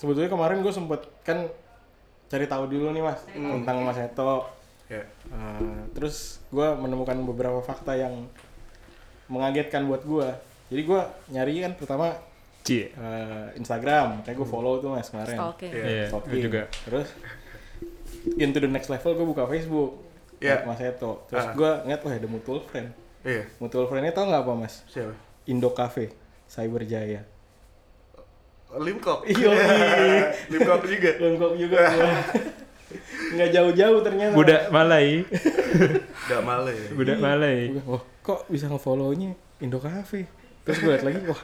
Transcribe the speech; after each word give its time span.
sebetulnya 0.00 0.26
kemarin 0.26 0.58
gue 0.58 0.72
sempet 0.72 1.04
kan 1.20 1.44
cari 2.26 2.46
tahu 2.46 2.64
dulu 2.66 2.88
nih 2.88 3.02
mas 3.02 3.20
tentang 3.28 3.84
Mas 3.84 3.98
Eto. 3.98 4.48
Ya. 4.88 5.04
Eh, 5.04 5.80
terus 5.92 6.40
gue 6.48 6.66
menemukan 6.74 7.14
beberapa 7.22 7.60
fakta 7.60 7.94
yang 7.94 8.26
mengagetkan 9.26 9.84
buat 9.84 10.02
gue. 10.02 10.28
Jadi 10.66 10.82
gue 10.82 11.00
nyari 11.28 11.52
kan 11.60 11.72
pertama 11.74 12.16
Cie. 12.62 12.90
eh, 12.90 13.46
Instagram, 13.54 14.22
kayak 14.22 14.36
gue 14.36 14.48
follow 14.48 14.78
tuh 14.78 14.90
mas 14.90 15.06
kemarin. 15.06 15.36
Stalking. 15.36 15.72
Stalking. 16.06 16.30
gue 16.30 16.40
juga. 16.40 16.62
Terus 16.82 17.08
into 18.36 18.58
the 18.58 18.66
next 18.66 18.88
level 18.88 19.12
gue 19.12 19.26
buka 19.26 19.44
Facebook. 19.46 20.00
Iya. 20.40 20.64
Mas 20.64 20.80
Eto. 20.80 21.28
Terus 21.28 21.44
Ah. 21.44 21.52
gue 21.52 21.70
ngeliat 21.84 22.00
wah 22.00 22.14
ada 22.14 22.26
mutual 22.26 22.58
friend. 22.62 22.88
Iya. 23.20 23.44
Mutual 23.60 23.84
friendnya 23.86 24.10
tau 24.10 24.24
nggak 24.24 24.42
apa 24.42 24.52
mas? 24.56 24.80
Siapa? 24.88 25.12
Indo 25.44 25.68
Cafe, 25.70 26.10
Cyberjaya. 26.46 27.20
Limkok. 28.78 29.26
Iya. 29.26 29.50
Limkok 30.52 30.82
juga. 30.86 31.10
Lengkap 31.18 31.52
juga 31.58 31.78
gua. 31.90 32.12
Nggak 33.34 33.50
jauh-jauh 33.54 34.00
ternyata. 34.02 34.34
Budak 34.34 34.62
Malai. 34.74 35.22
Gak 36.26 36.42
male 36.42 36.72
ya. 36.74 36.88
Budak 36.94 37.18
Malai. 37.18 37.58
Gua, 37.74 37.98
Wah, 37.98 38.02
kok 38.22 38.40
bisa 38.50 38.66
nge-follow-nya 38.70 39.34
Indo 39.62 39.78
Cafe? 39.78 40.26
Terus 40.66 40.78
gue 40.82 40.90
liat 40.92 41.04
lagi, 41.06 41.18
wah 41.24 41.40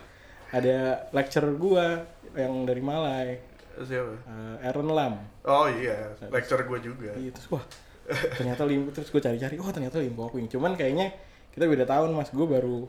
ada 0.55 1.07
lecturer 1.11 1.55
gua 1.55 2.05
yang 2.37 2.69
dari 2.69 2.83
Malai, 2.85 3.41
Siapa? 3.81 4.13
eh, 4.13 4.67
Aaron 4.67 4.91
Lam. 4.93 5.15
Oh 5.49 5.67
iya, 5.71 6.15
lecture 6.29 6.63
gue 6.63 6.79
juga. 6.85 7.11
Iya, 7.17 7.33
terus 7.33 7.49
wah 7.49 7.65
ternyata 8.07 8.63
lim 8.63 8.91
terus 8.95 9.11
gue 9.11 9.19
cari-cari 9.19 9.59
oh 9.59 9.71
ternyata 9.75 9.99
limbo 9.99 10.31
cuman 10.31 10.79
kayaknya 10.79 11.11
kita 11.51 11.67
beda 11.67 11.85
tahun 11.89 12.15
mas 12.15 12.31
gue 12.31 12.47
baru 12.47 12.87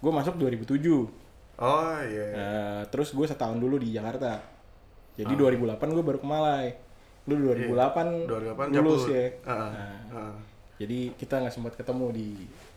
gue 0.00 0.12
masuk 0.12 0.40
2007 0.40 1.23
Oh 1.56 1.94
iya. 2.00 2.26
Eh, 2.30 2.82
terus 2.88 3.10
gue 3.10 3.22
setahun 3.24 3.56
dulu 3.56 3.76
di 3.76 3.90
Jakarta 3.90 4.42
jadi 5.14 5.30
2008 5.30 5.78
gue 5.88 6.02
baru 6.02 6.18
ke 6.18 6.26
Malai 6.26 6.66
lu 7.24 7.38
2008 7.38 8.26
2008 8.26 8.74
lulus 8.74 9.02
cabut. 9.02 9.14
ya 9.14 9.26
Ah, 9.44 9.52
ah, 9.52 9.68
Nah, 9.70 9.94
ah. 10.12 10.34
jadi 10.76 10.98
kita 11.14 11.38
nggak 11.38 11.54
sempat 11.54 11.72
ketemu 11.74 12.06
di 12.10 12.28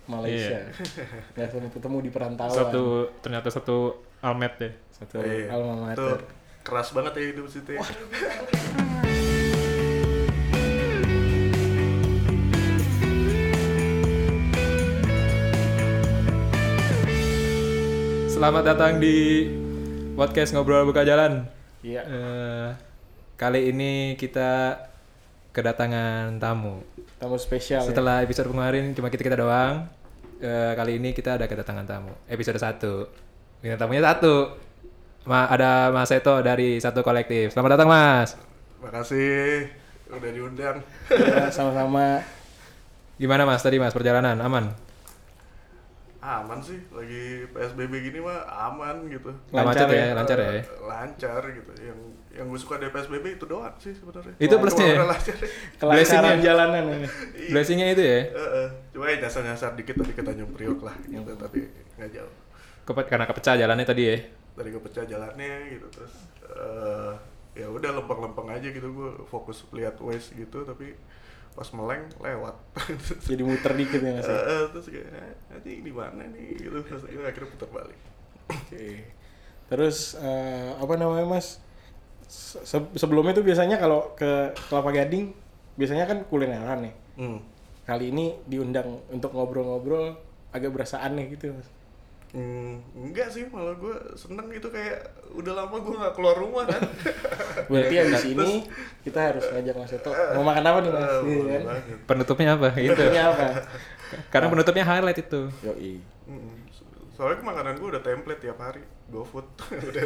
Malaysia 0.06 0.62
nggak 1.34 1.48
sempat 1.50 1.72
ketemu 1.74 1.98
di 2.00 2.10
perantauan 2.10 2.54
Satu 2.56 2.84
ternyata 3.20 3.50
satu 3.50 3.78
almet 4.20 4.54
deh. 4.56 4.74
satu 4.90 5.18
Iya. 5.18 5.52
alma 5.52 5.74
Tuh 5.92 6.14
mater 6.14 6.22
keras 6.62 6.90
banget 6.92 7.14
ya 7.14 7.24
hidup 7.28 7.48
situ. 7.48 7.72
ya. 7.72 7.82
Selamat 18.38 18.64
datang 18.64 19.02
di 19.02 19.50
podcast 20.14 20.54
ngobrol 20.54 20.86
buka 20.86 21.02
jalan. 21.02 21.50
iya 21.82 22.06
Eh, 22.06 22.70
kali 23.34 23.74
ini 23.74 24.14
kita 24.14 24.78
kedatangan 25.50 26.38
tamu. 26.38 26.86
tamu 27.18 27.42
spesial 27.42 27.82
ya. 27.82 27.90
Setelah 27.90 28.22
episode 28.22 28.46
kemarin 28.46 28.94
cuma 28.94 29.10
kita 29.10 29.26
kita 29.26 29.42
doang. 29.42 29.90
eh, 30.38 30.78
kali 30.78 31.02
ini 31.02 31.18
kita 31.18 31.42
ada 31.42 31.50
kedatangan 31.50 31.90
tamu. 31.90 32.14
Episode 32.30 32.62
1. 32.62 33.10
Bintang 33.58 33.82
tamunya 33.82 34.06
satu. 34.06 34.54
Ma 35.26 35.50
ada 35.50 35.90
Mas 35.90 36.14
Eto 36.14 36.38
dari 36.46 36.78
satu 36.78 37.02
kolektif. 37.02 37.58
Selamat 37.58 37.74
datang 37.74 37.90
Mas. 37.90 38.38
Makasih 38.78 39.66
udah 40.14 40.32
diundang. 40.32 40.78
Ya, 41.10 41.50
sama-sama 41.50 42.22
Gimana 43.18 43.50
Mas 43.50 43.66
tadi 43.66 43.82
Mas 43.82 43.98
perjalanan 43.98 44.38
aman? 44.38 44.87
Aman 46.28 46.60
sih, 46.60 46.76
lagi 46.92 47.48
PSBB 47.56 47.94
gini 48.12 48.20
mah 48.20 48.44
aman 48.44 49.08
gitu. 49.08 49.32
Lancar 49.56 49.88
macet 49.88 49.88
ya, 49.96 50.04
ya? 50.04 50.12
lancar 50.12 50.38
ya. 50.44 50.50
Eh, 50.60 50.64
lancar 50.84 51.42
gitu. 51.56 51.72
Yang 51.80 52.00
yang 52.36 52.46
gue 52.52 52.60
suka 52.60 52.76
dari 52.84 52.92
PSBB 52.92 53.40
itu 53.40 53.46
doang 53.48 53.72
sih 53.80 53.96
sebenarnya. 53.96 54.36
Itu 54.36 54.60
Wah, 54.60 54.62
plusnya 54.68 54.86
ya? 54.92 54.96
lancar. 55.16 55.36
Blessing-nya. 55.80 56.36
jalanan 56.44 56.84
ini 57.00 57.08
Blessingnya 57.56 57.88
itu 57.96 58.04
ya. 58.04 58.20
Heeh. 58.36 58.68
Cuma 58.92 59.08
ya 59.08 59.16
nyasar-nyasar 59.24 59.80
dikit 59.80 59.96
tapi 60.04 60.12
ke 60.12 60.20
Tanjung 60.20 60.52
Priok 60.52 60.84
lah 60.84 60.96
gitu, 61.08 61.32
tapi 61.40 61.72
nggak 61.96 62.10
jauh. 62.12 62.34
Kepe- 62.84 63.08
karena 63.08 63.24
kepecah 63.24 63.56
jalannya 63.56 63.86
tadi 63.88 64.04
ya. 64.04 64.18
Dari 64.60 64.70
kepecah 64.76 65.04
jalannya 65.08 65.54
gitu 65.80 65.88
terus 65.96 66.14
eh 66.44 67.14
ya 67.58 67.66
udah 67.72 67.90
lempeng-lempeng 67.98 68.54
aja 68.54 68.70
gitu 68.70 68.86
gue 68.94 69.10
fokus 69.26 69.66
lihat 69.74 69.98
waste 69.98 70.38
gitu 70.38 70.62
tapi 70.62 70.94
pas 71.58 71.66
meleng 71.74 72.06
lewat. 72.22 72.56
jadi 73.30 73.42
muter 73.42 73.74
dikit 73.74 73.98
ya 73.98 74.12
ya? 74.14 74.22
Eh, 74.22 74.64
terus 74.70 74.86
kayak 74.94 75.10
"Ah, 75.10 75.58
anjing 75.58 75.82
di 75.82 75.90
mana 75.90 76.22
nih 76.30 76.54
gitu 76.62 76.78
terus 76.86 77.02
akhirnya 77.02 77.50
putar 77.50 77.70
balik. 77.74 77.98
Oke. 78.54 79.10
Terus 79.68 80.14
eh, 80.22 80.70
apa 80.78 80.94
namanya 80.96 81.26
mas? 81.26 81.58
Se- 82.30 82.94
sebelumnya 82.94 83.34
tuh 83.34 83.42
biasanya 83.42 83.82
kalau 83.82 84.14
ke 84.14 84.54
Kelapa 84.70 84.94
Gading 84.94 85.34
biasanya 85.74 86.06
kan 86.06 86.22
kulineran 86.30 86.86
nih. 86.86 86.94
Hmm. 87.18 87.40
Kali 87.90 88.14
ini 88.14 88.38
diundang 88.46 89.02
untuk 89.10 89.34
ngobrol-ngobrol 89.34 90.14
agak 90.54 90.70
berasa 90.70 91.02
aneh 91.02 91.34
gitu 91.34 91.58
mas. 91.58 91.68
Hmm, 92.28 92.84
enggak 92.92 93.32
sih, 93.32 93.48
malah 93.48 93.72
gue 93.74 93.96
seneng 94.20 94.52
gitu 94.52 94.68
kayak 94.68 95.00
udah 95.32 95.64
lama 95.64 95.80
gue 95.80 95.96
nggak 95.96 96.12
keluar 96.12 96.36
rumah 96.36 96.68
kan. 96.68 96.84
Berarti 97.72 97.96
abis 97.98 98.24
ini 98.28 98.68
kita 99.02 99.32
harus 99.32 99.48
ngajak 99.48 99.76
Mas 99.76 99.96
Eto 99.96 100.12
mau 100.36 100.44
makan 100.44 100.64
apa 100.68 100.80
nih 100.84 100.92
mas? 100.92 101.08
Eh, 101.08 101.22
Iya 101.24 101.44
kan? 101.48 101.62
banget. 101.64 101.84
Penutupnya 102.04 102.48
apa? 102.60 102.68
Gitu. 102.76 103.00
Ini 103.00 103.20
apa? 103.24 103.46
Karena 104.34 104.48
penutupnya 104.52 104.84
highlight 104.84 105.20
itu. 105.20 105.42
Yoi. 105.64 106.04
Soalnya 107.16 107.42
makanan 107.42 107.80
gue 107.82 107.88
udah 107.96 108.02
template 108.04 108.42
tiap 108.44 108.60
hari, 108.62 108.84
GoFood. 109.10 109.48
udah 109.90 110.04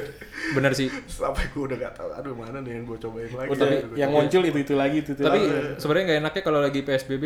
Bener 0.56 0.72
sih. 0.72 0.88
sampai 1.10 1.50
gue 1.50 1.64
udah 1.68 1.78
gak 1.82 1.94
tahu 2.00 2.10
aduh 2.16 2.38
mana 2.38 2.62
nih 2.62 2.78
yang 2.80 2.86
gue 2.86 2.98
cobain 3.02 3.34
lagi. 3.34 3.50
Udah 3.50 3.66
gua 3.68 3.98
yang 3.98 4.10
muncul 4.14 4.42
itu 4.46 4.60
itu 4.62 4.74
lagi 4.78 4.98
itu 5.02 5.12
itu. 5.18 5.22
Tapi 5.26 5.40
lagi. 5.42 5.76
sebenarnya 5.82 6.06
nggak 6.08 6.20
enaknya 6.24 6.42
kalau 6.46 6.60
lagi 6.62 6.80
PSBB 6.86 7.26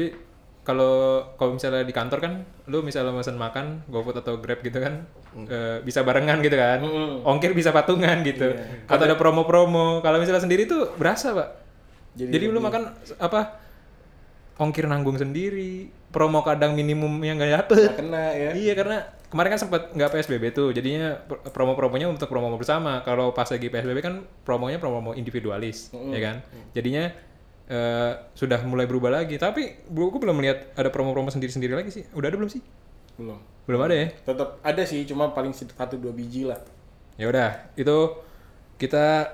kalau 0.66 1.22
kalau 1.38 1.54
misalnya 1.54 1.86
di 1.86 1.94
kantor 1.94 2.20
kan 2.20 2.34
lu 2.66 2.82
misalnya 2.82 3.14
mesen 3.14 3.38
makan 3.38 3.86
GoFood 3.86 4.18
atau 4.26 4.42
Grab 4.42 4.66
gitu 4.66 4.82
kan 4.82 5.06
eh, 5.46 5.78
bisa 5.86 6.02
barengan 6.02 6.42
gitu 6.42 6.58
kan. 6.58 6.82
Mm. 6.82 7.22
Ongkir 7.22 7.54
bisa 7.54 7.70
patungan 7.70 8.26
gitu. 8.26 8.50
Iya. 8.50 8.90
Atau 8.90 9.06
ada 9.06 9.14
promo-promo. 9.14 10.02
Kalau 10.02 10.18
misalnya 10.18 10.42
sendiri 10.42 10.66
tuh 10.66 10.90
berasa, 10.98 11.38
Pak. 11.38 11.50
Jadi 12.18 12.34
Jadi, 12.34 12.46
lu 12.50 12.58
makan 12.58 12.98
apa? 13.22 13.62
Ongkir 14.56 14.88
nanggung 14.88 15.20
sendiri, 15.20 15.92
promo 16.10 16.42
kadang 16.42 16.74
minimumnya 16.74 17.38
nggak 17.38 17.52
dapet. 17.62 17.78
Nggak 17.86 18.00
kena 18.02 18.26
ya. 18.34 18.52
Iya 18.56 18.74
karena 18.74 18.98
kemarin 19.28 19.50
kan 19.54 19.60
sempat 19.60 19.82
nggak 19.92 20.10
PSBB 20.16 20.44
tuh, 20.56 20.72
jadinya 20.72 21.20
pr- 21.20 21.44
promo-promonya 21.52 22.08
untuk 22.08 22.32
promo 22.32 22.50
bersama. 22.56 23.04
Kalau 23.04 23.36
pas 23.36 23.46
lagi 23.52 23.68
PSBB 23.68 24.00
kan 24.02 24.24
promonya 24.48 24.80
promo 24.80 25.12
individualis, 25.12 25.92
ya 25.92 26.20
kan? 26.24 26.36
Jadinya 26.72 27.12
eh, 27.70 28.14
sudah 28.34 28.60
mulai 28.66 28.86
berubah 28.90 29.12
lagi. 29.22 29.38
Tapi 29.38 29.88
gue 29.90 30.06
belum 30.10 30.36
melihat 30.38 30.72
ada 30.78 30.90
promo-promo 30.90 31.30
sendiri-sendiri 31.30 31.74
lagi 31.74 31.92
sih. 31.92 32.04
Udah 32.14 32.30
ada 32.30 32.38
belum 32.38 32.52
sih? 32.52 32.62
Belum. 33.18 33.40
Belum 33.66 33.82
ada 33.82 33.96
ya? 33.96 34.08
Tetap 34.26 34.62
ada 34.62 34.84
sih, 34.86 35.02
cuma 35.10 35.34
paling 35.34 35.54
satu 35.54 35.98
dua 35.98 36.14
biji 36.14 36.46
lah. 36.46 36.62
Ya 37.16 37.32
udah, 37.32 37.72
itu 37.80 37.98
kita 38.76 39.32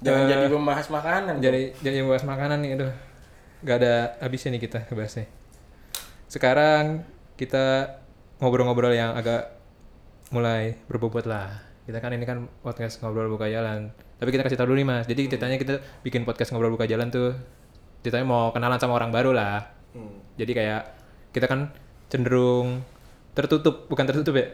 Jangan 0.00 0.28
eh, 0.28 0.28
jadi 0.28 0.46
membahas 0.52 0.86
makanan. 0.92 1.34
jadi 1.40 1.72
jadi 1.80 2.04
bahas 2.04 2.24
makanan 2.24 2.60
nih 2.60 2.70
aduh 2.76 2.92
nggak 3.64 3.76
ada 3.80 3.94
habisnya 4.20 4.52
nih 4.56 4.62
kita 4.68 4.84
bahasnya 4.92 5.24
sekarang 6.28 7.00
kita 7.40 7.96
ngobrol-ngobrol 8.36 8.92
yang 8.92 9.16
agak 9.16 9.56
mulai 10.28 10.76
berbobot 10.84 11.24
lah 11.24 11.64
kita 11.86 12.02
kan 12.02 12.10
ini 12.10 12.26
kan 12.26 12.50
podcast 12.66 12.98
ngobrol 13.00 13.30
buka 13.30 13.46
jalan. 13.46 13.94
Tapi 14.18 14.28
kita 14.34 14.42
kasih 14.42 14.58
tahu 14.58 14.74
dulu 14.74 14.82
nih 14.82 14.86
mas. 14.86 15.04
Jadi 15.06 15.30
ceritanya 15.30 15.56
kita 15.56 15.74
bikin 16.02 16.26
podcast 16.26 16.50
ngobrol 16.50 16.74
buka 16.74 16.90
jalan 16.90 17.08
tuh 17.14 17.38
ceritanya 18.02 18.26
mau 18.26 18.50
kenalan 18.50 18.78
sama 18.78 18.98
orang 18.98 19.14
baru 19.14 19.30
lah. 19.30 19.72
Hmm. 19.96 20.12
jadi 20.36 20.52
kayak 20.52 20.82
kita 21.32 21.48
kan 21.48 21.72
cenderung 22.12 22.84
tertutup 23.32 23.88
bukan 23.88 24.04
tertutup 24.04 24.34
ya? 24.36 24.46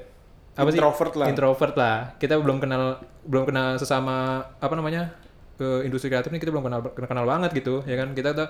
Apa 0.55 0.69
sih? 0.71 0.79
Introvert 0.79 1.15
lah. 1.17 1.27
introvert 1.33 1.75
lah. 1.75 1.97
Kita 2.21 2.37
belum 2.39 2.61
kenal 2.61 3.01
belum 3.27 3.49
kenal 3.49 3.81
sesama 3.81 4.47
apa 4.61 4.75
namanya 4.77 5.17
ke 5.57 5.83
industri 5.89 6.13
kreatif 6.13 6.31
ini 6.31 6.39
kita 6.39 6.53
belum 6.53 6.69
kenal 6.69 6.81
kenal 6.95 7.25
banget 7.25 7.51
gitu 7.57 7.81
ya 7.89 7.97
kan? 7.97 8.13
Kita 8.13 8.37
tuh 8.37 8.49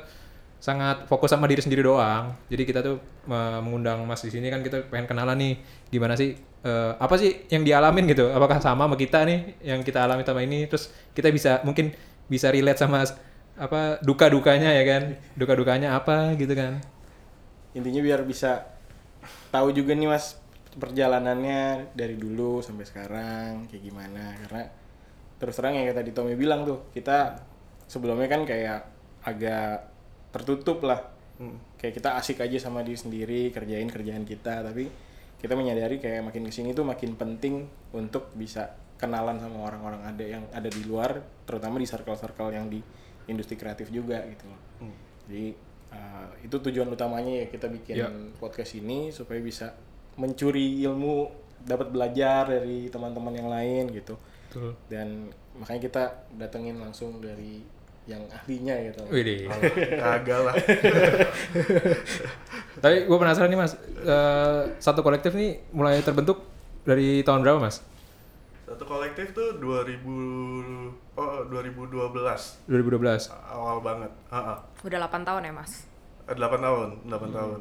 sangat 0.62 1.10
fokus 1.10 1.34
sama 1.34 1.50
diri 1.50 1.58
sendiri 1.58 1.82
doang. 1.82 2.38
Jadi 2.46 2.62
kita 2.62 2.86
tuh 2.86 3.02
mengundang 3.26 4.06
mas 4.06 4.22
di 4.22 4.30
sini 4.30 4.46
kan 4.46 4.62
kita 4.62 4.86
pengen 4.86 5.10
kenalan 5.10 5.34
nih 5.34 5.58
gimana 5.90 6.14
sih 6.14 6.38
eh, 6.62 6.92
apa 7.02 7.18
sih 7.18 7.50
yang 7.50 7.66
dialamin 7.66 8.06
gitu? 8.06 8.30
Apakah 8.30 8.62
sama 8.62 8.86
sama 8.86 8.94
kita 8.94 9.26
nih 9.26 9.58
yang 9.66 9.82
kita 9.82 10.06
alami 10.06 10.22
sama 10.22 10.46
ini? 10.46 10.70
Terus 10.70 10.94
kita 11.18 11.34
bisa 11.34 11.58
mungkin 11.66 11.90
bisa 12.30 12.54
relate 12.54 12.78
sama 12.78 13.02
apa 13.58 13.98
duka 14.06 14.30
dukanya 14.30 14.70
ya 14.70 14.86
kan? 14.86 15.02
Duka 15.34 15.58
dukanya 15.58 15.98
apa 15.98 16.38
gitu 16.38 16.54
kan? 16.54 16.78
Intinya 17.74 17.98
biar 17.98 18.22
bisa 18.22 18.62
tahu 19.50 19.74
juga 19.74 19.98
nih 19.98 20.06
mas 20.14 20.38
perjalanannya 20.78 21.90
dari 21.90 22.14
dulu 22.14 22.62
sampai 22.62 22.86
sekarang 22.86 23.66
kayak 23.66 23.82
gimana. 23.82 24.38
Karena 24.46 24.62
terus 25.42 25.58
terang 25.58 25.74
yang 25.74 25.90
tadi 25.90 26.14
Tommy 26.14 26.38
bilang 26.38 26.62
tuh 26.62 26.86
kita 26.94 27.42
sebelumnya 27.90 28.30
kan 28.30 28.46
kayak 28.46 28.86
agak 29.26 29.91
tertutup 30.32 30.81
lah 30.82 31.00
Hmm. 31.32 31.56
kayak 31.75 31.96
kita 31.96 32.14
asik 32.14 32.38
aja 32.38 32.61
sama 32.61 32.81
diri 32.81 32.94
sendiri 32.94 33.43
kerjain 33.50 33.88
kerjaan 33.88 34.23
kita 34.23 34.62
tapi 34.62 34.87
kita 35.37 35.52
menyadari 35.52 35.96
kayak 35.96 36.23
makin 36.23 36.44
ke 36.44 36.52
sini 36.52 36.70
tuh 36.70 36.84
makin 36.84 37.17
penting 37.17 37.67
untuk 37.90 38.31
bisa 38.32 38.69
kenalan 38.94 39.37
sama 39.37 39.64
orang-orang 39.64 40.06
ada 40.06 40.23
yang 40.23 40.44
ada 40.50 40.69
di 40.69 40.84
luar 40.84 41.19
terutama 41.43 41.76
di 41.76 41.88
circle-circle 41.88 42.52
yang 42.52 42.69
di 42.69 42.79
industri 43.26 43.56
kreatif 43.56 43.88
juga 43.88 44.23
gitu 44.25 44.44
loh 44.44 44.61
Hmm. 44.79 44.94
jadi 45.25 45.46
uh, 45.90 46.29
itu 46.38 46.56
tujuan 46.61 46.88
utamanya 46.88 47.32
ya 47.32 47.46
kita 47.49 47.67
bikin 47.67 47.96
Ya. 47.96 48.06
podcast 48.37 48.76
ini 48.76 49.11
supaya 49.11 49.40
bisa 49.40 49.73
mencuri 50.14 50.79
ilmu 50.81 51.26
dapat 51.58 51.90
belajar 51.90 52.46
dari 52.46 52.87
teman-teman 52.87 53.34
yang 53.34 53.49
lain 53.49 53.90
gitu 53.90 54.14
Betul. 54.46 54.76
dan 54.87 55.32
makanya 55.55 55.81
kita 55.81 56.02
datengin 56.37 56.76
langsung 56.76 57.19
dari 57.19 57.64
yang 58.10 58.22
ahlinya 58.34 58.75
gitu 58.90 59.00
Widih. 59.14 59.46
Kagak 59.94 60.40
lah. 60.43 60.54
Tapi 62.82 63.06
gue 63.06 63.19
penasaran 63.19 63.46
nih 63.46 63.60
mas, 63.60 63.78
eh, 64.02 64.62
satu 64.82 65.06
kolektif 65.06 65.38
nih 65.38 65.62
mulai 65.70 66.02
terbentuk 66.02 66.43
dari 66.82 67.22
tahun 67.22 67.46
berapa 67.46 67.62
mas? 67.62 67.78
Satu 68.66 68.82
kolektif 68.88 69.31
tuh 69.31 69.62
2000 69.62 70.02
oh 71.14 71.46
2012 71.46 72.66
2012. 72.66 73.31
awal 73.31 73.78
banget. 73.84 74.10
Heeh. 74.34 74.56
Udah 74.82 74.98
8 75.06 75.28
tahun 75.28 75.43
ya 75.46 75.52
mas? 75.55 75.87
Eh, 76.26 76.34
8 76.34 76.58
tahun, 76.58 76.88
8 77.06 77.38
tahun. 77.38 77.60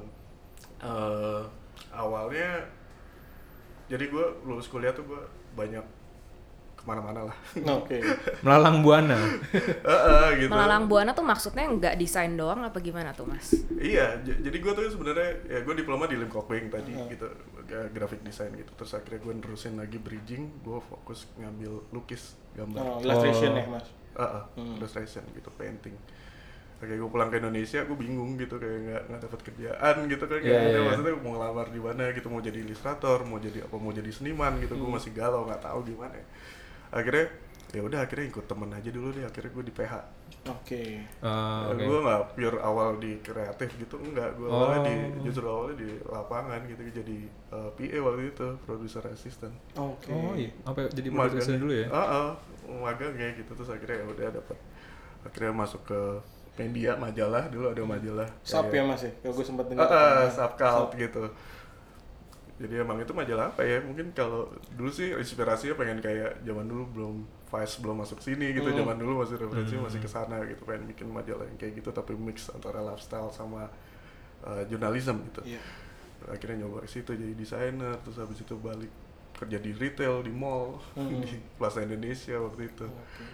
Eh, 0.81 1.41
awalnya 1.93 2.65
jadi 3.91 4.07
gue 4.07 4.25
lulus 4.47 4.71
kuliah 4.71 4.95
tuh 4.95 5.05
gue 5.05 5.21
banyak 5.53 5.83
ke 6.81 6.87
mana-mana 6.87 7.29
lah. 7.29 7.37
oke 7.77 7.97
Melalang 8.41 8.81
buana. 8.81 9.17
Heeh, 9.53 10.27
gitu. 10.41 10.49
Melalang 10.49 10.85
buana 10.85 11.11
tuh 11.11 11.21
maksudnya 11.21 11.69
nggak 11.69 11.95
desain 11.95 12.33
doang 12.33 12.61
apa 12.61 12.77
gimana 12.77 13.13
tuh 13.13 13.29
mas? 13.29 13.53
Iya, 13.71 14.17
j- 14.21 14.41
jadi 14.41 14.57
gue 14.57 14.71
tuh 14.73 14.83
sebenarnya 14.89 15.29
ya 15.45 15.59
gue 15.61 15.75
diploma 15.75 16.05
di 16.05 16.17
Lim 16.17 16.27
Kok 16.27 16.45
Beng 16.45 16.67
tadi 16.67 16.91
gitu, 17.07 17.29
ya, 17.65 17.85
graphic 17.89 18.21
design 18.21 18.57
gitu. 18.57 18.73
Terus 18.73 18.91
akhirnya 18.93 19.21
gue 19.21 19.33
nerusin 19.37 19.77
lagi 19.77 19.97
bridging, 19.97 20.43
gue 20.61 20.77
fokus 20.83 21.29
ngambil 21.37 21.85
lukis 21.89 22.33
gambar. 22.53 22.81
oh, 22.81 22.97
illustration 22.99 23.51
Oh. 23.53 23.57
ya 23.57 23.65
mas 23.69 23.87
Heeh, 24.11 24.43
illustration 24.75 25.23
gitu, 25.31 25.47
painting. 25.55 25.95
Oke, 26.81 26.97
gue 26.97 27.09
pulang 27.13 27.29
ke 27.29 27.37
Indonesia, 27.37 27.85
gue 27.85 27.93
bingung 27.93 28.35
gitu 28.35 28.57
kayak 28.57 28.79
nggak 28.81 29.01
nggak 29.05 29.21
dapat 29.21 29.39
kerjaan 29.45 29.95
gitu 30.09 30.23
kan. 30.25 30.39
Iya, 30.41 30.49
Kayak 30.49 30.61
iya, 30.65 30.73
iya. 30.73 30.81
maksudnya 30.81 31.13
mau 31.15 31.31
ngelamar 31.37 31.67
di 31.69 31.77
mana 31.77 32.03
gitu, 32.09 32.27
mau 32.27 32.41
jadi 32.41 32.57
ilustrator, 32.59 33.21
mau 33.21 33.37
jadi 33.37 33.59
apa, 33.61 33.75
mau 33.77 33.93
jadi 33.93 34.09
seniman 34.09 34.57
gitu. 34.57 34.73
Gue 34.75 34.89
masih 34.89 35.13
galau 35.13 35.45
nggak 35.45 35.61
tahu 35.61 35.79
gimana. 35.85 36.17
Akhirnya 36.91 37.25
ya 37.71 37.81
udah 37.81 37.99
akhirnya 38.01 38.27
ikut 38.27 38.45
temen 38.45 38.69
aja 38.69 38.89
dulu 38.89 39.07
deh. 39.09 39.23
Akhirnya 39.23 39.49
gue 39.49 39.63
di 39.63 39.73
PH. 39.73 39.93
oke 40.43 40.83
Ah, 41.21 41.69
oke. 41.69 41.81
Gue 41.81 41.99
nggak 42.01 42.21
pure 42.33 42.57
awal 42.59 42.97
di 42.97 43.19
kreatif 43.19 43.69
gitu, 43.77 43.95
enggak. 43.97 44.33
Gue 44.33 44.45
Oh. 44.45 44.57
awalnya 44.59 44.79
di 44.85 44.93
justru 45.21 45.45
awalnya 45.45 45.75
di 45.77 45.89
lapangan 46.03 46.59
gitu 46.65 46.81
jadi 46.93 47.17
uh, 47.51 47.69
PA 47.71 47.97
waktu 48.01 48.23
itu, 48.27 48.47
producer 48.61 49.03
assistant. 49.07 49.53
oke 49.73 50.09
Oh 50.09 50.33
iya, 50.33 50.49
sampai 50.61 50.89
jadi 50.89 51.09
Magang. 51.09 51.29
produser 51.31 51.55
dulu 51.57 51.73
ya? 51.75 51.87
Heeh, 51.87 52.27
magang 52.73 53.13
kayak 53.13 53.33
gitu 53.37 53.51
terus 53.53 53.69
akhirnya 53.69 53.97
ya 53.97 54.05
udah 54.07 54.27
dapat 54.33 54.57
akhirnya 55.21 55.53
masuk 55.53 55.81
ke 55.83 55.99
media 56.57 56.95
majalah 56.95 57.43
dulu 57.47 57.69
ada 57.69 57.81
majalah. 57.85 58.27
sub 58.41 58.65
ya 58.65 58.71
kayak- 58.73 58.87
mas 58.87 59.01
ya 59.01 59.11
kalau 59.17 59.33
gue 59.33 59.45
sempat 59.45 59.65
dengar 59.67 59.85
Heeh, 59.85 60.23
subcult 60.31 60.89
gitu. 60.95 61.23
Jadi 62.61 62.73
emang 62.77 63.01
itu 63.01 63.11
majalah 63.11 63.49
apa 63.51 63.65
ya? 63.65 63.81
Mungkin 63.81 64.13
kalau 64.13 64.47
dulu 64.77 64.93
sih 64.93 65.11
inspirasinya 65.17 65.73
pengen 65.73 65.97
kayak 65.99 66.45
zaman 66.45 66.65
dulu 66.69 66.83
belum 66.93 67.15
Vice 67.51 67.83
belum 67.83 67.99
masuk 67.99 68.23
sini 68.23 68.55
gitu. 68.55 68.69
Hmm. 68.71 68.79
Zaman 68.85 68.95
dulu 69.01 69.25
masih 69.25 69.35
referensinya 69.41 69.89
masih 69.91 69.99
ke 69.99 70.07
sana 70.07 70.37
gitu. 70.47 70.61
Pengen 70.63 70.87
bikin 70.87 71.07
majalah 71.11 71.43
yang 71.49 71.57
kayak 71.59 71.81
gitu 71.83 71.89
tapi 71.91 72.15
mix 72.15 72.47
antara 72.53 72.79
lifestyle 72.79 73.27
sama 73.33 73.67
uh, 74.45 74.63
jurnalism 74.69 75.19
gitu. 75.33 75.57
Iya. 75.57 75.61
Akhirnya 76.29 76.63
nyoba 76.63 76.85
ke 76.85 76.89
situ 76.93 77.11
jadi 77.17 77.33
desainer 77.33 77.97
terus 78.05 78.21
habis 78.21 78.39
itu 78.39 78.53
balik 78.55 78.93
kerja 79.35 79.57
di 79.57 79.73
retail 79.73 80.21
di 80.21 80.29
mall 80.31 80.77
Hmm. 80.93 81.19
di 81.25 81.41
Plaza 81.57 81.81
Indonesia 81.81 82.37
waktu 82.39 82.69
itu. 82.69 82.85
Oke. 82.85 83.25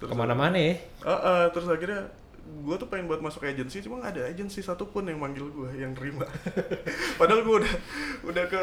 Terus 0.00 0.08
Ke 0.12 0.16
mana-mana 0.16 0.56
ya? 0.56 0.74
Ah, 1.04 1.12
ah, 1.12 1.42
terus 1.52 1.68
akhirnya 1.68 2.08
gue 2.40 2.76
tuh 2.76 2.86
pengen 2.86 3.06
buat 3.06 3.18
masuk 3.18 3.42
agensi 3.42 3.80
cuma 3.80 3.98
nggak 3.98 4.12
ada 4.12 4.22
agensi 4.26 4.60
satupun 4.60 5.04
yang 5.04 5.16
manggil 5.16 5.48
gue 5.48 5.70
yang 5.74 5.92
terima 5.92 6.24
padahal 7.18 7.40
gue 7.40 7.56
udah 7.60 7.74
udah 8.22 8.44
ke 8.46 8.62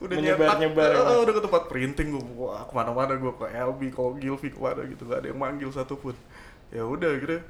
udah 0.00 0.14
ya, 0.16 0.34
ah, 0.94 1.04
Mas? 1.04 1.20
udah 1.20 1.34
ke 1.34 1.42
tempat 1.42 1.62
printing 1.66 2.08
gue 2.10 2.22
wah 2.38 2.62
ke 2.62 2.72
mana-mana 2.72 3.12
gue 3.14 3.32
ke 3.32 3.46
LB 3.48 3.80
ke 3.88 4.00
Gilvi 4.18 4.48
ke 4.48 4.58
mana 4.58 4.80
gitu 4.84 5.02
nggak 5.04 5.18
ada 5.20 5.28
yang 5.28 5.38
manggil 5.38 5.68
satupun 5.68 6.14
ya 6.68 6.82
udah 6.82 7.10
akhirnya 7.10 7.40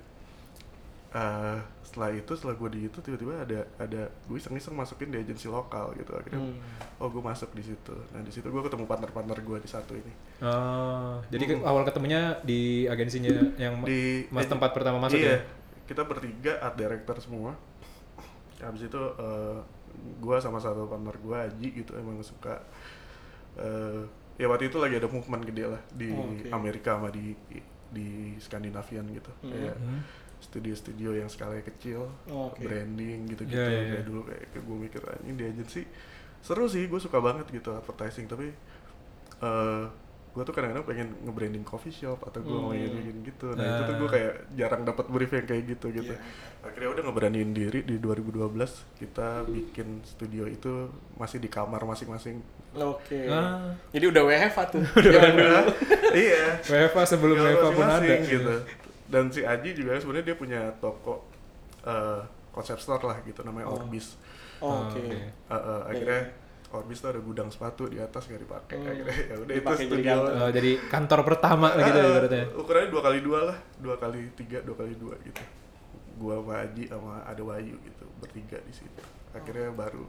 ah, 1.12 1.60
setelah 1.82 2.08
itu 2.10 2.32
setelah 2.32 2.56
gue 2.56 2.68
di 2.72 2.80
itu 2.86 2.98
tiba-tiba 2.98 3.36
ada 3.36 3.60
ada 3.76 4.02
gue 4.08 4.36
iseng-iseng 4.38 4.72
masukin 4.72 5.12
di 5.12 5.20
agensi 5.20 5.44
lokal 5.46 5.92
gitu 5.94 6.08
akhirnya 6.10 6.40
Hmm. 6.40 6.56
oh 6.96 7.08
gue 7.08 7.20
masuk 7.20 7.52
di 7.52 7.62
situ 7.62 7.92
nah 8.10 8.20
di 8.20 8.32
situ 8.32 8.48
gue 8.48 8.62
ketemu 8.62 8.84
partner-partner 8.86 9.38
gue 9.38 9.58
di 9.58 9.68
satu 9.68 9.92
ini 9.92 10.12
Oh, 10.40 11.22
jadi 11.28 11.44
ke- 11.44 11.62
awal 11.62 11.84
ketemunya 11.84 12.34
di 12.42 12.88
agensinya 12.88 13.30
yang 13.54 13.78
di 13.82 14.24
mas 14.26 14.48
tempat 14.48 14.72
pertama 14.72 14.98
masuk 14.98 15.20
iya, 15.20 15.36
ya? 15.36 15.61
Kita 15.84 16.02
bertiga 16.04 16.58
art 16.58 16.76
director 16.76 17.16
semua 17.18 17.52
habis 18.58 18.86
itu 18.86 19.00
eh, 19.18 19.58
gua 20.18 20.38
sama 20.38 20.58
satu 20.58 20.86
partner 20.86 21.16
gua 21.18 21.46
Aji 21.46 21.68
gitu 21.74 21.92
emang 21.96 22.22
suka 22.22 22.62
eh, 23.58 24.02
ya 24.38 24.46
waktu 24.48 24.70
itu 24.70 24.78
lagi 24.80 24.96
ada 24.96 25.08
movement 25.08 25.44
gede 25.44 25.64
lah 25.68 25.82
di 25.92 26.08
Oh, 26.10 26.32
oke. 26.32 26.48
Amerika 26.50 26.96
sama 26.96 27.10
di 27.10 27.36
di 27.92 28.32
Skandinavian 28.40 29.04
gitu 29.12 29.28
Hmm. 29.42 29.50
kayak 29.50 29.76
Hmm. 29.76 30.00
studio-studio 30.40 31.14
yang 31.14 31.28
skalanya 31.28 31.62
kecil 31.62 32.08
Oh, 32.26 32.48
oke. 32.50 32.58
branding 32.58 33.28
gitu-gitu 33.28 33.54
Iya, 33.54 33.68
iya, 33.68 33.82
kayak 33.84 34.00
iya. 34.00 34.02
dulu 34.02 34.20
kayak, 34.26 34.44
kayak 34.50 34.64
gue 34.64 34.76
mikir 34.80 35.02
ini 35.22 35.32
di 35.36 35.44
agency 35.46 35.82
seru 36.42 36.66
sih 36.66 36.88
gue 36.88 36.98
suka 36.98 37.22
banget 37.22 37.46
gitu 37.52 37.70
advertising 37.70 38.26
tapi 38.26 38.50
eh 39.42 39.84
gue 40.32 40.42
tuh 40.42 40.50
kadang-kadang 40.50 40.82
pengen 40.82 41.08
nge-branding 41.20 41.60
coffee 41.60 41.92
shop 41.92 42.20
atau 42.22 42.40
gue 42.40 42.52
mau 42.54 42.70
Hmm. 42.70 42.88
bikin 42.90 43.16
gitu 43.22 43.52
nah 43.52 43.64
itu 43.64 43.82
tuh 43.84 43.96
gue 43.96 44.08
kayak 44.10 44.32
jarang 44.54 44.82
dapat 44.82 45.04
brief 45.06 45.30
yang 45.30 45.44
kayak 45.44 45.64
gitu 45.68 45.86
gitu 45.92 46.12
Iya. 46.12 46.24
akhirnya 46.62 46.88
udah 46.90 47.02
ngeberaniin 47.04 47.50
diri 47.50 47.80
di 47.80 47.96
2012 47.96 48.48
kita 48.96 49.28
bikin 49.44 50.00
studio 50.02 50.44
itu 50.46 50.88
masih 51.14 51.36
di 51.36 51.46
kamar 51.46 51.84
masing-masing 51.84 52.40
Oke. 52.72 53.28
Ah. 53.28 53.76
Jadi 53.90 54.08
udah 54.08 54.24
WFA 54.24 54.64
tuh. 54.66 54.80
Zaman 55.04 55.36
dulu. 55.36 55.60
iya 56.18 56.56
WFA 56.62 57.02
sebelum 57.04 57.36
WFA 57.36 57.68
pun 57.70 57.84
ada. 57.84 58.16
gitu 58.18 58.54
dan 59.06 59.28
si 59.28 59.44
Aji 59.44 59.70
juga 59.74 59.92
sebenarnya 59.94 60.26
dia 60.26 60.36
punya 60.38 60.60
toko 60.74 61.28
eh, 61.82 62.24
konsep 62.48 62.76
store 62.76 63.04
lah 63.04 63.20
gitu 63.22 63.40
namanya 63.42 63.68
Oh. 63.68 63.76
Orbis 63.76 64.16
Oh, 64.58 64.88
Oke. 64.88 65.02
Oke. 65.02 65.18
Uh, 65.44 65.54
uh, 65.54 65.80
akhirnya 65.84 66.20
Orbis 66.74 66.98
tuh 66.98 67.10
ada 67.10 67.20
gudang 67.20 67.48
sepatu 67.48 67.84
di 67.84 67.96
atas 67.96 68.24
nggak 68.24 68.42
dipakai 68.42 68.76
Hmm. 68.76 68.88
akhirnya 68.88 69.16
ya 69.22 69.34
udah 69.36 69.54
itu 69.54 69.66
jadi 69.66 69.84
studio 69.84 70.10
kantor. 70.16 70.32
Oh, 70.34 70.50
jadi 70.50 70.70
kantor 70.88 71.20
pertama 71.22 71.68
lah 71.70 71.84
gitu 71.84 71.98
Ah, 71.98 72.08
ibaratnya. 72.08 72.44
ukurannya 72.54 72.88
dua 72.88 73.02
kali 73.02 73.18
dua 73.20 73.40
lah 73.44 73.58
dua 73.76 73.94
kali 73.96 74.20
tiga 74.32 74.58
dua 74.60 74.76
kali 74.76 74.92
dua 74.94 75.14
gitu 75.20 75.42
gua 76.14 76.34
sama 76.38 76.54
Aji 76.60 76.84
sama 76.86 77.12
ada 77.22 77.42
Wayu 77.42 77.76
gitu 77.78 78.04
bertiga 78.16 78.58
di 78.60 78.72
situ 78.72 79.02
akhirnya 79.30 79.68
baru 79.70 80.04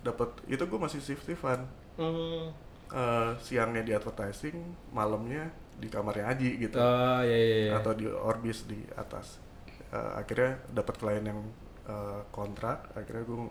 dapat 0.00 0.28
itu 0.44 0.62
gua 0.64 0.80
masih 0.82 1.00
shift 1.00 1.24
shiftan 1.24 1.64
Hmm. 1.96 2.52
Eh, 2.86 3.30
siangnya 3.40 3.80
di 3.80 3.90
advertising 3.90 4.62
malamnya 4.90 5.48
di 5.74 5.88
kamarnya 5.88 6.28
Aji 6.28 6.50
gitu 6.60 6.76
Oh, 6.76 7.20
iya 7.20 7.34
iya 7.36 7.56
iya. 7.64 7.72
atau 7.74 7.92
di 7.92 8.04
Orbis 8.04 8.64
di 8.64 8.78
atas 8.92 9.42
Eh, 9.86 10.12
akhirnya 10.14 10.58
dapat 10.68 10.94
klien 10.94 11.24
yang 11.24 11.40
eh, 11.84 12.20
kontrak 12.28 12.90
akhirnya 12.92 13.22
gua 13.22 13.46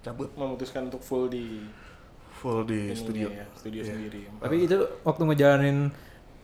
cabut 0.00 0.28
Memutuskan 0.34 0.88
untuk 0.88 1.00
full 1.00 1.28
di 1.28 1.60
full 2.44 2.60
di 2.62 2.92
ininya 2.92 3.00
studio 3.00 3.26
ya, 3.32 3.44
studio 3.56 3.80
Iya. 3.80 3.88
sendiri. 3.88 4.20
Tapi 4.36 4.56
itu 4.60 4.76
waktu 5.00 5.22
ngejalanin 5.24 5.78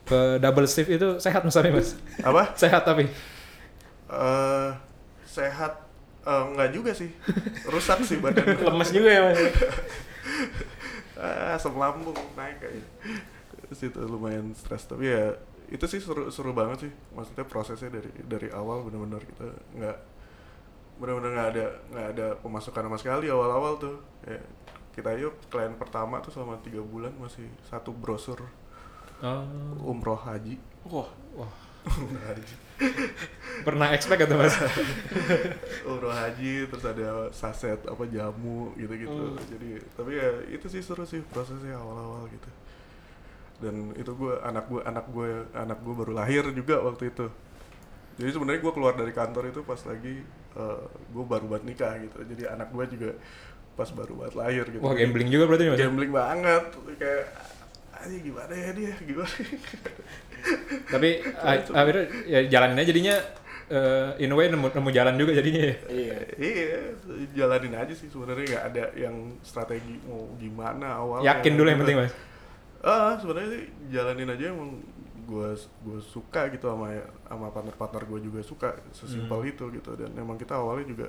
ke 0.03 0.21
double 0.41 0.65
shift 0.65 0.89
itu 0.89 1.09
sehat 1.21 1.45
mas 1.45 1.53
tapi 1.53 1.71
mas? 1.71 1.93
apa 2.21 2.43
Sehat 2.63 2.83
tapi? 2.83 3.05
eh 4.11 4.69
sehat 5.23 5.73
eh, 6.25 6.43
enggak 6.49 6.73
juga 6.73 6.91
sih 6.91 7.13
rusak 7.65 8.03
sih 8.03 8.19
badan 8.19 8.43
Lemes 8.67 8.91
juga 8.91 9.07
ya 9.07 9.21
Mas. 9.23 9.39
ah, 11.21 11.55
asam 11.55 11.77
lambung 11.77 12.17
naik 12.35 12.59
kayaknya 12.59 12.85
Terus 13.71 13.81
itu 13.87 14.01
lumayan 14.03 14.51
stres 14.51 14.83
tapi 14.85 15.07
ya 15.07 15.39
itu 15.71 15.87
sih 15.87 16.03
seru 16.03 16.27
seru 16.27 16.51
banget 16.51 16.89
sih 16.89 16.93
maksudnya 17.15 17.47
prosesnya 17.47 17.95
dari 17.95 18.11
dari 18.27 18.49
awal 18.51 18.83
benar-benar 18.83 19.23
kita 19.23 19.47
nggak 19.79 19.99
benar-benar 20.99 21.31
nggak 21.31 21.49
ada 21.55 21.67
nggak 21.95 22.07
ada 22.19 22.27
pemasukan 22.43 22.83
sama 22.91 22.99
sekali 22.99 23.31
awal-awal 23.31 23.79
tuh 23.79 23.95
ya, 24.27 24.43
kita 25.01 25.17
yuk 25.17 25.33
klien 25.49 25.73
pertama 25.81 26.21
tuh 26.21 26.29
selama 26.29 26.61
tiga 26.61 26.85
bulan 26.85 27.17
masih 27.17 27.49
satu 27.73 27.89
brosur. 27.89 28.45
Oh, 29.25 29.89
umroh 29.89 30.21
haji. 30.21 30.61
Wah, 30.85 31.09
wah. 31.33 31.53
umroh 31.89 32.25
haji. 32.29 32.45
Pernah 33.67 33.97
expect 33.97 34.29
atau 34.29 34.37
mas? 34.37 34.53
umroh 35.89 36.13
haji 36.13 36.69
terus 36.69 36.85
ada 36.85 37.33
saset 37.33 37.81
apa 37.89 38.05
jamu 38.13 38.77
gitu-gitu. 38.77 39.41
Hmm. 39.41 39.41
jadi 39.49 39.81
tapi 39.97 40.21
ya 40.21 40.29
itu 40.53 40.69
sih 40.69 40.85
seru 40.85 41.09
sih 41.09 41.25
prosesnya 41.25 41.81
awal-awal 41.81 42.29
gitu. 42.29 42.51
Dan 43.65 43.97
itu 43.97 44.13
gue 44.13 44.37
anak 44.45 44.69
gue 44.69 44.85
anak 44.85 45.09
gue 45.09 45.29
anak 45.57 45.79
gue 45.81 45.95
baru 45.97 46.13
lahir 46.13 46.45
juga 46.53 46.85
waktu 46.85 47.09
itu. 47.09 47.33
Jadi 48.21 48.31
sebenarnya 48.37 48.61
gue 48.61 48.73
keluar 48.77 48.93
dari 49.01 49.17
kantor 49.17 49.49
itu 49.49 49.65
pas 49.65 49.81
lagi 49.89 50.21
gue 51.13 51.25
baru 51.25 51.45
buat 51.49 51.65
nikah 51.65 51.97
gitu. 52.05 52.21
Jadi 52.25 52.43
anak 52.45 52.69
gue 52.69 52.85
juga 52.93 53.11
pas 53.81 53.89
baru 53.97 54.13
buat 54.21 54.35
lahir 54.37 54.69
gitu. 54.69 54.85
Wah 54.85 54.93
gambling 54.93 55.33
juga 55.33 55.49
berarti 55.49 55.73
mas? 55.73 55.81
gambling 55.81 56.13
banget. 56.13 56.65
Kayak 57.01 57.25
aja 57.97 58.17
gimana 58.21 58.53
ya 58.53 58.71
dia? 58.77 58.93
Gimana? 59.09 59.35
Tapi 60.89 61.11
ah- 61.37 61.65
akhirnya 61.81 62.05
ya 62.25 62.41
jalanin 62.49 62.81
aja 62.81 62.89
jadinya 62.93 63.17
eh, 63.69 64.25
in 64.25 64.33
a 64.33 64.37
way 64.37 64.49
nemu, 64.49 64.69
nemu 64.73 64.91
jalan 64.93 65.15
juga 65.21 65.33
jadinya 65.37 65.63
ya. 65.65 65.77
Iya. 65.89 66.19
iya. 66.37 66.81
Jalanin 67.37 67.73
aja 67.77 67.93
sih 67.97 68.09
sebenarnya 68.09 68.45
nggak 68.57 68.65
ada 68.73 68.85
yang 68.97 69.17
strategi 69.45 69.97
mau 70.05 70.29
gimana 70.37 70.97
awal 70.97 71.21
Yakin 71.25 71.53
dulu 71.57 71.69
yang 71.69 71.81
penting 71.85 71.99
mas. 72.05 72.13
ah 72.81 73.13
sebenarnya 73.21 73.61
sih 73.61 73.65
jalanin 73.93 74.33
aja 74.33 74.45
emang 74.57 74.81
gue 75.29 75.49
gue 75.85 75.99
suka 76.01 76.49
gitu 76.49 76.73
sama 76.73 76.97
sama 77.29 77.53
partner-partner 77.53 78.03
gue 78.09 78.21
juga 78.25 78.41
suka 78.41 78.69
sesimpel 78.97 79.53
itu 79.53 79.69
gitu. 79.77 79.93
Dan 79.97 80.17
emang 80.17 80.41
kita 80.41 80.57
awalnya 80.57 80.89
juga 80.89 81.07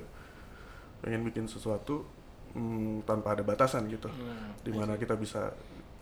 pengen 1.00 1.24
bikin 1.24 1.48
sesuatu 1.48 2.04
mm, 2.52 3.02
tanpa 3.02 3.32
ada 3.32 3.42
batasan 3.42 3.86
gitu 3.86 4.06
Hmm. 4.06 4.52
di 4.58 4.70
mana 4.70 4.94
kita 4.94 5.14
bisa 5.14 5.52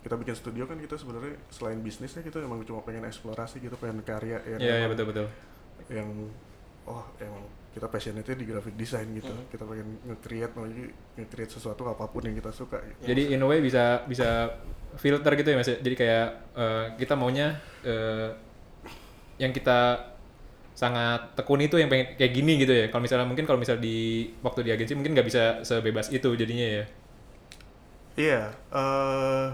kita 0.00 0.16
bikin 0.16 0.32
studio 0.32 0.64
kan 0.64 0.76
kita 0.76 0.96
sebenarnya 0.96 1.36
selain 1.48 1.78
bisnisnya 1.78 2.20
kita 2.20 2.40
emang 2.40 2.64
cuma 2.64 2.80
pengen 2.80 3.04
eksplorasi 3.04 3.60
gitu 3.60 3.76
pengen 3.76 4.00
karya 4.00 4.40
yang 4.44 4.56
Iya 4.56 4.64
iya 4.64 4.76
emang- 4.80 4.90
betul 4.92 5.06
betul. 5.06 5.26
yang 5.88 6.08
oh 6.84 7.04
emang 7.16 7.42
kita 7.70 7.86
passionate 7.86 8.26
di 8.26 8.44
graphic 8.44 8.74
design 8.74 9.12
gitu 9.12 9.28
Hmm. 9.28 9.46
kita 9.46 9.62
pengen 9.62 9.88
nge-create 10.02 10.52
mau 10.54 10.66
nge-create 11.14 11.52
sesuatu 11.52 11.86
apa 11.86 12.04
pun 12.06 12.22
yang 12.22 12.34
kita 12.34 12.50
suka 12.50 12.80
gitu. 12.80 13.06
Jadi 13.06 13.30
in 13.30 13.38
a 13.38 13.46
way 13.46 13.60
bisa 13.60 14.02
bisa 14.04 14.50
filter 14.96 15.32
gitu 15.36 15.48
ya 15.48 15.56
mas. 15.56 15.68
ya? 15.68 15.78
Jadi 15.78 15.94
kayak 15.94 16.26
eh, 16.52 16.84
kita 16.96 17.14
maunya 17.14 17.54
eh, 17.82 18.34
yang 19.36 19.52
kita 19.52 19.78
sangat 20.80 21.20
tekuni 21.36 21.68
itu 21.68 21.76
yang 21.76 21.90
pengen 21.92 22.06
kayak 22.16 22.32
gini 22.32 22.52
gitu 22.56 22.72
ya. 22.72 22.84
Kalau 22.88 23.02
misalnya 23.04 23.26
mungkin 23.28 23.44
kalau 23.44 23.60
misalnya 23.60 23.82
di 23.84 23.96
waktu 24.40 24.60
di 24.66 24.70
agensi 24.72 24.92
mungkin 24.96 25.12
nggak 25.12 25.28
bisa 25.28 25.42
sebebas 25.60 26.08
itu 26.08 26.28
jadinya 26.40 26.66
ya. 26.80 26.84
Iya, 28.18 28.40
eh 28.74 29.46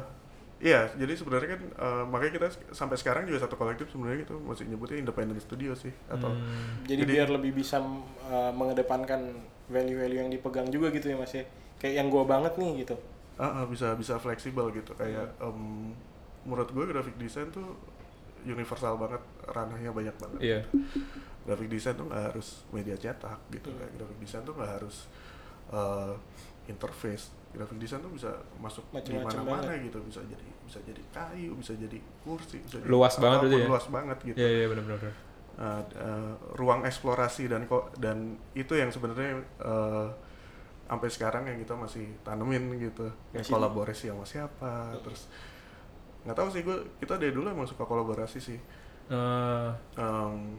iya. 0.63 0.81
Jadi 0.97 1.13
sebenarnya 1.15 1.49
kan 1.59 1.63
eh, 1.77 2.05
makanya 2.09 2.33
kita 2.37 2.47
sampai 2.73 2.97
sekarang 2.97 3.23
juga 3.29 3.45
satu 3.45 3.55
kolektif 3.55 3.87
sebenarnya 3.93 4.25
itu 4.25 4.37
masih 4.41 4.65
nyebutnya 4.67 4.97
independent 5.03 5.41
studio 5.43 5.73
sih 5.75 5.93
atau 6.09 6.31
Hmm. 6.33 6.87
Jadi, 6.89 7.03
Jadi- 7.05 7.13
biar 7.19 7.29
lebih 7.31 7.53
bisa 7.55 7.79
uh, 8.27 8.53
mengedepankan 8.55 9.21
value-value 9.69 10.21
yang 10.23 10.31
dipegang 10.31 10.71
juga 10.71 10.89
gitu 10.91 11.11
ya 11.11 11.17
Mas 11.19 11.35
ya. 11.35 11.45
Kayak 11.77 11.95
yang 12.03 12.09
gua 12.09 12.25
banget 12.25 12.55
nih 12.57 12.87
gitu. 12.87 12.97
ah, 13.37 13.61
ah, 13.61 13.65
bisa 13.69 13.93
bisa 13.93 14.17
fleksibel 14.17 14.73
gitu 14.73 14.97
kayak 14.97 15.29
em, 15.37 15.93
menurut 16.41 16.73
gue 16.73 16.89
graphic 16.89 17.21
design 17.21 17.53
tuh 17.53 17.77
universal 18.47 18.95
banget 18.97 19.23
ranahnya 19.45 19.91
banyak 19.91 20.17
banget. 20.17 20.41
Iya. 20.41 20.61
Graphic 21.43 21.69
design 21.69 21.95
tuh 21.95 22.07
nggak 22.07 22.25
harus 22.31 22.49
media 22.71 22.95
cetak 22.95 23.39
gitu 23.51 23.69
Hmm. 23.69 23.79
kayak 23.79 23.93
graphic 23.95 24.19
design 24.19 24.43
tuh 24.43 24.55
nggak 24.55 24.73
harus 24.73 24.97
eh, 25.67 26.15
interface. 26.67 27.25
Graphic 27.51 27.79
design 27.79 28.01
tuh 28.01 28.13
bisa 28.13 28.31
masuk 28.57 28.87
di 28.93 29.13
mana-mana 29.13 29.63
banget. 29.63 29.87
gitu, 29.87 29.99
bisa 30.03 30.21
jadi 30.23 30.47
bisa 30.63 30.79
jadi 30.83 31.03
kayu, 31.11 31.55
bisa 31.55 31.73
jadi 31.75 31.99
kursi, 32.21 32.59
bisa 32.61 32.79
jadi 32.79 32.87
Luas 32.87 33.15
banget 33.17 33.39
apa 33.41 33.47
pun, 33.47 33.59
ya? 33.59 33.67
luas 33.67 33.87
banget 33.89 34.19
gitu. 34.25 34.37
Iya 34.37 34.49
iya 34.53 34.67
benar-benar. 34.67 35.01
uh, 35.57 35.81
uh, 35.97 36.35
ruang 36.55 36.85
eksplorasi 36.85 37.49
dan 37.49 37.65
kok 37.65 37.89
dan 37.97 38.37
itu 38.53 38.77
yang 38.77 38.91
sebenarnya 38.91 39.41
uh, 39.59 40.11
sampai 40.85 41.09
sekarang 41.09 41.49
yang 41.49 41.57
kita 41.57 41.73
masih 41.73 42.13
tanemin 42.21 42.77
gitu 42.77 43.09
yang 43.33 43.41
Masih- 43.41 43.55
kolaborasi 43.57 44.05
sama 44.07 44.23
siapa 44.23 44.93
terus 45.01 45.27
nggak 46.27 46.37
tahu 46.37 46.49
sih 46.51 46.67
gue 46.67 46.77
kita 46.99 47.17
dari 47.23 47.31
dulu 47.31 47.47
emang 47.47 47.71
suka 47.71 47.87
kolaborasi 47.87 48.39
sih. 48.43 48.59
Eh, 49.07 49.69
Um, 49.97 50.59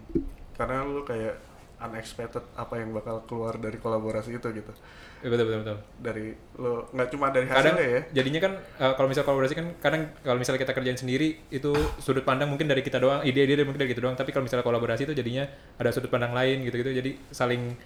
karena 0.56 0.82
lu 0.88 1.04
kayak 1.04 1.38
unexpected 1.78 2.42
apa 2.58 2.82
yang 2.82 2.90
bakal 2.90 3.22
keluar 3.30 3.54
dari 3.62 3.78
kolaborasi 3.78 4.34
itu 4.34 4.48
gitu. 4.50 4.74
Iya, 5.22 5.30
betul 5.34 5.46
betul 5.50 5.60
betul. 5.66 5.78
dari 6.02 6.26
lo 6.58 6.90
nggak 6.94 7.08
cuma 7.14 7.34
dari 7.34 7.46
kadang 7.50 7.74
hasilnya 7.74 7.86
ya? 7.90 8.02
jadinya 8.22 8.40
kan 8.42 8.54
eh, 8.58 8.94
kalau 8.98 9.08
misal 9.10 9.26
kolaborasi 9.26 9.54
kan 9.58 9.68
kadang 9.82 10.02
kalau 10.22 10.38
misalnya 10.38 10.62
kita 10.62 10.74
kerjain 10.78 10.98
sendiri 10.98 11.42
itu 11.50 11.74
sudut 12.02 12.22
pandang 12.22 12.50
mungkin 12.50 12.70
dari 12.70 12.86
kita 12.86 13.02
doang 13.02 13.22
ide-ide 13.26 13.62
mungkin 13.66 13.82
dari 13.82 13.94
kita 13.94 14.02
doang. 14.02 14.18
Tapi 14.18 14.30
kalau 14.34 14.46
misalnya 14.46 14.66
kolaborasi 14.66 15.06
itu 15.10 15.14
jadinya 15.14 15.46
ada 15.78 15.90
sudut 15.94 16.10
pandang 16.10 16.34
lain 16.34 16.66
gitu-gitu. 16.66 16.94
Jadi 16.98 17.12
saling 17.30 17.78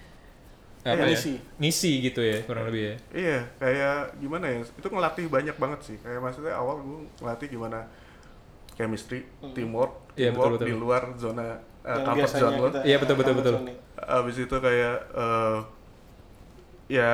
apa 0.81 0.97
ya, 0.97 1.13
ngisi. 1.13 1.33
ngisi 1.61 1.91
gitu 2.01 2.21
ya 2.21 2.41
kurang 2.41 2.65
lebih 2.65 2.81
ya 2.81 2.95
Iya, 3.13 3.39
kayak 3.55 4.17
gimana 4.17 4.45
ya? 4.49 4.57
Itu 4.65 4.87
ngelatih 4.89 5.25
banyak 5.29 5.55
banget 5.55 5.79
sih. 5.85 5.97
Kayak 6.01 6.19
maksudnya 6.19 6.57
awal 6.57 6.81
gue 6.81 6.99
ngelatih 7.21 7.47
gimana 7.49 7.85
chemistry, 8.73 9.29
teamwork, 9.53 9.93
Iya, 10.15 10.33
teamwork 10.33 10.57
betul, 10.57 10.57
betul. 10.57 10.67
di 10.67 10.75
luar 10.75 11.03
zona 11.15 11.47
uh, 11.85 11.89
Yang 11.91 12.01
comfort 12.03 12.31
zone 12.33 12.55
lo. 12.57 12.67
Iya, 12.81 12.97
betul, 12.97 13.15
betul, 13.15 13.33
betul. 13.37 13.53
Abis 13.95 14.35
itu 14.39 14.55
kayak 14.57 14.95
eh, 15.13 15.57
ya 16.89 17.11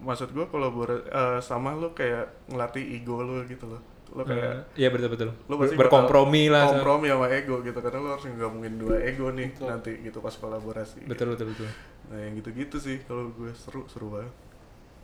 maksud 0.00 0.28
gue 0.30 0.44
kolaborasi 0.44 1.06
sama 1.40 1.72
lo 1.72 1.94
kayak 1.94 2.50
ngelatih 2.50 2.82
ego 2.92 3.22
lo 3.22 3.40
gitu 3.46 3.64
loh. 3.70 3.80
Lo 4.12 4.22
kayak 4.22 4.74
Eh, 4.76 4.84
iya 4.84 4.88
betul 4.90 5.10
betul 5.10 5.30
lo 5.48 5.54
pasti 5.58 5.74
berkompromi 5.74 6.46
lah 6.46 6.70
kompromi 6.70 7.10
sama 7.10 7.26
ego 7.30 7.62
gitu 7.62 7.78
karena 7.78 7.98
lo 7.98 8.08
harus 8.14 8.26
ngegabungin 8.26 8.74
dua 8.78 8.94
ego 9.00 9.30
nih 9.30 9.50
Betul. 9.50 9.66
nanti 9.70 9.90
gitu 10.02 10.18
pas 10.18 10.34
kolaborasi. 10.34 11.02
betul 11.08 11.34
betul 11.34 11.50
betul 11.50 11.66
Nah 12.04 12.18
yang 12.18 12.34
gitu-gitu 12.34 12.76
sih 12.76 13.00
kalau 13.02 13.30
gue 13.30 13.50
seru 13.54 13.84
seru 13.86 14.08
banget. 14.10 14.32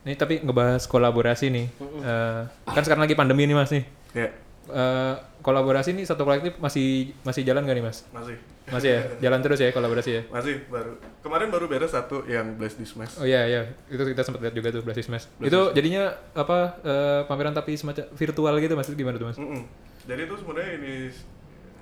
nih 0.01 0.17
tapi 0.17 0.41
ngebahas 0.41 0.85
kolaborasi 0.85 1.49
nih 1.49 1.67
Eh, 2.01 2.41
kan 2.65 2.81
sekarang 2.81 3.05
lagi 3.05 3.13
pandemi 3.13 3.45
nih 3.45 3.53
mas 3.53 3.69
nih 3.69 3.85
Ya 4.11 4.29
Eh, 4.63 5.15
kolaborasi 5.41 5.91
nih 5.91 6.05
satu 6.05 6.21
kolektif 6.21 6.57
masih 6.57 7.11
masih 7.21 7.41
jalan 7.41 7.65
gak 7.65 7.73
nih 7.73 7.83
mas 7.83 8.05
masih 8.09 8.37
masih 8.65 8.89
ya 8.91 9.01
jalan 9.25 9.41
terus 9.41 9.57
ya 9.57 9.69
kolaborasi 9.69 10.09
ya 10.11 10.21
masih 10.29 10.63
baru 10.67 10.95
kemarin 11.19 11.49
baru 11.49 11.65
beres 11.65 11.91
satu 11.91 12.23
yang 12.25 12.55
Blast 12.55 12.77
this 12.77 12.93
Smash. 12.93 13.17
Oh 13.17 13.25
iya 13.25 13.45
iya, 13.45 13.61
itu 13.87 13.99
kita 13.99 14.21
sempat 14.21 14.41
lihat 14.41 14.53
juga 14.53 14.69
tuh 14.69 14.81
Blast 14.81 15.01
Smash. 15.01 15.25
Blast 15.37 15.49
itu 15.49 15.59
jadinya 15.73 16.03
apa 16.31 16.77
eh, 16.81 17.21
pameran 17.25 17.53
tapi 17.53 17.73
semacam 17.73 18.05
virtual 18.11 18.53
gitu 18.57 18.73
mas? 18.73 18.87
Gimana 18.87 19.17
tuh 19.17 19.27
mas? 19.29 19.37
Mm-mm. 19.37 19.61
Jadi 20.01 20.21
itu 20.23 20.35
sebenarnya 20.39 20.71
ini 20.77 20.93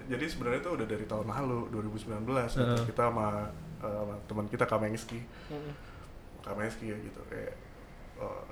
jadi 0.10 0.26
sebenarnya 0.26 0.60
itu 0.60 0.72
udah 0.74 0.88
dari 0.88 1.06
tahun 1.06 1.28
lalu 1.30 1.60
2019 1.70 2.26
gitu. 2.26 2.58
Heeh. 2.58 2.84
kita 2.90 3.04
sama, 3.06 3.54
eh, 3.84 3.94
sama 4.00 4.16
teman 4.28 4.46
kita 4.52 4.66
Kamengski 4.68 5.20
Mm-mm. 5.52 5.74
Kamengski 6.46 6.86
ya 6.92 6.98
gitu. 7.00 7.22
Kayak 7.28 7.54
eh, 8.20 8.44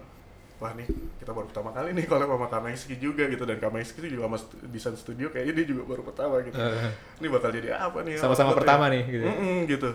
wah 0.58 0.74
nih 0.74 0.88
kita 1.22 1.32
baru 1.38 1.46
pertama 1.54 1.70
kali 1.70 1.94
nih 1.94 2.06
kalau 2.10 2.26
sama 2.26 2.48
Kamengski 2.50 2.96
juga 2.98 3.30
gitu. 3.32 3.44
Dan 3.48 3.58
Kamengski 3.62 3.98
itu 4.04 4.18
juga 4.20 4.28
sama 4.28 4.38
stu- 4.42 4.60
desain 4.70 4.98
studio 4.98 5.28
kayaknya 5.32 5.54
dia 5.64 5.66
juga 5.72 5.84
baru 5.88 6.02
pertama 6.06 6.42
gitu. 6.44 6.58
Eh, 6.58 6.92
ini 7.24 7.28
bakal 7.32 7.50
jadi 7.54 7.78
apa 7.78 8.02
nih? 8.04 8.18
Sama-sama 8.20 8.52
pertama 8.58 8.90
ya? 8.90 8.94
nih, 9.00 9.04
gitu. 9.08 9.26
Mm-mm, 9.28 9.58
gitu. 9.70 9.90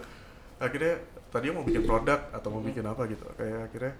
Akhirnya 0.62 0.94
tadinya 1.32 1.58
mau 1.58 1.64
bikin 1.66 1.82
produk 1.88 2.20
atau 2.30 2.48
mau 2.52 2.62
bikin 2.62 2.84
apa 2.86 3.02
gitu. 3.10 3.24
Kayak 3.34 3.60
akhirnya 3.72 3.92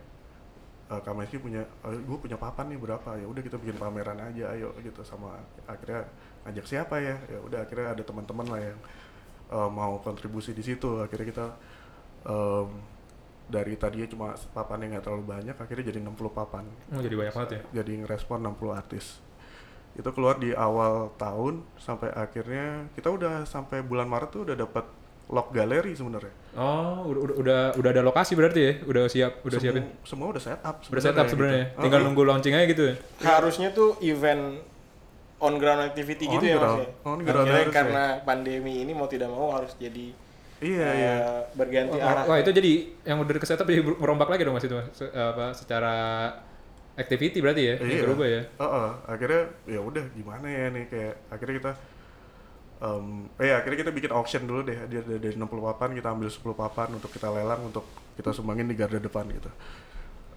uh, 0.93 1.01
Kamengski 1.03 1.39
punya 1.43 1.62
gue 1.85 2.19
punya 2.19 2.37
papan 2.39 2.71
nih 2.73 2.79
berapa? 2.79 3.11
Ya 3.19 3.27
udah 3.27 3.43
kita 3.43 3.57
bikin 3.59 3.77
pameran 3.81 4.19
aja 4.21 4.45
ayo 4.55 4.71
gitu. 4.81 5.03
Sama 5.03 5.37
akhirnya 5.67 6.07
ngajak 6.47 6.67
siapa 6.67 6.97
ya? 7.03 7.17
Ya 7.29 7.39
udah 7.43 7.59
akhirnya 7.67 7.95
ada 7.95 8.03
teman-teman 8.07 8.47
lah 8.49 8.61
yang 8.62 8.79
uh, 9.52 9.68
mau 9.68 10.00
kontribusi 10.00 10.50
di 10.50 10.64
situ 10.64 10.99
akhirnya 10.99 11.26
kita 11.28 11.47
um, 12.25 12.68
dari 13.44 13.76
tadinya 13.76 14.06
cuma 14.06 14.26
papan 14.50 14.78
yang 14.82 14.97
nggak 14.97 15.04
terlalu 15.04 15.25
banyak 15.28 15.52
akhirnya 15.54 15.85
jadi 15.87 15.99
60 16.00 16.16
papan 16.32 16.64
oh 16.88 16.99
jadi 16.99 17.14
banyak 17.14 17.35
banget 17.35 17.50
ya. 17.52 17.61
jadi 17.76 17.92
ngerespon 18.00 18.38
60 18.40 18.73
artis 18.73 19.21
itu 19.92 20.09
keluar 20.09 20.40
di 20.40 20.56
awal 20.56 21.12
tahun 21.14 21.61
sampai 21.76 22.09
akhirnya 22.11 22.88
kita 22.92 23.12
udah 23.12 23.44
sampai 23.44 23.85
bulan 23.85 24.09
Maret 24.09 24.30
tuh 24.32 24.42
udah 24.49 24.56
dapat 24.56 24.88
lock 25.28 25.52
galeri 25.52 25.92
sebenarnya 25.92 26.32
Oh 26.52 27.09
udah, 27.09 27.21
udah 27.25 27.37
udah 27.40 27.61
udah 27.76 27.90
ada 27.90 28.02
lokasi 28.04 28.37
berarti 28.37 28.61
ya? 28.61 28.73
Udah 28.85 29.09
siap 29.09 29.40
udah 29.40 29.56
Semua- 29.56 29.73
siapin? 29.73 29.85
semua 30.04 30.26
udah 30.28 30.42
setup 30.42 30.76
Udah 30.85 31.00
setup 31.02 31.25
sebenarnya. 31.25 31.64
gitu. 31.66 31.80
Tinggal 31.80 32.00
Oh, 32.00 32.04
nunggu 32.04 32.23
launching 32.23 32.52
aja 32.52 32.66
gitu 32.68 32.82
ya. 32.85 32.94
Harusnya 33.25 33.68
tuh 33.73 33.97
event 34.04 34.61
on 35.42 35.54
ground 35.58 35.82
activity 35.82 36.25
On 36.25 36.32
gitu 36.32 36.44
ya 36.46 36.56
Mas 36.56 36.62
ground. 36.62 36.80
ya. 36.80 36.88
On 37.04 37.18
ground 37.18 37.44
Akhirnya 37.44 37.62
harus 37.66 37.75
karena 37.75 38.04
pandemi 38.22 38.75
ini 38.80 38.92
mau 38.94 39.11
tidak 39.11 39.28
mau 39.28 39.50
harus 39.50 39.75
jadi 39.76 40.06
iya 40.62 40.87
eh, 40.87 40.94
iya 40.94 41.16
berganti 41.52 41.99
Wah, 41.99 42.06
arah. 42.08 42.25
wah, 42.25 42.38
itu 42.38 42.50
jadi 42.54 42.72
yang 43.02 43.18
udah 43.18 43.34
ke 43.34 43.46
setup 43.46 43.66
jadi 43.66 43.82
merombak 43.82 44.30
lagi 44.30 44.46
dong 44.46 44.54
mas 44.54 44.62
itu 44.62 44.72
mas? 44.72 44.87
Se- 44.94 45.11
apa 45.11 45.50
secara 45.52 45.94
activity 46.94 47.42
berarti 47.42 47.62
ya? 47.64 47.75
Iya. 47.76 48.00
Berubah 48.04 48.26
ya? 48.28 48.42
Heeh, 48.46 48.88
akhirnya 49.08 49.42
ya 49.66 49.80
udah 49.80 50.04
gimana 50.12 50.46
ya 50.46 50.70
nih 50.70 50.84
kayak 50.87 51.14
akhirnya 51.28 51.54
kita 51.58 51.72
em 52.82 53.30
eh 53.38 53.54
akhirnya 53.54 53.78
kita 53.87 53.92
bikin 53.94 54.11
auction 54.11 54.42
dulu 54.42 54.66
deh 54.66 54.75
dari, 54.90 55.06
dari 55.22 55.34
60 55.38 55.46
papan 55.62 55.94
kita 55.94 56.08
ambil 56.11 56.26
10 56.26 56.42
papan 56.52 56.88
untuk 56.90 57.11
kita 57.14 57.30
lelang 57.30 57.62
untuk 57.62 57.87
kita 58.18 58.34
sumbangin 58.34 58.66
di 58.66 58.75
garda 58.75 58.99
depan 58.99 59.22
gitu 59.30 59.46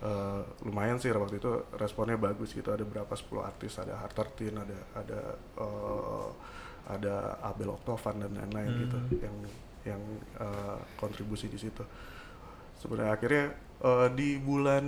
Eh, 0.06 0.42
lumayan 0.70 1.02
sih 1.02 1.10
waktu 1.10 1.42
itu 1.42 1.50
responnya 1.82 2.14
bagus 2.20 2.54
gitu. 2.54 2.70
Ada 2.70 2.86
berapa? 2.86 3.10
10 3.10 3.42
artis 3.42 3.74
ada 3.82 3.98
Hartartin 3.98 4.54
ada 4.54 4.78
ada 4.94 5.20
eh, 5.58 6.30
ada 6.86 7.16
Abel 7.42 7.74
Octovan 7.74 8.22
dan 8.22 8.38
lain-lain 8.38 8.86
gitu 8.86 9.00
yang 9.26 9.38
yang 9.82 10.02
eh, 10.38 10.78
kontribusi 11.02 11.50
di 11.50 11.58
situ. 11.58 11.82
Sebenarnya 12.78 13.14
akhirnya 13.18 13.46
eh, 13.82 14.08
di 14.14 14.38
bulan 14.38 14.86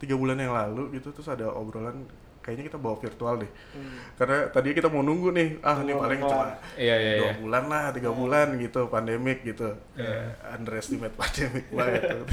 tiga 0.00 0.16
bulan 0.16 0.40
yang 0.40 0.56
lalu 0.56 0.96
gitu 0.96 1.12
terus 1.12 1.28
ada 1.28 1.52
obrolan 1.52 2.08
kayaknya 2.40 2.64
kita 2.66 2.76
bawa 2.76 2.96
virtual 2.96 3.34
deh 3.36 3.50
Hmm. 3.70 3.96
karena 4.14 4.48
tadi 4.48 4.68
kita 4.70 4.88
mau 4.88 5.00
nunggu 5.00 5.28
nih 5.30 5.48
ah 5.60 5.76
ini 5.78 5.92
paling 5.94 6.18
kelar. 6.18 6.30
cuma 6.30 6.46
Iya 6.74 6.94
iya 6.96 7.12
dua 7.14 7.26
iya. 7.26 7.32
bulan 7.36 7.64
lah 7.66 7.84
tiga 7.90 8.10
bulan 8.10 8.48
gitu 8.56 8.80
pandemik 8.86 9.38
gitu 9.42 9.68
Iya. 9.92 10.04
Kayak 10.04 10.28
underestimate 10.54 11.14
pandemik 11.14 11.66
banget 11.70 12.02
tuh. 12.06 12.24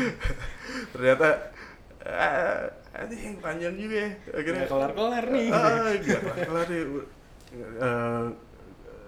ternyata 0.92 1.28
ah, 2.02 2.64
anjing 2.94 3.36
panjang 3.38 3.74
juga 3.74 3.96
ya 3.98 4.10
akhirnya 4.32 4.58
Nggak 4.58 4.70
kelar-kelar 4.70 5.24
nih. 5.28 5.46
ah 5.50 5.90
gak 5.96 6.20
kelar 6.42 6.66
nih 6.66 6.82
Eh, 7.50 8.26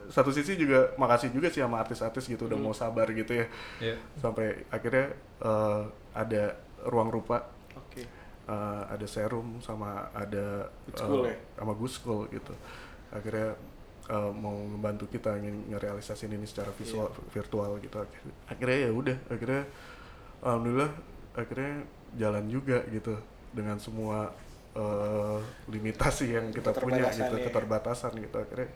satu 0.08 0.28
sisi 0.28 0.58
juga 0.58 0.90
makasih 0.96 1.30
juga 1.30 1.46
sih 1.46 1.62
sama 1.62 1.78
artis-artis 1.78 2.26
gitu 2.26 2.44
udah 2.44 2.58
mau 2.58 2.74
sabar 2.74 3.06
gitu 3.08 3.32
ya 3.32 3.46
Iya. 3.80 3.94
sampai 4.18 4.66
akhirnya 4.68 5.14
eh, 5.40 5.82
ada 6.12 6.58
ruang 6.84 7.08
rupa 7.08 7.46
Eh, 8.52 8.82
ada 8.90 9.06
serum 9.06 9.56
sama 9.58 10.12
ada 10.12 10.68
Good 10.84 10.96
School 10.98 11.22
ya? 11.24 11.36
sama 11.56 11.72
Good 11.72 11.94
School 11.94 12.20
gitu 12.28 12.52
akhirnya 13.08 13.56
eh, 14.06 14.30
mau 14.34 14.52
membantu 14.52 15.08
kita 15.08 15.32
nge- 15.34 15.70
ngerealisasin 15.70 16.28
ini 16.28 16.44
secara 16.44 16.68
visual 16.70 17.08
Iya. 17.08 17.22
virtual 17.32 17.70
gitu 17.78 17.96
akhirnya, 17.96 18.34
akhirnya 18.46 18.78
ya 18.78 18.90
udah 18.92 19.16
akhirnya 19.26 19.62
alhamdulillah 20.40 20.92
akhirnya 21.32 21.72
jalan 22.12 22.44
juga 22.46 22.78
gitu 22.86 23.14
dengan 23.50 23.76
semua 23.78 24.36
eh, 24.74 25.38
limitasi 25.66 26.26
yang 26.30 26.46
kita 26.50 26.72
punya 26.74 27.08
gitu 27.08 27.32
ya. 27.32 27.44
keterbatasan 27.46 28.12
gitu 28.18 28.36
akhirnya 28.36 28.68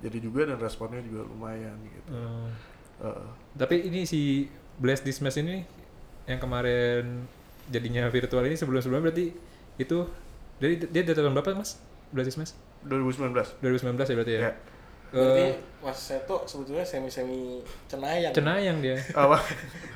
jadi 0.00 0.18
juga 0.18 0.40
dan 0.44 0.58
responnya 0.58 1.00
juga 1.00 1.22
lumayan 1.24 1.78
gitu 1.84 2.10
Hmm. 2.10 2.50
Eh, 3.00 3.26
Tapi 3.54 3.76
ini 3.84 4.02
si 4.04 4.46
Blast 4.74 5.02
This 5.02 5.18
Mess 5.18 5.34
ini 5.36 5.62
yang 6.24 6.38
kemarin 6.38 7.26
jadinya 7.66 8.06
virtual 8.06 8.42
ini 8.42 8.54
sebelum-sebelumnya 8.54 9.04
berarti 9.04 9.26
itu 9.76 9.98
dari 10.56 10.78
dia 10.78 11.02
dari 11.02 11.14
tahun 11.14 11.34
berapa 11.34 11.56
mas? 11.56 11.80
This 12.12 12.36
Mess? 12.36 12.54
2019 12.84 13.34
2019 13.58 13.64
ya 13.96 14.14
berarti 14.14 14.32
ya? 14.32 14.42
ya 14.42 14.52
Berarti 15.10 15.42
Eh, 15.44 15.54
Mas 15.78 15.94
Seto 16.00 16.42
sebetulnya 16.42 16.82
semi-semi 16.82 17.62
cenayang. 17.86 18.34
cenayang 18.34 18.78
dia. 18.78 18.98
apa 19.14 19.38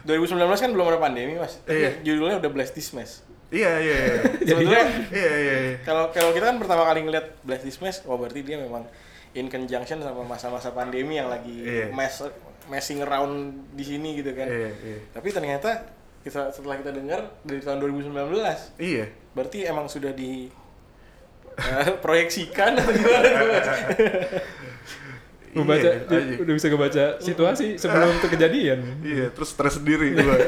2019 0.05 0.31
kan 0.39 0.71
belum 0.71 0.87
ada 0.87 0.99
pandemi, 1.01 1.35
Mas. 1.35 1.59
Tapi 1.61 1.75
Iya. 1.77 1.91
judulnya 2.03 2.39
udah 2.39 2.51
Blast 2.51 2.73
This 2.73 2.91
Mess. 2.93 3.27
iya 3.49 3.81
iya 3.81 3.97
iya 3.99 4.15
Sebetulnya 4.49 4.85
iya 5.11 5.33
iya 5.35 5.55
iya. 5.65 5.75
kalau 5.81 6.13
kalau 6.13 6.31
kita 6.31 6.45
kan 6.47 6.57
pertama 6.57 6.85
kali 6.85 7.01
ngeliat 7.03 7.35
Blast 7.41 7.65
This 7.65 7.81
Mess, 7.81 8.05
wah 8.05 8.15
berarti 8.15 8.41
dia 8.43 8.57
memang 8.57 8.85
in 9.33 9.49
conjunction 9.49 9.99
sama 9.99 10.23
masa-masa 10.23 10.71
pandemi 10.71 11.17
yang 11.17 11.27
lagi 11.27 11.67
Iya. 11.67 11.91
mess 11.91 12.23
messing 12.67 13.01
around 13.01 13.35
di 13.73 13.83
sini 13.83 14.17
gitu 14.17 14.31
kan. 14.33 14.47
iya 14.47 14.71
iya 14.71 14.99
Tapi 15.11 15.29
ternyata 15.31 15.83
kita 16.21 16.51
setelah 16.51 16.77
kita 16.77 16.91
dengar 16.91 17.21
dari 17.41 17.59
tahun 17.59 17.79
2019, 17.81 18.13
iya 18.79 19.07
berarti 19.33 19.59
emang 19.63 19.87
sudah 19.87 20.11
di 20.11 20.51
eh, 21.57 21.89
proyeksikan 22.05 22.75
atau 22.75 22.91
gimana? 22.91 23.29
Membaca, 25.49 25.91
Iya, 25.91 26.05
anjing. 26.07 26.39
udah 26.39 26.55
bisa 26.55 26.67
ngebaca 26.69 27.05
situasi 27.19 27.67
sebelum 27.77 28.15
itu 28.15 28.29
kejadian. 28.29 28.79
Iya, 29.01 29.27
terus 29.33 29.49
stres 29.51 29.81
sendiri 29.81 30.13
gua. 30.15 30.37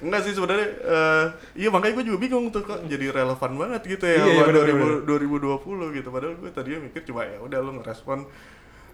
Enggak 0.00 0.24
sih 0.24 0.32
sebenarnya 0.32 0.68
eh, 0.80 1.26
iya 1.54 1.68
makanya 1.68 1.92
gue 1.94 2.04
juga 2.08 2.18
bingung 2.18 2.48
tuh 2.48 2.64
kok 2.64 2.88
jadi 2.88 3.12
relevan 3.12 3.52
banget 3.54 3.82
gitu 3.86 4.04
ya 4.04 4.16
Iya, 4.16 4.24
iya, 4.26 4.40
sama 4.40 4.48
bener, 4.48 5.04
2000 5.04 5.92
2020 5.92 5.96
gitu 6.00 6.08
padahal 6.08 6.34
gue 6.40 6.50
tadinya 6.50 6.80
mikir 6.82 7.04
cuma 7.04 7.22
ya 7.22 7.36
udah 7.36 7.58
lu 7.60 7.76
ngerespon 7.76 8.24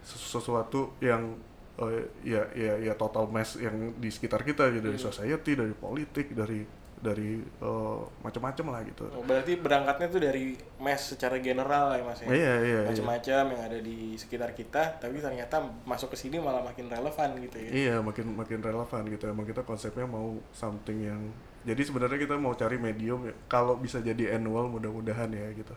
sesu- 0.02 0.34
sesuatu 0.34 0.98
yang 0.98 1.38
eh, 1.76 2.04
ya 2.24 2.42
ya 2.56 2.74
ya 2.80 2.94
total 2.96 3.28
mess 3.28 3.60
yang 3.60 3.96
di 4.00 4.08
sekitar 4.08 4.42
kita 4.42 4.72
gitu 4.72 4.84
dari 4.88 5.00
society, 5.00 5.52
dari 5.52 5.74
politik, 5.76 6.32
dari 6.32 6.64
dari 6.96 7.38
eh, 7.44 8.00
macam-macam 8.24 8.66
lah 8.72 8.80
gitu. 8.88 9.04
Oh, 9.12 9.24
berarti 9.24 9.60
berangkatnya 9.60 10.08
tuh 10.08 10.20
dari 10.24 10.56
mess 10.80 11.12
secara 11.12 11.36
general 11.38 11.92
ya 11.92 12.02
Mas 12.02 12.20
ya. 12.24 12.28
Iya, 12.28 12.34
iya, 12.34 12.54
iya. 12.64 12.80
Macam-macam 12.88 13.42
yang 13.52 13.62
ada 13.62 13.78
di 13.78 14.16
sekitar 14.16 14.50
kita, 14.56 14.96
tapi 14.96 15.20
ternyata 15.20 15.60
masuk 15.84 16.12
ke 16.12 16.16
sini 16.16 16.40
malah 16.40 16.64
makin 16.64 16.88
relevan 16.88 17.36
gitu 17.44 17.56
ya. 17.60 17.70
Iya, 17.70 17.94
makin 18.00 18.32
makin 18.32 18.60
relevan 18.64 19.02
gitu. 19.12 19.24
Emang 19.28 19.44
kita 19.44 19.62
konsepnya 19.62 20.08
mau 20.08 20.40
something 20.56 20.98
yang 21.04 21.20
jadi 21.66 21.82
sebenarnya 21.82 22.18
kita 22.22 22.34
mau 22.38 22.54
cari 22.56 22.78
medium 22.80 23.26
ya. 23.28 23.34
Kalau 23.50 23.76
bisa 23.76 24.00
jadi 24.00 24.38
annual 24.38 24.72
mudah-mudahan 24.72 25.28
ya 25.34 25.52
gitu. 25.52 25.74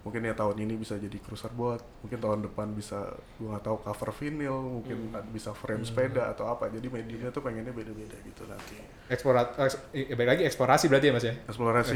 Mungkin 0.00 0.24
ya 0.24 0.32
tahun 0.32 0.56
ini 0.64 0.80
bisa 0.80 0.96
jadi 0.96 1.12
cruiser 1.20 1.52
boat, 1.52 1.84
mungkin 2.00 2.18
tahun 2.24 2.40
depan 2.48 2.72
bisa 2.72 3.12
gua 3.36 3.56
nggak 3.56 3.64
tahu 3.68 3.76
cover 3.84 4.10
vinyl, 4.16 4.80
mungkin 4.80 5.12
bisa 5.28 5.52
frame 5.52 5.84
sepeda 5.84 6.32
atau 6.32 6.48
apa. 6.48 6.72
Jadi 6.72 6.88
mediumnya 6.88 7.28
tuh 7.28 7.44
pengennya 7.44 7.76
beda-beda 7.76 8.16
gitu 8.24 8.48
nanti. 8.48 8.80
Eksplorat, 9.12 9.60
eks, 9.60 9.76
eh, 9.92 10.16
balik 10.16 10.40
lagi 10.40 10.48
eksplorasi 10.48 10.88
berarti 10.88 11.06
ya 11.06 11.12
mas 11.12 11.24
ya? 11.28 11.34
Eksplorasi. 11.44 11.94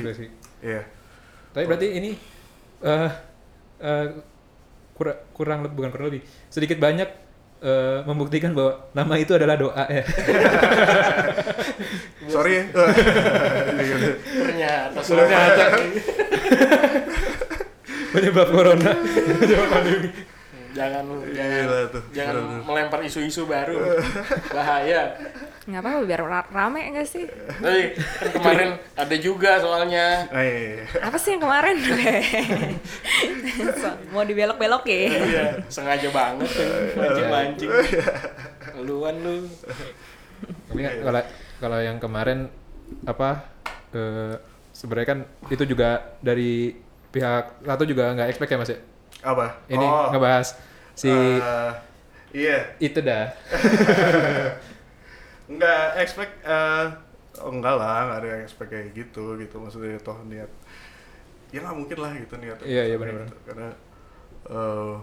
Iya. 0.61 0.83
Tapi 1.57 1.65
berarti 1.65 1.89
ini 1.97 2.11
eh 2.85 3.11
eh, 3.81 4.07
kurang 4.95 5.19
kurang 5.33 5.59
lebih 5.65 5.77
bukan 5.81 5.91
kurang 5.91 6.07
lebih 6.13 6.23
sedikit 6.53 6.77
banyak 6.77 7.09
eh, 7.65 8.05
membuktikan 8.05 8.53
bahwa 8.53 8.85
nama 8.93 9.17
itu 9.17 9.33
adalah 9.33 9.57
doa 9.57 9.85
ya. 9.89 10.05
Sorry 12.35 12.53
ya. 12.61 12.65
Ternyata 14.21 15.01
Ternyata. 15.01 15.65
Penyebab 18.15 18.49
corona. 18.49 18.93
Penyebab 19.37 19.69
pandemi. 19.69 20.09
jangan 20.75 21.07
jangan 21.31 21.55
Gila 21.63 21.81
tuh, 21.87 22.03
jangan 22.11 22.35
melempar 22.67 22.99
isu-isu 23.01 23.47
baru. 23.47 23.79
Bahaya. 24.57 25.15
Nggak 25.65 25.81
apa-apa 25.81 26.01
biar 26.03 26.21
ra- 26.21 26.51
rame 26.51 26.91
nggak 26.91 27.07
sih? 27.07 27.25
Tapi 27.25 27.95
kan 27.95 28.31
kemarin 28.35 28.69
ada 28.93 29.17
juga 29.17 29.57
soalnya 29.57 30.27
Ah, 30.29 30.43
iya, 30.43 30.59
iya. 30.75 30.85
Apa 31.01 31.15
sih 31.15 31.35
yang 31.35 31.43
kemarin? 31.43 31.79
So, 33.55 33.89
Mau 34.11 34.27
dibelok-belok 34.27 34.83
ya? 34.85 34.99
Iya, 35.15 35.45
sengaja 35.69 36.11
banget 36.11 36.49
tuh 36.51 36.67
mancing-mancing. 36.97 37.71
Luan 38.83 39.15
lu. 39.23 39.47
Tapi 40.69 40.81
kan 40.81 40.93
kalau 41.01 41.23
kalau 41.61 41.79
yang 41.79 41.97
kemarin 41.97 42.51
apa 43.07 43.47
eh, 43.95 44.35
sebenarnya 44.75 45.09
kan 45.09 45.19
itu 45.49 45.65
juga 45.65 46.19
dari 46.19 46.75
pihak 47.15 47.63
Ratu 47.63 47.87
juga 47.87 48.11
nggak 48.11 48.29
expect 48.29 48.51
ya 48.51 48.59
mas 48.59 48.71
ya. 48.75 48.79
Apa? 49.23 49.47
Ini 49.71 49.87
Oh, 49.87 50.11
ngebahas 50.11 50.59
si 50.93 51.09
eh, 51.09 51.73
iya. 52.35 52.59
itu 52.83 52.99
dah. 52.99 53.31
Enggak 55.51 55.85
expect 56.01 56.35
eh 56.43 56.87
oh, 57.39 57.51
enggak 57.53 57.75
lah, 57.77 58.09
enggak 58.09 58.19
ada 58.19 58.29
yang 58.35 58.43
expect 58.43 58.71
kayak 58.73 58.89
gitu 58.93 59.37
gitu 59.37 59.57
maksudnya 59.61 60.01
toh 60.01 60.17
niat 60.25 60.49
ya 61.53 61.63
nggak 61.63 61.77
mungkin 61.77 61.99
lah 62.03 62.13
gitu 62.19 62.35
niat 62.41 62.59
Iya, 62.65 62.83
iya, 62.91 62.97
gitu. 62.97 63.01
benar-benar. 63.05 63.29
karena 63.47 63.69
eh 64.51 64.95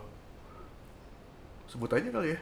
sebut 1.72 1.88
aja 1.90 2.10
kali 2.12 2.36
ya 2.36 2.40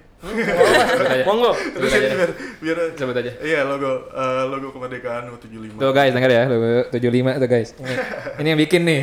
Monggo. 1.23 1.55
terus 1.55 1.95
aja 1.95 2.08
deh. 2.12 2.17
biar 2.17 2.32
biar 2.60 2.77
Sebut 2.91 3.15
aja. 3.15 3.32
iya 3.39 3.63
logo 3.63 4.12
eh, 4.12 4.43
logo 4.51 4.67
kemerdekaan 4.75 5.32
U75 5.32 5.79
Tuh 5.79 5.91
guys, 5.95 6.12
denger 6.12 6.32
ya, 6.32 6.43
logo 6.45 6.91
75 6.91 7.39
tuh 7.39 7.47
guys. 7.47 7.69
Ini, 7.79 7.93
ini 8.38 8.47
yang 8.51 8.60
bikin 8.60 8.82
nih. 8.84 9.01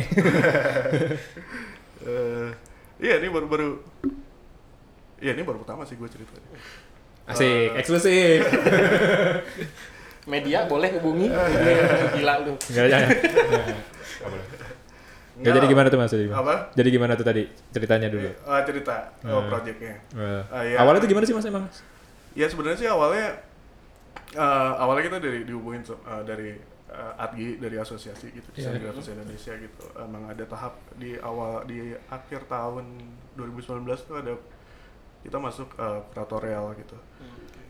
Eh, 2.07 2.49
iya 3.03 3.19
ini 3.19 3.27
baru 3.27 3.47
baru 3.49 3.69
iya 5.19 5.33
ini 5.33 5.43
baru 5.43 5.59
pertama 5.59 5.83
sih 5.83 5.97
gue 5.97 6.07
cerita 6.07 6.37
Asik, 7.27 7.75
eksklusif. 7.75 8.47
Media 10.23 10.63
boleh 10.63 10.95
hubungi. 10.95 11.27
Gila 12.15 12.33
lu. 12.47 12.55
Enggak 12.55 12.87
jangan. 12.87 13.09
Enggak 13.11 14.56
jadi 15.39 15.67
gimana 15.67 15.87
tuh 15.87 15.97
Mas? 15.97 16.09
Jadi? 16.09 16.25
Apa? 16.27 16.53
Jadi 16.73 16.89
gimana 16.89 17.13
tuh 17.13 17.23
tadi 17.23 17.43
ceritanya 17.69 18.07
dulu? 18.07 18.29
Ah, 18.43 18.61
cerita 18.61 18.95
oh 19.23 19.37
Hmm. 19.37 19.47
projectnya 19.47 19.93
Eh, 20.11 20.41
Ah, 20.47 20.61
iya. 20.61 20.77
Awalnya 20.79 20.99
tuh 20.99 21.09
gimana 21.09 21.25
sih 21.25 21.33
Mas 21.33 21.45
emang? 21.45 21.65
Ya 22.33 22.45
sebenarnya 22.45 22.77
sih 22.77 22.87
awalnya 22.87 23.37
eh, 24.29 24.71
awalnya 24.75 25.03
kita 25.05 25.17
dari 25.19 25.39
dihubungin 25.43 25.81
eh, 25.83 26.23
dari 26.23 26.49
eh, 26.87 27.13
ADGI 27.17 27.49
dari 27.59 27.75
asosiasi 27.75 28.27
gitu 28.31 28.47
Iya. 28.53 28.73
Desain 28.73 28.81
Grafis 28.81 29.07
Indonesia 29.09 29.53
gitu. 29.55 29.83
Emang 29.95 30.23
ada 30.25 30.43
tahap 30.43 30.73
di 30.95 31.15
awal 31.17 31.63
di 31.63 31.79
akhir 32.07 32.45
tahun 32.45 32.85
2019 33.33 33.83
tuh 34.03 34.17
ada 34.17 34.33
kita 35.21 35.37
masuk 35.37 35.69
eh, 35.75 35.99
kuratorial 36.09 36.73
gitu. 36.77 36.97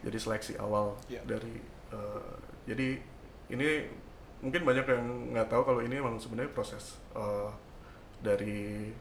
Jadi 0.03 0.17
seleksi 0.17 0.53
awal 0.58 0.95
Iya. 1.08 1.21
dari 1.25 1.56
eh, 1.91 2.32
jadi 2.65 2.88
ini 3.47 3.67
mungkin 4.38 4.62
banyak 4.63 4.86
yang 4.86 5.04
nggak 5.34 5.47
tahu 5.47 5.62
kalau 5.63 5.82
ini 5.82 5.97
emang 5.97 6.15
sebenarnya 6.17 6.52
proses 6.52 6.97
eh, 7.13 7.50
dari 8.19 8.91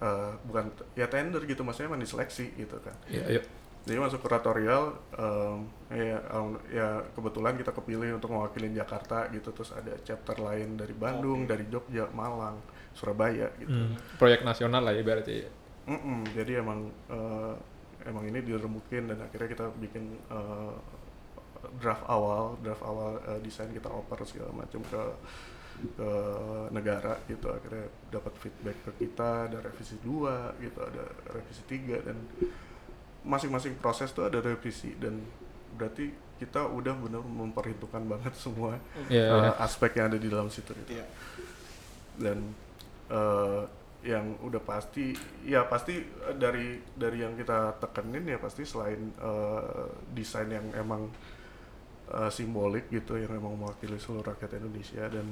eh, 0.00 0.32
bukan 0.44 0.64
ya 0.94 1.06
tender 1.06 1.42
gitu 1.44 1.62
maksudnya 1.62 1.90
emang 1.92 2.02
diseleksi 2.02 2.54
gitu 2.54 2.76
kan 2.80 2.94
Iya, 3.06 3.24
ayo. 3.28 3.42
jadi 3.80 3.98
masuk 3.98 4.20
kuratorial 4.20 4.92
em, 5.16 5.58
ya, 5.90 6.18
em, 6.20 6.46
ya 6.68 6.88
kebetulan 7.12 7.56
kita 7.56 7.72
kepilih 7.72 8.16
untuk 8.16 8.30
mewakili 8.30 8.70
Jakarta 8.70 9.28
gitu 9.30 9.50
terus 9.50 9.72
ada 9.72 9.96
chapter 10.00 10.36
lain 10.36 10.76
dari 10.76 10.92
Bandung 10.92 11.44
dari 11.44 11.64
Jogja 11.66 12.06
Malang 12.12 12.60
Surabaya 12.92 13.48
gitu 13.56 13.72
Hmm, 13.72 13.96
proyek 14.16 14.42
nasional 14.42 14.82
lah 14.82 14.92
ya 14.92 15.00
berarti. 15.00 15.46
Mm-mm, 15.88 16.28
jadi 16.36 16.60
emang 16.60 16.86
eh, 17.08 17.54
emang 18.04 18.24
ini 18.24 18.40
dirembukin 18.40 19.08
dan 19.08 19.18
akhirnya 19.20 19.48
kita 19.48 19.66
bikin 19.76 20.04
eh, 20.28 20.74
draft 21.80 22.04
awal 22.08 22.56
draft 22.64 22.84
awal 22.84 23.20
eh, 23.28 23.40
desain 23.44 23.70
kita 23.72 23.88
oper 23.88 24.22
segala 24.24 24.52
macam 24.52 24.80
ke 24.84 25.02
ke 25.80 26.10
negara 26.76 27.16
gitu 27.24 27.48
akhirnya 27.48 27.88
dapat 28.12 28.32
feedback 28.36 28.76
ke 28.84 28.90
kita 29.06 29.48
ada 29.48 29.64
revisi 29.64 29.96
dua 30.04 30.52
gitu 30.60 30.76
ada 30.76 31.08
revisi 31.32 31.62
tiga 31.64 31.96
dan 32.04 32.20
masing-masing 33.24 33.80
proses 33.80 34.12
tuh 34.12 34.28
ada 34.28 34.44
revisi 34.44 34.92
dan 35.00 35.24
berarti 35.76 36.12
kita 36.40 36.68
udah 36.68 36.96
benar 36.96 37.24
memperhitungkan 37.24 38.04
banget 38.08 38.32
semua 38.36 38.76
Iya, 39.08 39.24
uh, 39.28 39.40
iya. 39.40 39.50
aspek 39.60 40.00
yang 40.00 40.12
ada 40.12 40.18
di 40.20 40.28
dalam 40.28 40.48
situ 40.52 40.72
gitu. 40.72 41.00
Iya. 41.00 41.06
dan 42.20 42.38
uh, 43.08 43.64
yang 44.00 44.36
udah 44.40 44.60
pasti 44.64 45.12
ya 45.44 45.68
pasti 45.68 46.00
uh, 46.00 46.36
dari 46.36 46.80
dari 46.96 47.20
yang 47.20 47.36
kita 47.36 47.76
tekenin 47.80 48.24
ya 48.24 48.38
pasti 48.40 48.64
selain 48.64 49.12
uh, 49.20 49.88
desain 50.16 50.48
yang 50.48 50.64
emang 50.76 51.08
uh, 52.10 52.30
simbolik 52.30 52.90
gitu 52.90 53.16
yang 53.16 53.32
emang 53.34 53.56
mewakili 53.56 53.96
seluruh 53.96 54.34
rakyat 54.34 54.58
Indonesia 54.60 55.06
dan 55.06 55.26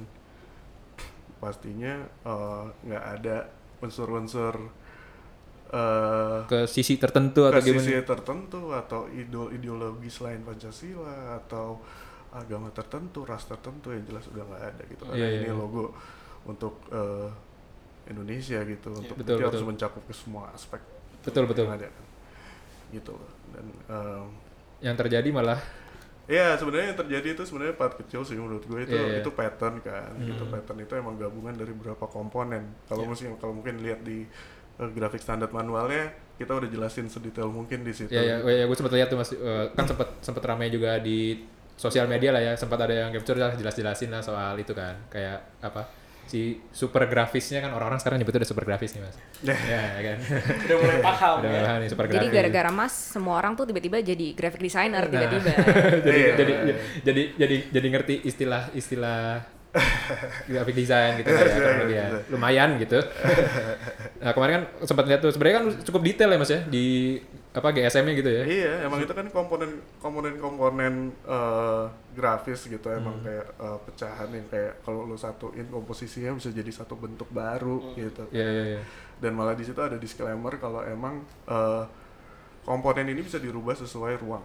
pastinya 1.39 2.03
uh, 2.27 2.67
nggak 2.83 3.03
ada 3.19 3.37
unsur-unsur 3.79 4.55
uh, 5.71 6.43
ke 6.47 6.67
sisi 6.67 6.99
tertentu 6.99 7.47
atau 7.47 7.63
ke 7.63 7.71
sisi 7.71 7.95
gimana 7.95 8.03
tertentu 8.03 8.61
atau 8.75 9.07
idol 9.07 9.55
ideologi 9.55 10.11
selain 10.11 10.43
Pancasila 10.43 11.39
atau 11.39 11.79
agama 12.29 12.69
tertentu, 12.69 13.25
ras 13.25 13.45
tertentu 13.49 13.89
yang 13.89 14.05
jelas 14.05 14.25
udah 14.29 14.43
nggak 14.45 14.63
ada 14.73 14.83
gitu. 14.85 15.03
Karena 15.09 15.17
Iya, 15.17 15.27
iya, 15.27 15.39
ini 15.41 15.49
iya. 15.49 15.57
logo 15.57 15.83
untuk 16.45 16.85
eh, 16.93 17.29
Indonesia 18.09 18.59
gitu, 18.65 18.89
untuk 18.93 19.15
betul, 19.17 19.37
nanti 19.37 19.45
harus 19.49 19.61
betul. 19.61 19.69
mencakup 19.73 20.03
ke 20.05 20.13
semua 20.13 20.49
aspek 20.53 20.81
Betul, 21.19 21.45
betul. 21.49 21.67
yang 21.67 21.77
ada 21.77 21.87
kan. 21.89 22.05
Gitu 22.89 23.11
loh. 23.11 23.31
Dan 23.53 23.65
em, 23.91 24.25
yang 24.79 24.95
terjadi 24.95 25.29
malah 25.35 25.59
ya 26.29 26.53
sebenarnya 26.53 26.93
yang 26.93 26.99
terjadi 27.01 27.27
itu 27.33 27.43
sebenarnya 27.43 27.73
part 27.73 27.97
kecil 27.97 28.21
sih 28.21 28.37
menurut 28.37 28.61
gue 28.61 28.85
itu 28.85 28.93
Iya, 28.93 29.01
iya. 29.03 29.19
itu 29.19 29.33
pattern 29.33 29.81
kan. 29.81 30.13
Hmm. 30.13 30.45
pattern 30.47 30.79
itu 30.79 30.93
emang 30.93 31.17
gabungan 31.17 31.51
dari 31.51 31.73
beberapa 31.73 32.05
komponen. 32.05 32.77
Kalau 32.85 33.01
Iya. 33.01 33.09
mungkin 33.09 33.29
kalau 33.35 33.53
mungkin 33.57 33.75
lihat 33.81 34.05
di 34.05 34.29
eh, 34.77 34.89
grafik 34.93 35.19
standar 35.19 35.49
manualnya 35.49 36.07
kita 36.37 36.55
udah 36.55 36.69
jelasin 36.69 37.09
sedetail 37.09 37.49
mungkin 37.49 37.81
di 37.81 37.91
situ. 37.91 38.13
ya 38.13 38.21
ya, 38.23 38.35
ya 38.39 38.63
gue 38.63 38.77
sempat 38.77 38.93
lihat 38.93 39.09
tuh 39.09 39.17
mas 39.17 39.33
eh, 39.33 39.65
kan 39.73 39.83
sempat 39.83 40.07
sempat 40.21 40.43
ramai 40.45 40.69
juga 40.69 41.01
di 41.01 41.43
sosial 41.75 42.05
media 42.05 42.29
lah 42.29 42.39
ya 42.39 42.53
sempat 42.53 42.79
ada 42.79 42.93
yang 42.93 43.11
capture 43.11 43.35
lah 43.35 43.55
jelas-jelasin 43.55 44.07
lah 44.07 44.21
soal 44.21 44.53
itu 44.55 44.71
kan 44.71 44.95
kayak 45.07 45.59
apa 45.59 45.83
si 46.29 46.41
super 46.69 47.01
grafisnya 47.03 47.57
kan 47.59 47.71
orang-orang 47.71 47.97
sekarang 47.97 48.17
nyebutnya 48.17 48.39
udah 48.39 48.51
super 48.51 48.61
grafis 48.61 48.93
nih 48.93 49.01
mas 49.01 49.17
ya, 49.41 49.55
ya 49.97 50.01
kan 50.05 50.17
Udah 50.61 50.77
mulai 50.77 50.99
paham 51.01 51.35
udah 51.35 51.49
ya. 51.49 51.59
paham 51.59 51.77
nih 51.79 51.89
super 51.89 52.05
Jadi 52.07 52.27
gara-gara 52.29 52.69
Mas 52.69 52.93
semua 52.93 53.35
orang 53.35 53.53
tuh 53.53 53.65
tiba-tiba 53.65 53.97
jadi 53.99 54.27
graphic 54.31 54.61
designer 54.61 55.01
Nah. 55.01 55.09
tiba-tiba. 55.09 55.51
jadi, 56.05 56.19
Iya. 56.19 56.33
jadi 56.35 56.53
jadi 57.01 57.21
jadi 57.35 57.55
jadi 57.67 57.87
ngerti 57.89 58.15
istilah 58.23 58.63
istilah 58.71 59.41
graphic 60.45 60.75
design 60.75 61.11
gitu 61.17 61.29
kan 61.29 61.41
ya, 61.41 61.53
kurang 61.55 61.77
lebih 61.83 61.95
ya. 61.95 62.07
lumayan 62.27 62.69
gitu 62.77 62.99
nah 64.19 64.31
kemarin 64.31 64.53
kan 64.55 64.63
sempat 64.83 65.05
lihat 65.05 65.19
tuh 65.19 65.29
sebenarnya 65.29 65.55
kan 65.57 65.65
cukup 65.83 66.01
detail 66.03 66.29
ya 66.29 66.37
mas 66.37 66.49
ya 66.49 66.61
di 66.63 66.85
apa 67.59 67.69
GSM-nya 67.69 68.13
gitu 68.15 68.31
ya 68.31 68.43
Iya, 68.43 68.73
emang 68.87 68.99
itu 68.99 69.11
kan 69.11 69.27
komponen 69.29 69.71
komponen 69.97 70.33
komponen 70.37 70.93
eh, 71.27 71.85
grafis 72.11 72.65
gitu, 72.65 72.87
emang 72.87 73.19
Hmm. 73.19 73.25
kayak 73.25 73.47
eh, 73.53 73.77
pecahan 73.83 74.29
yang 74.31 74.47
kayak 74.47 74.73
kalau 74.81 75.03
lu 75.03 75.15
satuin 75.15 75.67
komposisinya 75.67 76.31
bisa 76.33 76.49
jadi 76.49 76.71
satu 76.71 76.95
bentuk 76.95 77.27
baru 77.29 77.77
Hmm. 77.83 77.95
gitu. 77.95 78.23
Iya 78.31 78.47
iya 78.47 78.63
iya. 78.75 78.81
Dan 79.19 79.35
malah 79.35 79.53
di 79.53 79.63
situ 79.63 79.77
ada 79.77 79.95
disclaimer 79.95 80.55
kalau 80.55 80.79
emang 80.81 81.19
eh, 81.45 81.83
komponen 82.61 83.07
ini 83.07 83.19
bisa 83.19 83.37
dirubah 83.37 83.75
sesuai 83.75 84.15
ruang, 84.19 84.43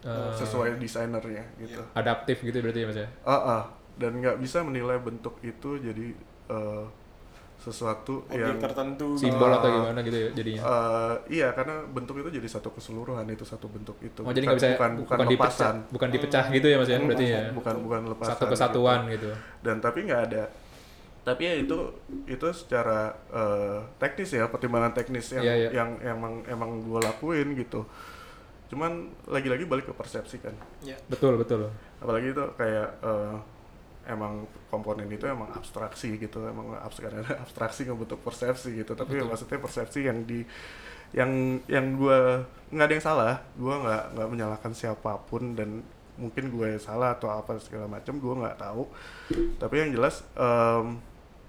Eh, 0.00 0.32
sesuai 0.32 0.76
desainernya 0.76 1.44
gitu. 1.58 1.82
adaptif 1.92 2.40
gitu 2.40 2.56
berarti 2.58 2.80
ya 2.80 2.86
mas 2.88 2.96
ya 2.96 3.08
Ah, 3.20 3.36
ah. 3.36 3.62
dan 3.94 4.16
nggak 4.16 4.40
bisa 4.40 4.64
menilai 4.64 4.96
bentuk 4.96 5.36
itu 5.40 5.76
jadi 5.76 6.16
eh, 6.48 6.84
sesuatu 7.60 8.24
Objek 8.24 8.40
yang 8.40 8.56
tertentu. 8.56 9.14
simbol 9.14 9.46
Ah. 9.46 9.60
atau 9.60 9.68
gimana 9.70 10.00
gitu 10.00 10.16
ya 10.16 10.28
jadinya 10.32 10.60
eh, 10.62 11.14
iya 11.30 11.48
karena 11.52 11.84
bentuk 11.86 12.16
itu 12.16 12.32
jadi 12.32 12.48
satu 12.48 12.72
keseluruhan 12.72 13.28
itu 13.28 13.44
satu 13.44 13.68
bentuk 13.68 14.00
itu 14.00 14.20
oh 14.20 14.32
jadi 14.32 14.44
nggak 14.44 14.56
bisa 14.56 14.68
bukan 14.74 14.90
bukan, 14.98 15.16
dipecah 15.22 15.36
lepasan 15.36 15.74
bukan 15.88 16.08
dipecah 16.08 16.44
gitu 16.48 16.66
ya 16.66 16.76
mas 16.76 16.88
ya 16.88 16.96
berarti 16.98 17.26
ya 17.26 17.42
bukan 17.52 17.74
bukan 17.80 18.00
lepasan 18.08 18.32
satu 18.34 18.44
kesatuan 18.48 18.98
gitu, 19.06 19.28
gitu. 19.28 19.30
dan 19.60 19.76
tapi 19.78 19.98
nggak 20.02 20.22
ada 20.26 20.44
tapi 21.20 21.42
ya 21.44 21.54
itu 21.54 21.76
itu 22.24 22.46
secara 22.50 23.12
eh, 23.28 23.78
teknis 23.96 24.32
ya 24.32 24.48
pertimbangan 24.48 24.90
teknis 24.90 25.28
yang 25.30 25.44
Iya, 25.44 25.54
iya. 25.54 25.68
yang 25.76 25.90
emang 26.00 26.40
emang 26.48 26.80
gue 26.80 26.96
lakuin 26.98 27.52
gitu 27.54 27.84
cuman 28.66 28.92
lagi-lagi 29.26 29.66
balik 29.66 29.84
ke 29.84 29.92
persepsi 29.92 30.38
kan 30.38 30.54
Ya. 30.80 30.96
betul 31.06 31.36
betul 31.36 31.68
apalagi 31.98 32.32
itu 32.32 32.44
kayak 32.56 32.88
eh, 33.00 33.36
emang 34.08 34.48
komponen 34.72 35.08
itu 35.12 35.28
emang 35.28 35.52
abstraksi 35.52 36.16
gitu 36.16 36.46
emang 36.48 36.72
abstrak 36.80 37.12
abstraksi 37.36 37.84
ngebentuk 37.88 38.20
persepsi 38.24 38.80
gitu. 38.80 38.92
Tapi 38.96 39.20
ya 39.20 39.24
maksudnya 39.26 39.58
persepsi 39.60 40.00
yang 40.06 40.24
di 40.24 40.44
yang 41.10 41.58
yang 41.66 41.98
gue 41.98 42.18
nggak 42.72 42.86
ada 42.86 42.94
yang 42.94 43.04
salah. 43.04 43.34
Gue 43.58 43.74
nggak 43.74 44.04
nggak 44.16 44.28
menyalahkan 44.30 44.72
siapa 44.72 45.20
pun 45.26 45.58
dan 45.58 45.84
mungkin 46.20 46.52
gue 46.52 46.76
salah 46.76 47.16
atau 47.16 47.32
apa 47.32 47.56
segala 47.60 47.88
macam 47.88 48.16
gue 48.16 48.34
nggak 48.44 48.58
tahu. 48.60 48.84
Tapi 49.58 49.74
yang 49.76 49.90
jelas 49.96 50.22
em, 50.36 51.00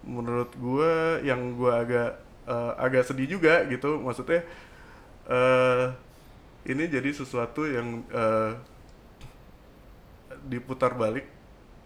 menurut 0.06 0.52
gue 0.58 1.22
yang 1.26 1.54
gue 1.56 1.72
agak 1.72 2.10
eh, 2.50 2.74
agak 2.82 3.04
sedih 3.06 3.38
juga 3.38 3.64
gitu 3.70 4.02
maksudnya 4.02 4.42
eh 5.30 5.86
ini 6.66 6.90
jadi 6.90 7.10
sesuatu 7.14 7.66
yang 7.70 8.02
eh, 8.10 8.52
diputar 10.50 10.98
balik 10.98 11.26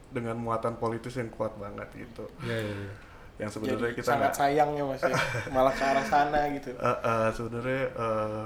dengan 0.09 0.35
muatan 0.35 0.75
politis 0.75 1.15
yang 1.15 1.27
kuat 1.29 1.53
banget 1.55 1.87
gitu 1.93 2.23
ya, 2.41 2.55
ya, 2.55 2.71
ya. 2.71 2.91
yang 3.35 3.49
sebenarnya 3.51 3.91
kita 3.91 4.05
sangat 4.05 4.31
nggak 4.31 4.35
sayang 4.37 4.69
ya 4.73 4.83
mas 4.85 5.01
ya. 5.01 5.15
Malah 5.55 5.73
ke 5.73 5.83
arah 5.83 6.05
sana 6.05 6.39
gitu. 6.53 6.69
Eh, 6.71 6.97
eh, 7.03 7.27
sebenarnya 7.31 7.83
eh, 7.91 8.43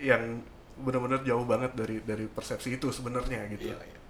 yang 0.00 0.22
benar-benar 0.80 1.20
jauh 1.20 1.44
banget 1.44 1.76
dari 1.76 2.00
dari 2.00 2.24
persepsi 2.24 2.74
itu 2.74 2.88
sebenarnya 2.88 3.44
gitu 3.52 3.68
Iya, 3.68 3.76
iya. 3.76 4.00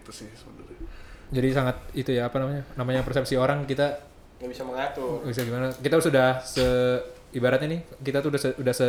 itu 0.00 0.08
sih 0.08 0.28
sebenarnya 0.32 0.80
jadi 1.28 1.48
sangat 1.52 1.76
itu 1.92 2.10
ya 2.16 2.32
apa 2.32 2.40
namanya 2.40 2.64
namanya 2.74 3.04
persepsi 3.04 3.36
orang 3.36 3.68
kita 3.68 4.00
Nggak 4.40 4.50
bisa 4.50 4.62
mengatur. 4.64 5.20
bisa 5.20 5.40
gimana 5.44 5.68
kita 5.76 6.00
sudah 6.00 6.40
se 6.40 6.64
ibaratnya 7.32 7.76
nih 7.76 7.80
kita 8.00 8.24
tuh 8.24 8.32
udah 8.32 8.40
se, 8.40 8.48
udah 8.56 8.72
se 8.72 8.88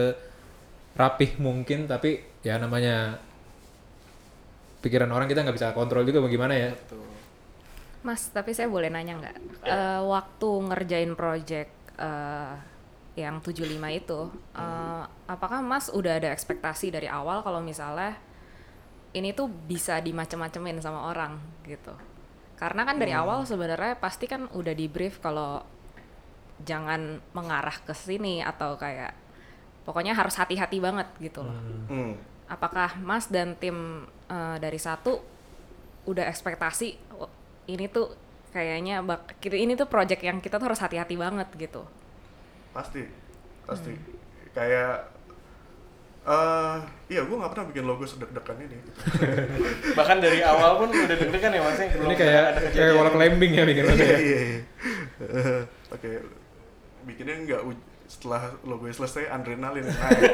rapih 0.95 1.35
mungkin 1.43 1.91
tapi 1.91 2.23
ya 2.39 2.55
namanya 2.55 3.19
pikiran 4.79 5.11
orang 5.11 5.27
kita 5.27 5.43
nggak 5.43 5.57
bisa 5.57 5.75
kontrol 5.75 6.05
juga 6.05 6.23
bagaimana 6.23 6.53
ya 6.55 6.69
Betul. 6.71 7.03
Mas, 8.05 8.29
tapi 8.29 8.53
saya 8.53 8.69
boleh 8.69 8.93
nanya 8.93 9.17
nggak? 9.17 9.35
Eh, 9.65 10.01
waktu 10.05 10.49
ngerjain 10.69 11.11
project 11.17 11.73
eh, 11.97 12.53
yang 13.17 13.41
75 13.41 13.65
itu, 13.89 14.19
eh, 14.53 15.03
apakah 15.25 15.65
Mas 15.65 15.89
udah 15.89 16.21
ada 16.21 16.29
ekspektasi 16.29 16.93
dari 16.93 17.09
awal 17.09 17.41
kalau 17.41 17.65
misalnya 17.65 18.13
ini 19.17 19.33
tuh 19.33 19.49
bisa 19.49 19.97
dimacem-macemin 19.97 20.77
sama 20.85 21.09
orang 21.09 21.41
gitu? 21.65 21.97
Karena 22.55 22.85
kan 22.87 22.95
dari 23.01 23.11
awal 23.11 23.43
sebenarnya 23.43 23.99
pasti 23.99 24.29
kan 24.29 24.47
udah 24.53 24.71
di 24.77 24.87
brief 24.87 25.19
kalau 25.19 25.59
jangan 26.63 27.19
mengarah 27.35 27.75
ke 27.83 27.91
sini 27.91 28.39
atau 28.39 28.79
kayak 28.79 29.11
pokoknya 29.83 30.15
harus 30.15 30.39
hati-hati 30.39 30.79
banget 30.79 31.07
gitu 31.19 31.43
loh. 31.43 31.57
Hmm. 31.91 32.15
Apakah 32.47 32.95
Mas 33.01 33.27
dan 33.27 33.57
tim 33.59 34.07
eh, 34.29 34.57
dari 34.61 34.79
satu 34.79 35.19
udah 36.05 36.29
ekspektasi 36.29 37.17
"Oh, 37.17 37.27
ini 37.67 37.85
tuh 37.87 38.13
kayaknya 38.49 39.01
bak 39.01 39.37
kita- 39.37 39.57
ini 39.57 39.73
tuh 39.73 39.85
project 39.85 40.21
yang 40.21 40.39
kita 40.39 40.55
tuh 40.55 40.65
harus 40.65 40.79
hati-hati 40.79 41.15
banget 41.15 41.47
gitu. 41.55 41.83
pasti 42.71 43.07
pasti 43.63 43.95
kayak 44.51 45.07
eh 46.25 46.75
iya 47.07 47.21
gue 47.21 47.31
nggak 47.31 47.47
pernah 47.49 47.65
bikin 47.67 47.85
logo 47.85 48.03
sedek-dekan 48.03 48.57
ini 48.59 48.75
gitu. 48.75 48.89
Bahkan 49.97 50.17
dari 50.17 50.41
awal 50.41 50.77
pun 50.77 50.89
udah 50.89 51.05
deg-degan 51.11 51.51
ya 51.51 51.61
mas 51.61 51.77
ya. 51.77 51.87
Ini 51.87 52.15
kayak 52.15 52.43
ada 52.51 52.59
kayak 52.67 52.91
wall 52.93 53.09
climbing 53.09 53.51
ya 53.53 53.63
bikin 53.63 53.83
mas 53.85 53.95
ya 53.95 54.05
Iya, 54.05 54.17
iya, 54.17 54.39
iya. 54.41 54.59
Oke, 55.95 56.09
bikinnya 57.05 57.35
nggak 57.45 57.61
uj- 57.63 57.85
setelah 58.05 58.41
logo 58.61 58.85
selesai 58.87 59.29
adrenalin 59.29 59.85
naik. 59.85 60.33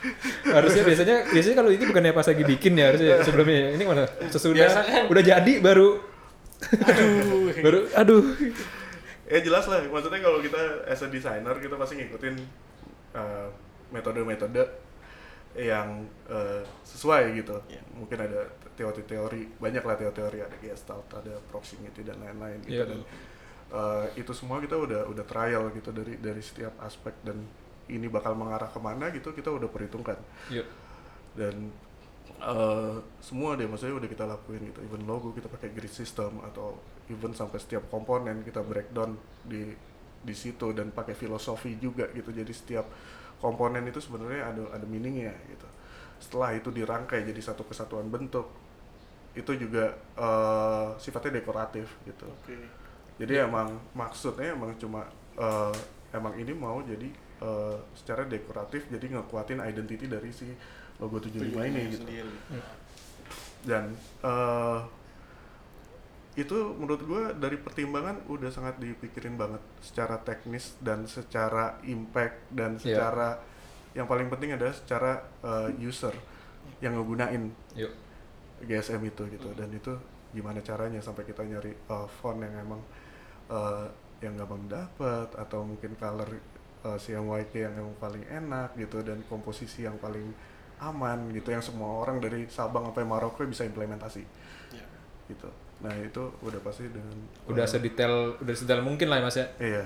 harusnya 0.56 0.82
biasanya 0.82 1.16
biasanya 1.26 1.56
kalau 1.56 1.70
ini 1.70 1.84
bukannya 1.84 2.12
pas 2.12 2.26
lagi 2.26 2.44
bikin 2.44 2.72
ya 2.74 2.84
harusnya 2.90 3.12
sebelumnya 3.20 3.56
ya. 3.56 3.68
ini 3.72 3.84
mana 3.84 4.04
sesudah 4.28 4.66
Biasa 4.66 4.80
kan? 4.82 5.04
udah 5.08 5.22
jadi 5.22 5.52
baru 5.58 5.88
Aduh. 6.60 7.56
baru 7.64 7.78
aduh 7.96 8.24
ya 9.30 9.38
jelas 9.46 9.64
lah, 9.70 9.78
maksudnya 9.86 10.18
kalau 10.18 10.42
kita 10.42 10.84
as 10.90 11.00
a 11.00 11.08
designer 11.08 11.54
kita 11.62 11.78
pasti 11.78 12.02
ngikutin 12.02 12.34
eh, 13.14 13.48
metode-metode 13.94 14.62
yang 15.54 16.02
eh, 16.26 16.62
sesuai 16.82 17.30
gitu. 17.38 17.54
Iya. 17.70 17.82
Mungkin 17.94 18.18
ada 18.18 18.50
teori-teori, 18.74 19.62
banyak 19.62 19.82
lah 19.86 19.96
teori-teori, 19.98 20.38
ada 20.42 20.56
gestalt, 20.58 21.06
ada 21.14 21.38
proximity 21.46 22.02
dan 22.02 22.18
lain-lain 22.18 22.58
gitu. 22.66 22.74
Iya. 22.74 22.84
Dan 22.90 23.00
eh, 23.70 24.06
itu 24.18 24.34
semua 24.34 24.58
kita 24.58 24.74
udah 24.74 25.06
udah 25.06 25.24
trial 25.26 25.70
gitu 25.78 25.94
dari 25.94 26.18
dari 26.18 26.42
setiap 26.42 26.74
aspek 26.82 27.14
dan 27.22 27.38
ini 27.86 28.10
bakal 28.10 28.34
mengarah 28.34 28.70
ke 28.70 28.82
mana 28.82 29.14
gitu 29.14 29.30
kita 29.30 29.50
udah 29.50 29.70
perhitungkan. 29.70 30.18
yuk 30.50 30.66
dan 31.30 31.70
eh, 32.40 32.96
semua 33.20 33.54
deh 33.58 33.68
maksudnya 33.68 33.96
udah 34.00 34.10
kita 34.10 34.24
lakuin 34.28 34.62
gitu. 34.72 34.80
Even 34.86 35.02
logo 35.08 35.32
kita 35.36 35.48
pakai 35.48 35.70
grid 35.76 35.92
system 35.92 36.40
atau 36.44 36.80
even 37.12 37.32
sampai 37.36 37.58
setiap 37.60 37.86
komponen 37.92 38.42
kita 38.46 38.60
breakdown 38.64 39.16
di 39.44 39.72
di 40.20 40.34
situ 40.36 40.72
dan 40.76 40.92
pakai 40.92 41.14
filosofi 41.16 41.76
juga 41.80 42.08
gitu. 42.12 42.30
Jadi 42.32 42.52
setiap 42.52 42.86
komponen 43.40 43.84
itu 43.88 44.00
sebenarnya 44.02 44.42
ada 44.52 44.62
ada 44.76 44.86
meaningnya 44.88 45.32
gitu. 45.48 45.68
Setelah 46.20 46.52
itu 46.56 46.68
dirangkai 46.72 47.24
jadi 47.24 47.40
satu 47.40 47.64
kesatuan 47.64 48.08
bentuk 48.12 48.48
itu 49.34 49.52
juga 49.54 49.94
eh, 50.18 50.88
sifatnya 50.98 51.38
dekoratif 51.42 51.86
gitu. 52.06 52.26
Oke. 52.26 52.56
jadi 53.20 53.46
emang 53.46 53.78
maksudnya 53.94 54.56
emang 54.56 54.74
cuma 54.80 55.06
eh, 55.38 55.74
emang 56.10 56.34
ini 56.40 56.52
mau 56.56 56.82
jadi 56.82 57.08
eh, 57.40 57.78
secara 57.94 58.26
dekoratif 58.26 58.90
jadi 58.90 59.06
ngekuatin 59.18 59.62
identity 59.62 60.06
dari 60.10 60.30
si 60.34 60.50
logo 61.00 61.16
75 61.18 61.40
ini 61.72 61.80
gitu 61.90 62.04
sendiri. 62.04 62.32
dan 63.64 63.84
eh, 64.24 64.80
itu 66.38 66.56
menurut 66.78 67.02
gue 67.02 67.22
dari 67.36 67.58
pertimbangan 67.58 68.24
udah 68.30 68.48
sangat 68.54 68.78
dipikirin 68.78 69.34
banget 69.34 69.60
secara 69.82 70.20
teknis 70.22 70.78
dan 70.78 71.04
secara 71.04 71.76
impact 71.84 72.36
dan 72.54 72.78
Iya. 72.78 72.84
secara 72.96 73.28
yang 73.92 74.06
paling 74.06 74.30
penting 74.30 74.54
adalah 74.54 74.72
secara 74.72 75.12
eh, 75.42 75.68
user 75.82 76.14
yang 76.80 76.96
ngegunain 76.96 77.50
Yuk. 77.76 77.92
GSM 78.64 79.00
itu 79.04 79.22
gitu 79.32 79.48
dan 79.56 79.68
itu 79.72 79.92
gimana 80.30 80.62
caranya 80.62 81.02
sampai 81.02 81.26
kita 81.26 81.42
nyari 81.42 81.74
uh, 81.90 82.06
font 82.06 82.38
yang 82.38 82.54
emang 82.54 82.80
uh, 83.50 83.88
yang 84.22 84.36
gampang 84.38 84.62
dapat 84.70 85.28
atau 85.34 85.64
mungkin 85.66 85.96
color 85.98 86.28
uh, 86.86 86.94
CMYK 86.94 87.52
yang 87.66 87.74
emang 87.82 87.96
paling 87.98 88.24
enak 88.30 88.76
gitu 88.78 89.02
dan 89.02 89.24
komposisi 89.26 89.88
yang 89.88 89.98
paling 89.98 90.30
aman 90.82 91.28
gitu 91.30 91.48
yang 91.48 91.60
semua 91.60 92.00
orang 92.00 92.18
dari 92.18 92.44
Sabang 92.46 92.84
sampai 92.86 93.04
Maroko 93.04 93.44
bisa 93.44 93.62
implementasi 93.62 94.24
Ya. 94.70 94.84
gitu 95.26 95.48
nah 95.78 95.92
itu 95.94 96.20
udah 96.40 96.60
pasti 96.60 96.84
dengan 96.86 97.16
Udah 97.44 97.64
uh, 97.64 97.68
sedetail 97.68 98.14
udah 98.36 98.52
sedetail 98.52 98.80
mungkin 98.80 99.08
lah 99.08 99.16
ya 99.16 99.24
Mas 99.24 99.34
ya. 99.34 99.46
iya 99.58 99.84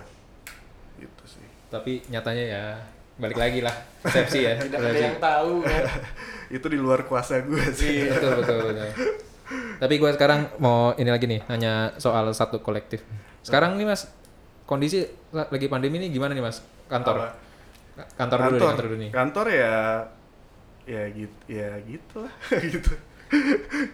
itu 0.97 1.25
sih 1.29 1.47
Tapi 1.67 2.03
nyatanya 2.09 2.45
ya 2.45 2.65
balik 3.15 3.35
lagi 3.37 3.59
lah 3.59 3.71
persepsi 4.01 4.43
ya. 4.43 4.55
Tidak 4.65 4.75
ada 4.77 4.91
yang 4.93 5.19
tahu 5.19 5.63
kan. 5.63 5.83
itu 6.57 6.67
di 6.69 6.77
luar 6.77 7.03
kuasa 7.03 7.39
gue 7.41 7.63
sih 7.71 8.07
Iya. 8.07 8.15
betul 8.15 8.31
betul 8.37 8.57
betul. 8.65 8.89
Tapi 9.77 9.95
gue 9.97 10.11
sekarang 10.13 10.41
mau 10.57 10.95
ini 10.95 11.11
lagi 11.11 11.27
nih 11.27 11.41
nanya 11.45 11.73
soal 11.97 12.27
satu 12.31 12.59
kolektif. 12.59 13.03
Sekarang 13.41 13.75
nih 13.75 13.85
mas 13.85 14.11
kondisi 14.65 15.03
la- 15.31 15.47
lagi 15.47 15.67
pandemi 15.67 15.99
nih 15.99 16.11
gimana 16.11 16.31
nih 16.31 16.41
mas 16.41 16.59
kantor? 16.85 17.15
Apa? 17.17 17.29
Kantor, 18.17 18.39
dulu 18.41 18.51
nih, 18.51 18.61
kantor 18.61 18.85
dulu 18.85 18.97
nih. 18.97 19.11
kantor 19.13 19.47
ya 19.49 19.75
ya 20.85 21.03
gitu 21.13 21.37
ya 21.49 21.71
gitu 21.85 22.15
lah 22.25 22.35
gitu 22.73 22.93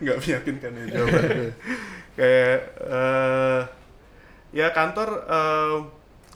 nggak 0.03 0.17
meyakinkan 0.21 0.73
ya 0.75 0.85
jawabannya 0.91 1.51
kayak 2.19 2.59
eh 2.91 3.61
ya 4.51 4.67
kantor 4.75 5.09
eh, 5.31 5.77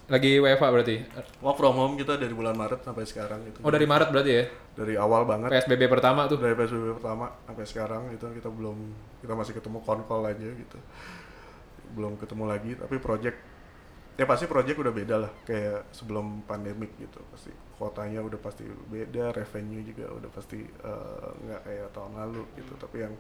Lagi 0.05 0.37
WFA 0.37 0.69
berarti. 0.69 1.01
work 1.41 1.57
from 1.57 1.73
home 1.81 1.95
kita 1.97 2.21
dari 2.21 2.37
bulan 2.37 2.53
Maret 2.53 2.85
sampai 2.85 3.09
sekarang 3.09 3.41
gitu 3.49 3.65
Oh 3.65 3.73
dari 3.73 3.89
Maret 3.89 4.13
berarti 4.13 4.33
ya? 4.37 4.45
dari 4.77 4.95
awal 5.01 5.25
banget 5.25 5.49
PSBB 5.49 5.87
pertama 5.87 6.27
tuh. 6.29 6.37
dari 6.43 6.53
PSBB 6.53 6.99
pertama 7.01 7.31
sampai 7.49 7.65
sekarang 7.65 8.03
itu 8.13 8.27
kita 8.37 8.51
belum 8.53 8.77
kita 9.25 9.33
masih 9.33 9.55
ketemu 9.57 9.79
konkol 9.81 10.27
aja 10.27 10.45
gitu 10.45 10.79
belum 11.95 12.19
ketemu 12.21 12.45
lagi 12.45 12.71
tapi 12.77 12.99
project 13.01 13.39
ya 14.15 14.25
pasti 14.31 14.47
project 14.47 14.79
udah 14.79 14.95
beda 14.95 15.17
lah 15.27 15.33
kayak 15.43 15.91
sebelum 15.91 16.47
pandemik 16.47 16.95
gitu 17.03 17.19
pasti 17.35 17.51
kotanya 17.75 18.23
udah 18.23 18.39
pasti 18.39 18.63
beda 18.87 19.35
revenue 19.35 19.83
juga 19.83 20.07
udah 20.15 20.31
pasti 20.31 20.63
eh, 20.63 21.29
nggak 21.47 21.61
kayak 21.67 21.89
tahun 21.91 22.13
lalu 22.15 22.43
gitu. 22.55 22.73
Tapi 22.79 22.97
yang 23.03 23.15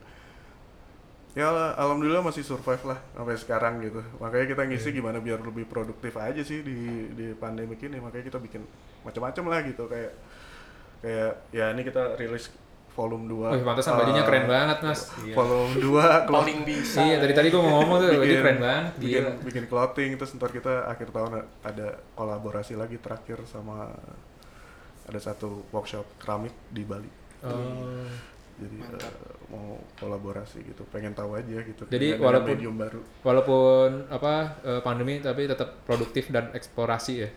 ya 1.35 1.51
alhamdulillah 1.75 2.23
masih 2.23 2.47
survive 2.47 2.83
lah 2.87 2.99
sampai 3.11 3.35
sekarang 3.35 3.83
gitu. 3.83 4.01
Makanya 4.23 4.47
kita 4.55 4.63
ngisi 4.71 4.95
gimana 4.95 5.19
biar 5.19 5.43
lebih 5.43 5.67
produktif 5.67 6.15
aja 6.15 6.43
sih 6.47 6.63
di 6.63 7.11
di 7.11 7.27
pandemik 7.35 7.83
ini. 7.83 7.99
Makanya 7.99 8.31
kita 8.31 8.39
bikin 8.39 8.63
macam-macam 9.03 9.45
lah 9.51 9.61
gitu 9.67 9.85
kayak 9.91 10.13
kayak 11.03 11.33
ya 11.51 11.75
ini 11.75 11.83
kita 11.83 12.15
rilis 12.17 12.49
volume 12.95 13.27
2 13.27 13.51
Wih 13.51 13.65
pantesan 13.65 13.93
bajunya 13.97 14.23
keren 14.23 14.47
banget 14.47 14.79
mas. 14.81 15.01
Iya. 15.19 15.35
volume 15.35 15.75
2 15.77 16.31
Paling 16.31 16.59
bisa. 16.63 16.99
Iya 17.01 17.17
dari 17.19 17.33
tadi 17.33 17.49
gue 17.49 17.59
mau 17.59 17.83
ngomong 17.83 17.97
tuh 17.99 18.09
baju 18.13 18.35
keren 18.37 18.59
banget. 18.59 18.93
bikin, 18.97 19.19
Gila. 19.21 19.33
bikin 19.43 19.65
clothing 19.67 20.11
terus 20.15 20.31
ntar 20.33 20.49
kita 20.49 20.87
akhir 20.87 21.11
tahun 21.11 21.33
ada 21.61 21.87
kolaborasi 22.13 22.75
lagi 22.75 22.97
terakhir 22.97 23.43
sama 23.45 23.91
ada 25.05 25.19
satu 25.19 25.69
workshop 25.69 26.07
keramik 26.17 26.55
di 26.69 26.83
Bali 26.83 27.11
Oh. 27.45 28.01
jadi 28.57 28.79
eh, 28.81 29.13
mau 29.49 29.77
kolaborasi 29.95 30.65
gitu 30.65 30.81
pengen 30.89 31.13
tahu 31.13 31.35
aja 31.35 31.61
gitu 31.61 31.85
Jadi 31.85 32.15
dengan 32.15 32.25
walaupun- 32.25 32.51
medium 32.51 32.75
baru 32.75 33.01
Walaupun 33.21 34.09
apa 34.09 34.35
eh, 34.63 34.81
pandemi 34.81 35.19
tapi 35.19 35.45
tetap 35.45 35.83
produktif 35.83 36.31
dan 36.31 36.49
eksplorasi 36.51 37.15
ya. 37.19 37.31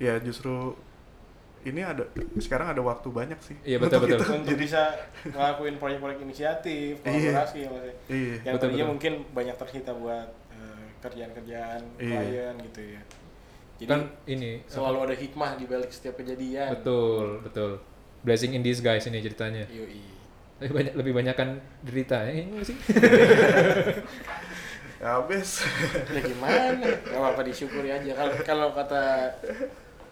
ya 0.00 0.14
justru 0.18 0.72
ini 1.62 1.80
ada 1.80 2.02
sekarang 2.36 2.68
ada 2.68 2.80
waktu 2.80 3.06
banyak 3.08 3.38
sih 3.38 3.54
Iya, 3.62 3.76
betul, 3.78 4.02
betul. 4.02 4.18
itu. 4.18 4.24
Untuk 4.34 4.56
bisa 4.56 4.80
ngelakuin 5.24 5.74
proyek-proyek 5.76 6.18
inisiatif, 6.20 7.00
kolaborasi 7.00 7.56
ya 7.58 7.68
Mas. 7.68 7.80
ya. 7.80 7.92
iya 8.08 8.34
Yang 8.42 8.52
Betul, 8.52 8.60
tadinya 8.60 8.80
betul. 8.80 8.90
mungkin 8.90 9.12
banyak 9.30 9.54
tersita 9.56 9.90
buat 9.92 10.28
eh, 10.50 10.84
kerjaan-kerjaan 11.00 11.80
Iya. 11.96 12.10
klien 12.12 12.54
gitu 12.64 12.80
ya. 12.92 13.00
Jadi 13.78 13.88
kan 13.88 14.00
ini 14.24 14.50
selalu 14.64 14.96
ada 15.02 15.14
hikmah 15.16 15.50
di 15.54 15.64
balik 15.64 15.88
setiap 15.88 16.14
kejadian. 16.14 16.68
betul 16.72 17.40
betul. 17.40 17.70
Blessing 18.22 18.52
in 18.52 18.60
disguise 18.60 19.04
ini 19.04 19.18
ceritanya. 19.18 19.66
Yoi. 19.66 19.98
Lebih 20.62 20.72
banyak 20.72 20.92
lebih 20.94 21.12
banyak 21.12 21.34
kan 21.34 21.48
derita 21.82 22.22
ya 22.22 22.30
ini 22.38 22.62
sih. 22.62 22.76
ya 25.02 25.18
habis 25.18 25.66
ya 26.06 26.20
gimana? 26.22 26.86
Gak 27.02 27.18
apa-apa 27.18 27.42
disyukuri 27.42 27.90
aja. 27.90 28.14
Kalau 28.14 28.34
kalau 28.46 28.68
kata 28.70 29.34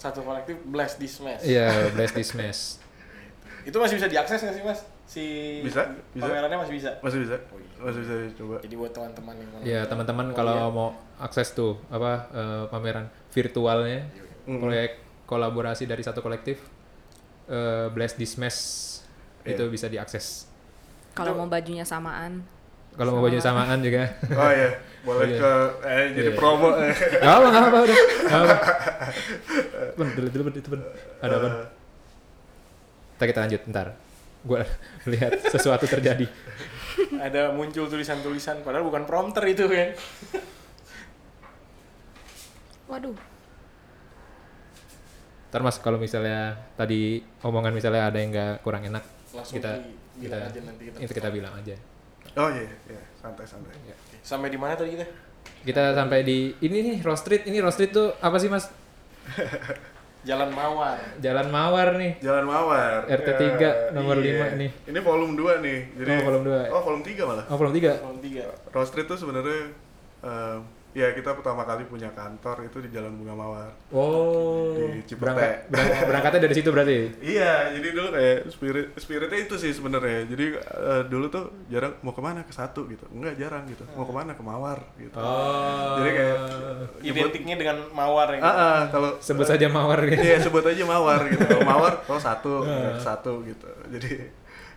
satu 0.01 0.21
kolektif 0.23 0.57
bless 0.65 0.97
this 0.97 1.21
mess. 1.21 1.45
Iya, 1.45 1.93
bless 1.93 2.11
this 2.11 2.33
mess. 2.33 2.59
Itu 3.69 3.77
masih 3.77 3.95
bisa 3.95 4.09
diakses 4.09 4.41
nggak 4.41 4.55
sih 4.55 4.65
mas? 4.65 4.81
Si 5.05 5.25
Bisa, 5.61 5.85
bisa. 6.11 6.23
pamerannya 6.25 6.57
masih 6.57 6.75
bisa. 6.75 6.91
masih 7.01 7.19
bisa 7.21 7.37
Oh 7.45 7.59
iya. 7.59 7.71
masih 7.83 8.01
bisa 8.01 8.15
coba 8.35 8.57
Jadi 8.59 8.75
buat 8.75 8.91
teman-teman 8.91 9.35
yang 9.35 9.49
kalau- 9.51 9.67
Ya 9.67 9.81
teman-teman 9.85 10.27
Oh, 10.27 10.35
kalau 10.35 10.55
iya. 10.57 10.67
mau 10.71 10.89
akses 11.19 11.49
tuh 11.51 11.77
apa 11.89 12.13
eh, 12.31 12.65
pameran 12.67 13.05
virtualnya 13.29 14.07
Mm. 14.43 14.57
proyek 14.57 14.91
kolaborasi 15.27 15.85
dari 15.85 16.01
satu 16.01 16.19
kolektif 16.21 16.63
eh, 17.47 17.91
Bless 17.91 18.15
This 18.15 18.35
Mess 18.35 18.57
Iya. 19.43 19.53
itu 19.53 19.65
bisa 19.69 19.87
diakses. 19.87 20.47
Kalau 21.11 21.35
mau 21.35 21.47
bajunya 21.47 21.83
samaan, 21.83 22.41
Kalau 22.93 23.11
mau 23.13 23.23
baju 23.23 23.39
samaan 23.39 23.81
juga. 23.81 24.11
oh 24.31 24.51
iya 24.51 24.71
boleh 25.01 25.27
Iya. 25.27 25.39
ke 25.39 25.53
eh 25.83 26.05
jadi 26.13 26.31
Iya. 26.31 26.37
promo 26.37 26.69
eh. 26.77 26.93
Gak 26.93 27.33
apa, 27.33 27.47
gak 27.49 27.65
apa, 27.65 27.79
udah. 27.81 27.99
Gak 28.21 28.41
apa. 28.41 28.57
Ben, 29.97 30.09
dulu, 30.13 30.29
dulu, 30.29 30.43
itu 30.53 30.69
Ben. 30.69 30.81
Ada 31.19 31.35
apa? 31.37 31.49
Ntar 33.17 33.27
kita 33.27 33.41
lanjut, 33.41 33.63
ntar. 33.67 33.87
Gue 34.41 34.61
lihat 35.13 35.33
sesuatu 35.47 35.85
terjadi. 35.85 36.29
ada 37.17 37.49
muncul 37.51 37.87
tulisan-tulisan 37.87 38.61
padahal 38.61 38.85
bukan 38.85 39.05
prompter 39.05 39.45
itu 39.47 39.65
kan. 39.65 39.93
waduh, 42.87 43.15
Ntar 45.49 45.61
mas, 45.61 45.79
kalau 45.79 45.97
misalnya 45.97 46.59
tadi 46.75 47.23
omongan 47.41 47.73
misalnya 47.73 48.07
ada 48.07 48.19
yang 48.19 48.31
nggak 48.31 48.61
kurang 48.61 48.83
enak, 48.85 49.03
Langsung 49.31 49.57
kita 49.57 49.79
kita 50.17 50.37
bilang 50.37 50.43
aja 50.45 50.61
nanti 50.63 50.83
kita. 50.85 50.97
itu 51.01 51.13
kita 51.13 51.29
bilang 51.31 51.53
aja. 51.55 51.75
Oh 52.37 52.49
iya 52.53 52.71
iya 52.87 53.03
santai 53.19 53.47
santai 53.47 53.75
Sampai 54.21 54.53
di 54.53 54.59
mana 54.61 54.77
tadi 54.77 54.95
kita? 54.95 55.07
Kita 55.65 55.97
sampai 55.97 56.21
di 56.21 56.53
ini 56.61 56.79
nih 56.85 56.97
Rose 57.01 57.25
Street. 57.25 57.49
Ini 57.49 57.59
Rose 57.65 57.81
Street 57.81 57.93
tuh 57.93 58.13
apa 58.21 58.37
sih 58.37 58.53
mas? 58.53 58.69
Jalan 60.29 60.53
Mawar. 60.53 61.01
Jalan 61.25 61.49
Mawar 61.49 61.97
nih. 61.97 62.21
Jalan 62.21 62.45
Mawar. 62.45 63.09
RT 63.09 63.29
Ya, 63.33 63.89
3, 63.89 63.97
nomor 63.97 64.21
iya. 64.21 64.53
5 64.53 64.61
nih. 64.61 64.71
Ini 64.93 64.99
volume 65.01 65.33
2 65.33 65.65
nih. 65.65 65.79
Jadi 65.97 66.11
Oh, 66.13 66.21
volume 66.29 66.45
2. 66.45 66.77
Oh, 66.77 66.83
volume 66.85 67.05
3 67.09 67.25
malah. 67.25 67.45
Oh 67.49 67.57
belum 67.57 67.73
tiga. 67.73 67.93
Kolom 67.97 68.21
tiga. 68.21 68.45
Rose 68.69 68.89
Street 68.93 69.09
tuh 69.09 69.17
sebenarnya 69.17 69.73
eh, 70.21 70.57
ya 70.91 71.15
kita 71.15 71.33
pertama 71.33 71.63
kali 71.63 71.87
punya 71.87 72.11
kantor 72.11 72.67
itu 72.67 72.83
di 72.83 72.91
Jalan 72.91 73.15
Bunga 73.15 73.33
Mawar. 73.33 73.71
Oh. 73.91 74.75
Di 74.75 75.07
Cipete. 75.07 75.23
Berangkat, 75.23 75.71
berang- 75.71 76.07
berangkatnya 76.11 76.41
dari 76.43 76.55
situ 76.55 76.69
berarti. 76.69 76.99
Iya, 77.21 77.53
jadi 77.73 77.89
dulu 77.91 78.09
kayak 78.11 78.39
spirit 78.51 78.87
spiritnya 78.97 79.39
itu 79.41 79.55
sih 79.55 79.71
sebenarnya. 79.71 80.27
Jadi 80.27 80.45
eh, 80.59 81.03
dulu 81.07 81.31
tuh 81.31 81.45
jarang 81.67 81.95
mau 82.01 82.11
ke 82.11 82.19
mana 82.19 82.43
ke 82.43 82.51
satu 82.51 82.91
gitu, 82.91 83.07
enggak 83.11 83.39
jarang 83.39 83.63
gitu. 83.67 83.87
Mau 83.95 84.03
ke 84.03 84.11
mana 84.11 84.35
ke 84.35 84.43
Mawar 84.43 84.79
gitu. 84.99 85.15
Oh. 85.15 86.03
Jadi 86.03 86.11
kayak 86.11 86.37
Identiknya 87.01 87.55
dengan 87.55 87.77
Mawar 87.91 88.35
ya. 88.35 88.41
ah, 88.41 88.51
ah, 88.51 88.81
kalau 88.91 89.15
sebut 89.19 89.47
saja 89.47 89.71
Mawar 89.71 90.03
gitu. 90.05 90.19
Iya 90.21 90.43
sebut 90.43 90.67
aja 90.67 90.83
mawar 90.83 91.23
gitu. 91.31 91.39
Kalau 91.45 91.63
mawar 91.71 92.03
oh 92.05 92.19
satu, 92.19 92.67
satu 92.99 93.47
gitu. 93.47 93.67
Jadi 93.95 94.13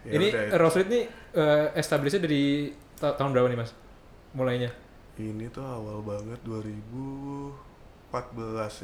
ya 0.03 0.11
ini 0.13 0.27
Street 0.69 0.89
nih 0.89 1.03
eh, 1.33 1.65
establishnya 1.73 2.21
dari 2.21 2.69
ta- 2.97 3.15
tahun 3.15 3.33
berapa 3.33 3.47
nih 3.47 3.57
mas? 3.57 3.71
Mulainya? 4.33 4.82
Ini 5.15 5.45
tuh 5.47 5.61
awal 5.61 6.01
banget 6.01 6.39
2014 6.43 7.53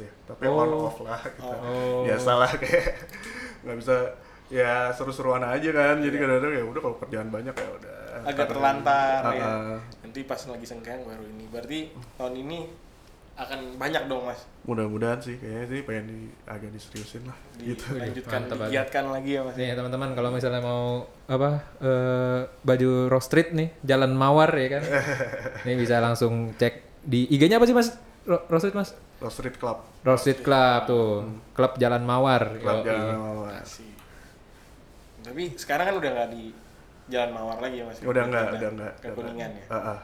ya. 0.00 0.10
Tapi 0.26 0.42
Oh. 0.46 0.58
on 0.58 0.70
off 0.80 0.98
lah 1.00 1.20
kita. 1.20 1.54
Oh. 1.60 2.02
Biasalah 2.02 2.50
kayak 2.56 2.86
nggak 3.62 3.76
bisa 3.76 3.96
ya 4.48 4.90
seru-seruan 4.90 5.42
aja 5.42 5.70
kan. 5.70 5.98
Jadi 5.98 6.16
kadang-kadang 6.16 6.52
ya 6.54 6.64
udah 6.64 6.80
kalau 6.80 6.96
kerjaan 6.98 7.28
banyak 7.28 7.50
ya 7.52 7.68
udah. 7.72 7.96
Agak 8.22 8.46
Ntar- 8.46 8.50
terlantar 8.52 9.20
ya. 9.32 9.50
Nanti 10.02 10.20
pas 10.22 10.40
lagi 10.40 10.66
sengkang 10.66 11.02
baru 11.02 11.24
ini. 11.24 11.44
Berarti 11.46 11.78
tahun 12.14 12.34
ini 12.38 12.58
akan 13.40 13.60
banyak 13.74 14.04
dong 14.04 14.22
mas 14.22 14.44
mudah-mudahan 14.62 15.16
sih 15.16 15.34
kayaknya 15.34 15.64
sih 15.66 15.80
pengen 15.80 16.04
di 16.06 16.18
agak 16.44 16.68
diseriusin 16.70 17.24
lah 17.24 17.32
gitu 17.56 17.84
dilanjutkan 17.90 18.40
Mantap 18.44 18.58
lagi 19.08 19.30
ya 19.32 19.40
mas 19.40 19.54
Nih 19.54 19.72
teman-teman 19.72 20.08
kalau 20.12 20.28
misalnya 20.28 20.60
mau 20.60 20.84
apa 21.24 21.50
eh, 21.78 22.40
baju 22.60 22.90
Rock 23.08 23.24
Street 23.24 23.50
nih 23.50 23.72
Jalan 23.80 24.12
Mawar 24.12 24.52
ya 24.52 24.68
kan. 24.70 24.82
Nih 25.66 25.74
bisa 25.74 25.96
langsung 25.98 26.52
cek 26.54 26.74
di 27.00 27.24
IG-nya 27.28 27.56
apa 27.56 27.64
sih 27.64 27.72
Mas? 27.72 27.96
Ro- 28.22 28.44
Rock 28.46 28.60
Street 28.60 28.76
Mas? 28.76 28.92
Rock 29.18 29.32
Street 29.32 29.56
Club 29.56 29.78
Rock 30.00 30.18
Street 30.18 30.40
Club 30.40 30.80
tuh. 30.84 31.08
Klub 31.50 31.72
Jalan 31.76 32.02
Mawar. 32.02 32.44
Club 32.54 32.76
Yoi. 32.78 32.92
Jalan 32.92 33.16
Mawar 33.16 33.52
Asik. 33.58 33.88
tapi 35.20 35.42
sekarang 35.54 35.84
kan 35.86 35.96
udah 35.96 36.10
nggak 36.10 36.28
di 36.30 36.42
Jalan 37.06 37.30
Mawar 37.30 37.58
lagi 37.58 37.76
ya 37.76 37.84
mas 37.84 37.96
udah 38.00 38.22
enggak 38.22 38.44
udah 38.54 38.70
enggak 38.70 38.92
ke 38.98 39.08
kuningan 39.10 39.50
ya 39.50 39.64
Ah, 39.66 39.76
ah. 39.90 39.98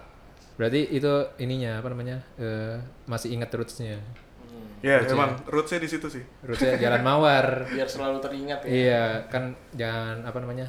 Berarti 0.56 0.80
itu 0.88 1.12
ininya 1.36 1.84
apa 1.84 1.88
namanya? 1.92 2.16
eh, 2.40 2.80
masih 3.04 3.36
ingat 3.36 3.52
roots-nya. 3.52 4.00
Hmm. 4.00 4.80
ya 4.80 5.00
Roots 5.04 5.12
emang 5.12 5.30
rootsnya 5.48 5.80
di 5.82 5.88
situ 5.90 6.06
sih 6.08 6.22
Rootsnya 6.44 6.80
Jalan 6.80 7.02
Mawar. 7.04 7.46
biar 7.76 7.88
selalu 7.88 8.16
teringat 8.24 8.64
ya 8.64 8.68
Iya, 8.68 9.04
kan 9.28 9.52
jangan 9.76 10.24
apa 10.24 10.38
namanya? 10.40 10.66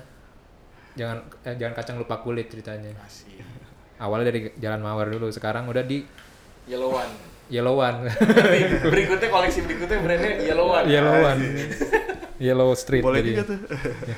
Jangan 1.00 1.18
eh, 1.48 1.56
jangan 1.56 1.74
kacang 1.76 1.96
lupa 2.00 2.20
kulit 2.20 2.52
ceritanya. 2.52 2.92
Asik. 3.00 3.40
Awalnya 3.98 4.30
dari 4.30 4.40
Jalan 4.60 4.82
Mawar 4.84 5.08
dulu, 5.10 5.32
sekarang 5.32 5.66
udah 5.66 5.82
di 5.82 6.04
Yellow 6.68 6.92
One 6.94 7.14
Yellow 7.48 7.80
One. 7.80 8.12
Berikutnya 8.92 9.32
koleksi 9.32 9.64
berikutnya 9.64 10.04
brandnya 10.04 10.32
Yellow 10.44 10.68
One 10.68 10.86
Yellow 10.92 11.16
One. 11.24 11.42
Yellow 12.38 12.70
Street 12.76 13.02
boleh 13.02 13.24
jadi. 13.24 13.30
juga 13.34 13.44
tuh 13.50 13.60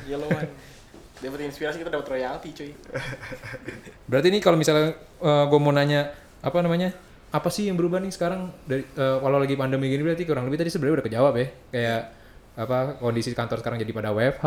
Yellow 0.10 0.28
One 0.28 0.50
dapat 1.20 1.52
inspirasi 1.52 1.84
kita 1.84 1.92
dapat 1.92 2.08
royalti 2.08 2.50
cuy 2.56 2.72
Berarti 4.10 4.28
nih 4.32 4.42
kalau 4.42 4.56
misalnya 4.56 4.96
gue 5.22 5.60
mau 5.60 5.76
nanya 5.76 6.10
apa 6.40 6.58
namanya? 6.64 6.96
Apa 7.30 7.54
sih 7.54 7.70
yang 7.70 7.78
berubah 7.78 8.02
nih 8.02 8.10
sekarang 8.10 8.50
dari 8.66 8.82
eh, 8.82 9.18
kalau 9.22 9.38
lagi 9.38 9.54
pandemi 9.54 9.92
gini 9.92 10.02
berarti 10.02 10.26
kurang 10.26 10.50
lebih 10.50 10.66
tadi 10.66 10.74
sebenarnya 10.74 10.96
udah 11.02 11.06
kejawab 11.06 11.34
ya. 11.38 11.48
Kayak 11.70 12.02
apa 12.60 12.78
kondisi 13.00 13.32
kantor 13.38 13.62
sekarang 13.62 13.78
jadi 13.80 13.92
pada 13.94 14.10
WFH, 14.12 14.46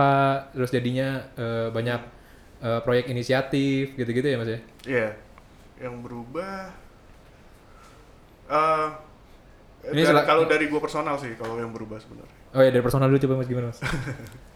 terus 0.57 0.71
jadinya 0.75 1.23
eh, 1.39 1.69
banyak 1.71 2.01
eh, 2.65 2.81
proyek 2.83 3.07
inisiatif 3.15 3.95
gitu-gitu 3.95 4.27
ya 4.27 4.37
Mas 4.41 4.51
ya. 4.51 4.61
Iya, 4.83 5.09
yang 5.79 6.03
berubah. 6.03 6.75
eh 8.51 8.89
Ini 9.83 10.03
kalau 10.27 10.47
dari 10.47 10.71
gua 10.71 10.79
personal 10.83 11.19
sih, 11.19 11.35
kalau 11.39 11.59
yang 11.59 11.71
berubah 11.71 11.99
sebenarnya. 12.03 12.35
Oh 12.55 12.61
ya 12.61 12.71
dari 12.71 12.83
personal 12.83 13.07
dulu 13.11 13.19
coba 13.23 13.35
Mas 13.43 13.49
gimana 13.51 13.67
Mas? 13.71 13.81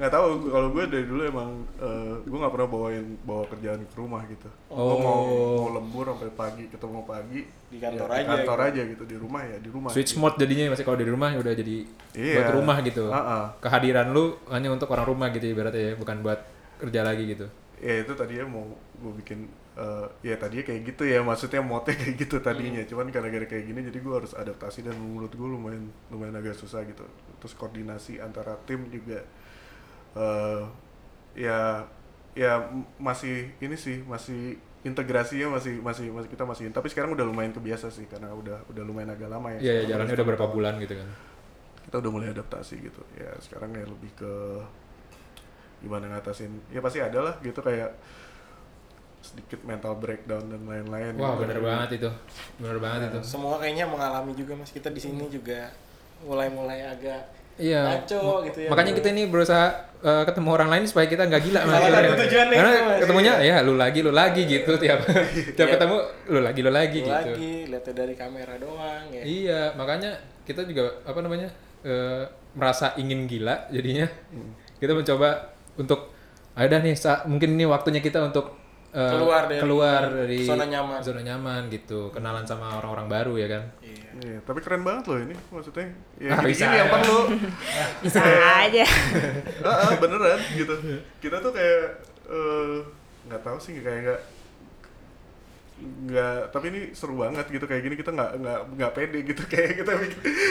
Nggak 0.00 0.16
tahu, 0.16 0.48
kalau 0.48 0.68
gue 0.72 0.84
dari 0.88 1.04
dulu 1.04 1.22
emang 1.28 1.50
eh 1.76 2.14
gue 2.24 2.38
nggak 2.40 2.52
pernah 2.56 2.68
bawain 2.72 3.06
bawa 3.20 3.44
kerjaan 3.52 3.84
ke 3.84 3.94
rumah 4.00 4.24
gitu. 4.32 4.48
Oh. 4.72 4.96
mau 4.96 5.20
mau 5.60 5.68
lembur 5.76 6.08
sampai 6.08 6.32
pagi, 6.32 6.64
ketemu 6.72 7.04
pagi 7.04 7.40
Di 7.68 7.76
kantor 7.76 8.08
ya, 8.08 8.16
aja 8.16 8.24
Di 8.24 8.30
kantor 8.32 8.56
gitu. 8.56 8.68
aja 8.72 8.82
gitu 8.96 9.04
di 9.04 9.16
rumah 9.20 9.42
ya 9.44 9.56
di 9.60 9.68
rumah. 9.68 9.90
Switch 9.92 10.16
gitu. 10.16 10.24
mode 10.24 10.40
jadinya 10.40 10.72
masih 10.72 10.84
kalau 10.88 10.96
di 10.96 11.04
rumah 11.04 11.28
udah 11.36 11.52
jadi 11.52 11.76
Iya. 12.16 12.34
buat 12.40 12.50
rumah 12.56 12.76
gitu. 12.80 13.04
Ah, 13.12 13.20
ah. 13.20 13.44
Kehadiran 13.60 14.08
lu 14.16 14.40
hanya 14.48 14.72
untuk 14.72 14.88
orang 14.88 15.04
rumah 15.04 15.28
gitu 15.36 15.52
ibaratnya 15.52 15.92
ya, 15.92 15.94
bukan 16.00 16.16
buat 16.24 16.40
kerja 16.80 17.00
lagi 17.04 17.36
gitu. 17.36 17.46
Ya 17.76 18.00
itu 18.00 18.12
tadinya 18.16 18.48
mau 18.48 18.64
gue 19.04 19.12
bikin 19.20 19.52
eh, 19.76 20.06
ya 20.24 20.36
tadinya 20.40 20.64
kayak 20.64 20.80
gitu 20.96 21.02
ya 21.08 21.20
maksudnya 21.20 21.60
mote 21.60 21.92
kayak 22.00 22.16
gitu 22.16 22.40
tadinya 22.40 22.80
cuman 22.88 23.12
gara-gara 23.12 23.44
kayak 23.44 23.64
gini 23.68 23.80
jadi 23.84 23.98
gue 24.00 24.14
harus 24.16 24.32
adaptasi 24.32 24.80
dan 24.84 24.96
menurut 24.96 25.32
gue 25.32 25.48
lumayan 25.48 25.88
lumayan 26.08 26.36
agak 26.36 26.56
susah 26.56 26.84
gitu 26.84 27.04
terus 27.40 27.52
koordinasi 27.56 28.20
antara 28.20 28.56
tim 28.68 28.84
juga 28.92 29.24
eh 30.12 30.62
ya 31.36 31.86
ya 32.34 32.52
masih 32.96 33.50
ini 33.58 33.74
sih 33.74 34.02
masih 34.02 34.56
integrasinya 34.80 35.54
masih 35.54 35.78
masih 35.78 36.08
masih 36.08 36.28
kita 36.30 36.44
masih 36.44 36.64
tapi 36.70 36.88
sekarang 36.88 37.12
udah 37.12 37.26
lumayan 37.26 37.52
kebiasa 37.52 37.92
sih 37.92 38.08
karena 38.08 38.32
udah 38.32 38.64
udah 38.66 38.82
lumayan 38.82 39.12
agak 39.12 39.28
lama 39.28 39.52
ya 39.54 39.60
Iya, 39.60 39.72
ya, 39.74 39.82
jalannya 39.94 40.14
udah 40.16 40.26
berapa 40.26 40.46
bulan 40.48 40.74
gitu 40.80 40.94
kan. 40.96 41.08
kita 41.84 41.96
udah 41.98 42.12
mulai 42.12 42.28
adaptasi 42.30 42.74
gitu 42.80 43.02
ya 43.14 43.30
sekarang 43.40 43.74
ya 43.74 43.84
lebih 43.84 44.10
ke 44.14 44.32
gimana 45.80 46.06
ngatasin 46.08 46.52
ya 46.68 46.80
pasti 46.80 47.00
ada 47.00 47.18
lah 47.20 47.34
gitu 47.40 47.60
kayak 47.60 47.92
sedikit 49.20 49.60
mental 49.64 49.96
breakdown 49.96 50.48
dan 50.48 50.64
lain-lain 50.64 51.12
Wah, 51.16 51.36
gitu. 51.36 51.40
bener 51.44 51.58
banget 51.60 51.88
itu. 52.00 52.10
Bener 52.56 52.78
banget 52.80 53.00
itu. 53.12 53.18
semua 53.22 53.60
kayaknya 53.60 53.84
mengalami 53.84 54.32
juga 54.32 54.56
mas 54.56 54.72
kita 54.72 54.88
di 54.88 54.96
sini 54.96 55.28
juga 55.28 55.68
mulai-mulai 56.24 56.88
agak 56.88 57.20
Iya. 57.60 57.82
ngaco 57.94 58.22
gitu 58.42 58.58
ya 58.60 58.68
Makanya 58.68 58.92
kita 58.92 59.08
ini 59.10 59.22
berusaha 59.26 59.66
eh, 60.00 60.22
ketemu 60.24 60.48
orang 60.50 60.68
lain 60.68 60.84
supaya 60.84 61.06
kita 61.06 61.22
nggak 61.24 61.42
gila 61.42 61.60
Salah 61.60 61.70
satu 61.70 61.84
sebenarnya. 61.86 62.16
tujuannya 62.18 62.56
Karena 62.56 62.72
ketemunya 62.98 63.32
ya 63.40 63.56
lu 63.60 63.74
lagi 63.74 63.98
lu 64.00 64.12
lagi 64.12 64.42
gitu 64.44 64.72
tiap 64.74 65.00
tiap 65.56 65.66
Iya. 65.66 65.74
ketemu 65.74 65.96
lu 66.28 66.40
lagi 66.40 66.60
lu 66.60 66.70
lagi 66.70 66.98
gitu. 67.00 67.10
lagi 67.10 67.52
lihatnya 67.66 67.94
dari 67.94 68.14
kamera 68.14 68.54
doang 68.56 69.04
ya 69.10 69.22
Iya, 69.22 69.60
makanya 69.74 70.10
kita 70.42 70.64
juga 70.64 71.00
apa 71.02 71.20
namanya 71.20 71.48
eh, 71.80 72.24
merasa 72.52 72.92
ingin 72.94 73.24
gila 73.24 73.68
jadinya 73.68 74.04
Hmm. 74.28 74.52
kita 74.76 74.92
mencoba 74.92 75.48
untuk 75.74 76.12
ada 76.52 76.76
nih 76.76 76.92
mungkin 77.24 77.54
ini 77.54 77.64
waktunya 77.64 77.98
kita 77.98 78.20
untuk 78.22 78.59
eh, 78.90 79.10
Keluar 79.10 79.42
dari 79.46 79.60
keluar 79.60 80.02
dari 80.04 80.38
zona 80.40 80.64
nyaman. 80.64 80.98
zona 81.00 81.20
nyaman 81.20 81.62
gitu, 81.68 82.10
kenalan 82.10 82.42
sama 82.42 82.76
orang-orang 82.76 83.06
baru 83.06 83.34
ya 83.34 83.48
kan. 83.48 83.62
Iya. 83.80 84.08
Iya, 84.20 84.38
tapi 84.42 84.58
keren 84.58 84.82
banget 84.82 85.04
loh 85.06 85.18
ini 85.18 85.34
maksudnya 85.48 85.86
ya 86.16 86.30
Ah, 86.30 86.42
bisa. 86.42 86.66
gini 86.66 86.76
yang 86.76 86.90
perlu 86.90 87.18
Bisa 88.04 88.20
aja. 88.58 88.84
Ah, 89.64 89.86
ah, 89.86 89.92
beneran 89.96 90.40
gitu 90.52 90.74
kita 91.18 91.36
tuh 91.38 91.50
kayak 91.50 91.82
eh, 92.26 92.76
nggak 93.26 93.40
tahu 93.40 93.56
sih 93.56 93.78
kayak 93.78 94.00
nggak 94.02 94.20
nggak 95.80 96.52
tapi 96.52 96.66
ini 96.72 96.80
seru 96.92 97.16
banget 97.16 97.46
gitu 97.48 97.64
kayak 97.64 97.82
gini 97.86 97.94
kita 97.96 98.12
nggak 98.12 98.30
nggak 98.40 98.58
nggak 98.76 98.90
pede 98.92 99.18
gitu 99.24 99.42
kayak 99.52 99.80
kita 99.80 99.92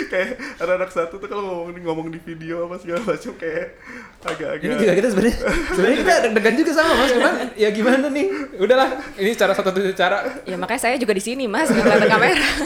kayak 0.09 0.29
anak-anak 0.57 0.89
satu 0.89 1.21
tuh 1.21 1.29
kalau 1.29 1.43
ngomong 1.69 1.83
ngomong 1.85 2.07
di 2.09 2.19
video 2.21 2.65
apa 2.65 2.81
segala 2.81 3.01
macam 3.05 3.33
kayak 3.37 3.77
agak-agak 4.19 4.67
Ini 4.67 4.75
juga 4.75 4.93
kita 4.99 5.07
sebenarnya 5.13 5.37
sebenarnya 5.73 5.97
kita 6.03 6.13
deg-degan 6.27 6.55
juga 6.59 6.71
sama 6.75 6.91
Mas, 6.99 7.09
cuman 7.15 7.33
ya 7.55 7.69
gimana 7.71 8.07
nih? 8.11 8.27
Udahlah, 8.59 8.89
ini 9.15 9.31
cara 9.35 9.53
satu 9.55 9.71
satu 9.71 9.95
cara. 9.95 10.17
Ya 10.43 10.57
makanya 10.59 10.81
saya 10.81 10.95
juga 10.99 11.15
di 11.15 11.23
sini 11.23 11.47
mas, 11.47 11.71
nggak 11.71 11.83
kelihatan 11.85 12.09
kamera. 12.09 12.47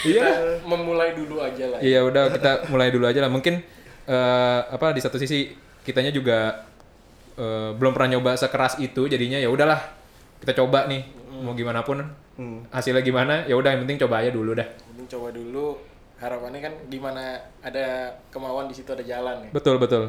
Iya. 0.00 0.56
Memulai 0.64 1.12
dulu 1.12 1.44
aja 1.44 1.76
lah 1.76 1.78
Iya 1.84 2.00
udah 2.08 2.32
kita 2.32 2.72
mulai 2.72 2.88
dulu 2.88 3.04
aja 3.04 3.20
lah. 3.20 3.28
Mungkin 3.28 3.60
eh, 4.08 4.60
apa 4.64 4.96
di 4.96 5.00
satu 5.04 5.20
sisi 5.20 5.52
kitanya 5.84 6.08
juga 6.08 6.64
eh, 7.36 7.76
belum 7.76 7.92
pernah 7.92 8.16
nyoba 8.16 8.32
sekeras 8.40 8.80
itu, 8.80 9.04
jadinya 9.12 9.36
ya 9.36 9.52
udahlah 9.52 9.99
kita 10.40 10.52
coba 10.54 10.84
nih 10.86 11.02
mau 11.38 11.52
gimana 11.52 11.80
pun 11.80 12.00
Hmm. 12.32 12.64
hasilnya 12.68 13.04
gimana 13.04 13.44
ya 13.44 13.52
udah 13.52 13.68
yang 13.68 13.84
penting 13.84 14.00
coba 14.00 14.24
aja 14.24 14.32
dulu 14.32 14.56
dah. 14.56 14.64
mending 14.88 15.04
coba 15.06 15.28
dulu 15.28 15.76
harapannya 16.16 16.60
kan 16.62 16.72
di 16.88 16.96
mana 16.96 17.36
ada 17.60 17.84
kemauan 18.28 18.64
di 18.64 18.72
situ 18.72 18.88
ada 18.88 19.00
jalan 19.00 19.44
ya 19.44 19.50
Betul 19.50 19.76
betul. 19.76 20.08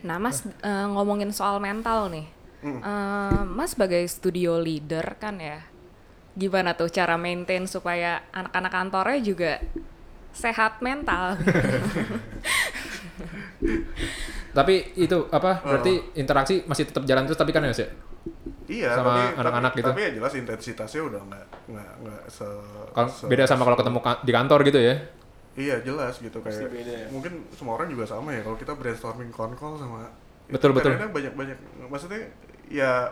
Nah 0.00 0.16
mas 0.16 0.40
eh, 0.42 0.86
ngomongin 0.86 1.28
soal 1.30 1.56
mental 1.58 2.08
nih, 2.08 2.24
Eh, 2.64 3.40
mas 3.46 3.72
sebagai 3.72 4.00
studio 4.06 4.56
leader 4.56 5.04
kan 5.16 5.36
ya, 5.36 5.60
gimana 6.32 6.72
tuh 6.72 6.88
cara 6.88 7.14
maintain 7.14 7.62
supaya 7.62 8.24
anak-anak 8.32 8.72
kantornya 8.72 9.20
juga 9.20 9.52
sehat 10.32 10.80
mental? 10.80 11.36
Tapi 14.52 14.74
itu 14.96 15.28
apa 15.28 15.60
berarti 15.60 15.92
interaksi 16.14 16.64
masih 16.64 16.88
tetap 16.88 17.04
jalan 17.04 17.28
terus 17.28 17.36
tapi 17.36 17.52
kan 17.52 17.60
ya 17.60 17.70
Mas 17.70 17.78
ya? 17.78 17.88
Iya 18.66 18.90
Sama 18.92 19.30
anak-anak 19.34 19.72
gitu. 19.74 19.86
tapi 19.86 20.00
ya 20.02 20.10
jelas 20.12 20.32
intensitasnya 20.34 21.02
udah 21.02 21.20
nggak 21.22 21.44
nggak 21.68 21.90
nggak 22.02 22.20
se, 22.26 22.46
se- 23.14 23.26
beda 23.26 23.44
sama 23.44 23.62
kalau 23.62 23.78
ketemu 23.78 23.98
ka- 24.00 24.20
di 24.20 24.32
kantor 24.32 24.58
gitu 24.64 24.78
ya. 24.78 24.94
iya 25.54 25.76
jelas 25.80 26.14
gitu 26.18 26.38
Pasti 26.40 26.62
kayak 26.62 26.70
beda 26.70 26.92
ya. 26.92 27.06
mungkin 27.08 27.32
semua 27.50 27.74
orang 27.74 27.88
juga 27.88 28.04
sama 28.04 28.28
ya 28.30 28.42
kalau 28.42 28.54
kita 28.54 28.72
brainstorming 28.72 29.30
konkol 29.30 29.74
sama 29.76 30.10
Betul, 30.46 30.70
betul. 30.72 30.94
kadang-kadang 30.94 31.10
banyak-banyak 31.12 31.58
maksudnya 31.86 32.22
ya 32.66 33.10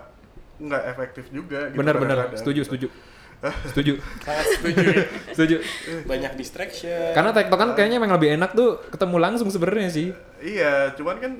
nggak 0.57 0.83
efektif 0.88 1.24
juga 1.31 1.66
gitu 1.66 1.79
Benar 1.79 1.96
benar, 1.98 2.16
setuju 2.35 2.62
setuju. 2.62 2.88
setuju. 3.68 4.00
sangat 4.22 4.46
setuju 4.57 4.85
ya. 4.87 5.05
Setuju. 5.31 5.57
banyak 6.05 6.33
distraction 6.35 7.12
Karena 7.12 7.29
tektokan 7.29 7.77
kayaknya 7.77 7.98
emang 7.98 8.14
lebih 8.14 8.33
enak 8.33 8.55
tuh 8.55 8.81
ketemu 8.88 9.16
langsung 9.20 9.53
sebenarnya 9.53 9.90
sih. 9.90 10.09
Iya, 10.40 10.96
cuman 10.96 11.16
kan 11.18 11.33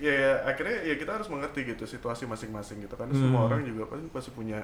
ya, 0.00 0.12
ya 0.12 0.32
akhirnya 0.44 0.82
ya 0.82 0.94
kita 0.96 1.12
harus 1.14 1.28
mengerti 1.28 1.62
gitu 1.64 1.84
situasi 1.84 2.24
masing-masing 2.24 2.80
gitu 2.80 2.96
kan. 2.96 3.06
Semua 3.12 3.44
Hmm. 3.44 3.48
orang 3.48 3.60
juga 3.62 3.84
pasti 3.86 4.06
pasti 4.08 4.30
punya 4.32 4.60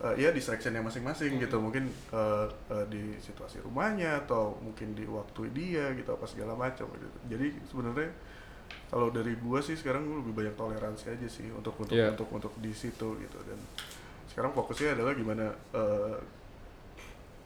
eh, 0.00 0.14
ya 0.16 0.28
distractionnya 0.30 0.80
masing-masing 0.80 1.38
gitu. 1.38 1.56
Mungkin 1.56 1.86
eh, 1.88 2.46
eh, 2.68 2.84
di 2.88 3.02
situasi 3.16 3.62
rumahnya 3.62 4.24
atau 4.24 4.58
mungkin 4.58 4.92
di 4.92 5.04
waktu 5.04 5.48
dia 5.50 5.92
gitu 5.94 6.10
apa 6.10 6.24
segala 6.24 6.52
macam 6.54 6.88
gitu. 6.90 7.06
Jadi 7.28 7.46
sebenarnya 7.64 8.10
kalau 8.86 9.10
dari 9.10 9.34
gua 9.36 9.58
sih 9.60 9.74
sekarang 9.74 10.02
gua 10.04 10.18
lebih 10.18 10.34
banyak 10.34 10.54
toleransi 10.54 11.14
aja 11.14 11.26
sih 11.26 11.46
untuk 11.50 11.74
untuk 11.76 11.94
Iya. 11.94 12.10
untuk 12.12 12.26
untuk 12.30 12.52
di 12.58 12.70
situ 12.70 13.18
gitu 13.18 13.38
dan 13.42 13.58
sekarang 14.26 14.50
fokusnya 14.50 14.94
adalah 14.94 15.10
gimana 15.12 15.46
eh, 15.74 16.16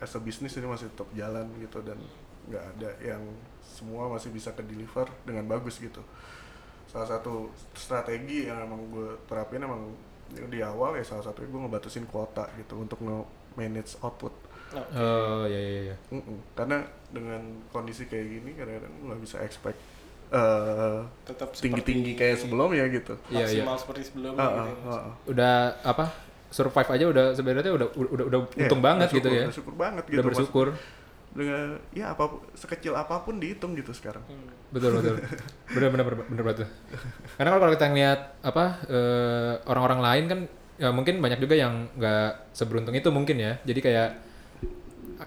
as 0.00 0.12
a 0.12 0.20
business 0.20 0.52
ini 0.54 0.68
masih 0.68 0.92
tetap 0.92 1.08
jalan 1.12 1.48
gitu 1.58 1.80
dan 1.80 1.96
nggak 2.44 2.64
ada 2.76 2.90
yang 3.00 3.24
semua 3.64 4.04
masih 4.06 4.28
bisa 4.28 4.52
ke 4.52 4.60
deliver 4.62 5.08
dengan 5.24 5.48
bagus 5.48 5.80
gitu 5.80 6.04
salah 6.94 7.08
satu 7.10 7.50
strategi 7.74 8.46
yang 8.46 8.62
emang 8.62 8.86
gue 8.88 9.18
terapin 9.26 9.58
emang 9.58 9.90
di 10.30 10.62
awal 10.62 10.94
ya 10.94 11.02
salah 11.02 11.22
satunya 11.22 11.50
gue 11.50 11.60
ngebatasin 11.60 12.06
kuota 12.06 12.46
gitu 12.54 12.78
untuk 12.78 12.98
nge 12.98 13.18
manage 13.54 13.98
output 13.98 14.30
Oke. 14.70 14.90
Oh 14.92 15.44
iya 15.44 15.60
iya 15.60 15.80
iya. 15.84 15.96
Mm-mm. 16.10 16.38
karena 16.52 16.82
dengan 17.08 17.42
kondisi 17.68 18.06
kayak 18.06 18.26
gini 18.28 18.50
kadang-kadang 18.54 18.94
nggak 19.04 19.20
bisa 19.20 19.36
expect 19.40 19.78
eh, 20.30 20.98
tetap 21.22 21.50
tinggi-tinggi 21.52 22.10
seperti 22.10 22.20
kayak 22.20 22.36
sebelumnya 22.38 22.84
gitu 22.88 23.14
Iya, 23.28 23.44
iya. 23.44 23.62
maksimal 23.62 23.76
seperti 23.76 24.02
sebelumnya 24.04 24.40
Ah, 24.40 24.48
gitu 24.48 24.58
ah, 24.58 24.64
ya, 24.64 24.74
Mas. 24.74 24.86
ah, 24.88 24.98
ah. 25.00 25.14
Udah 25.28 25.54
apa? 25.82 26.04
Survive 26.48 26.86
aja 26.88 27.04
udah 27.06 27.24
sebenarnya 27.34 27.72
udah 27.72 27.88
udah 27.92 28.24
udah 28.26 28.40
Iya, 28.48 28.66
untung 28.66 28.82
banget 28.82 29.08
gitu 29.12 29.28
ya. 29.28 29.44
bersyukur 29.46 29.74
banget 29.74 30.04
gitu 30.06 30.18
Udah 30.18 30.26
bersyukur. 30.26 30.66
Dengan 31.34 31.76
ya 31.90 32.10
apa 32.10 32.24
sekecil 32.52 32.94
apa 32.94 33.18
pun 33.20 33.36
dihitung 33.36 33.74
gitu 33.74 33.90
sekarang 33.90 34.22
Hmm. 34.24 34.48
Betul 34.70 34.90
betul. 34.96 35.16
Bener 35.68 35.88
bener 35.88 36.04
bener, 36.04 36.16
bener 36.24 36.42
banget 36.42 36.58
tuh. 36.62 36.68
Karena 37.36 37.50
kalau 37.52 37.72
kita 37.72 37.86
ngeliat 37.88 38.20
apa 38.40 38.64
eh, 38.84 39.52
orang-orang 39.64 40.00
lain 40.00 40.24
kan 40.26 40.40
ya 40.74 40.90
mungkin 40.90 41.18
banyak 41.18 41.38
juga 41.38 41.54
yang 41.54 41.86
nggak 41.92 42.50
seberuntung 42.50 42.90
itu 42.92 43.06
mungkin 43.08 43.36
ya. 43.36 43.58
Jadi 43.60 43.80
kayak 43.80 44.08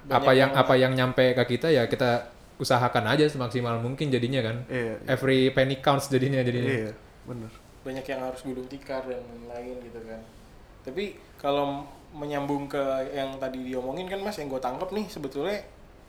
apa 0.10 0.32
yang 0.32 0.51
yang- 0.51 0.53
apa 0.53 0.74
yang 0.76 0.91
nyampe 0.93 1.32
ke 1.34 1.43
kita 1.49 1.68
ya 1.70 1.86
kita 1.86 2.28
usahakan 2.58 3.08
aja 3.10 3.24
semaksimal 3.26 3.78
mungkin 3.78 4.10
jadinya 4.10 4.41
kan. 4.41 4.58
iya 4.68 4.97
iya, 4.97 5.08
Every 5.08 5.47
penny 5.49 5.78
counts 5.78 6.08
jadinya 6.08 6.41
jadinya. 6.41 6.68
iya 6.68 6.91
bener 7.24 7.51
banyak 7.84 8.03
yang 8.05 8.20
harus 8.22 8.41
gulung 8.41 8.68
tikar 8.68 8.99
dan 9.01 9.20
lain-lain 9.22 9.80
gitu 9.82 9.99
kan 10.01 10.20
tapi 10.82 11.03
kalau 11.38 11.84
menyambung 12.10 12.68
ke 12.68 12.80
yang 13.10 13.36
tadi 13.38 13.64
diomongin 13.64 14.08
kan 14.08 14.20
mas 14.20 14.36
yang 14.36 14.47
gue 14.49 14.58
tangkap 14.58 14.89
nih 14.89 15.08
sebetulnya 15.08 15.60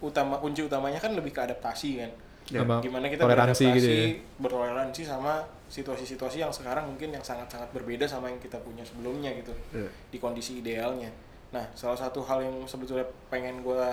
utama 0.00 0.38
kunci 0.38 0.62
utamanya 0.62 0.98
kan 0.98 1.12
lebih 1.12 1.30
ke 1.30 1.40
adaptasi 1.42 1.90
kan 2.00 2.12
Ya. 2.48 2.64
Gimana 2.64 3.12
kita 3.12 3.28
toleransi 3.28 3.60
beradaptasi 3.60 3.76
gitu 3.76 3.88
ya. 3.92 4.08
bertoleransi 4.40 5.02
sama 5.04 5.44
situasi-situasi 5.68 6.40
yang 6.40 6.48
sekarang 6.48 6.88
mungkin 6.88 7.12
yang 7.12 7.20
sangat-sangat 7.20 7.68
berbeda 7.76 8.08
sama 8.08 8.32
yang 8.32 8.40
kita 8.40 8.56
punya 8.64 8.80
sebelumnya 8.80 9.28
gitu 9.36 9.52
Iya. 9.76 9.84
di 10.08 10.16
kondisi 10.16 10.64
idealnya 10.64 11.12
nah 11.52 11.68
salah 11.76 12.00
satu 12.00 12.24
hal 12.24 12.40
yang 12.40 12.56
sebetulnya 12.64 13.04
pengen 13.28 13.60
gue 13.60 13.84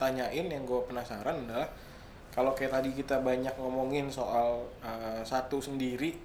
tanyain 0.00 0.46
yang 0.48 0.64
gue 0.64 0.80
penasaran 0.88 1.44
adalah 1.44 1.68
kalau 2.32 2.56
kayak 2.56 2.80
tadi 2.80 2.96
kita 2.96 3.20
banyak 3.20 3.52
ngomongin 3.60 4.08
soal 4.08 4.64
uh, 4.80 5.20
satu 5.20 5.60
sendiri 5.60 6.16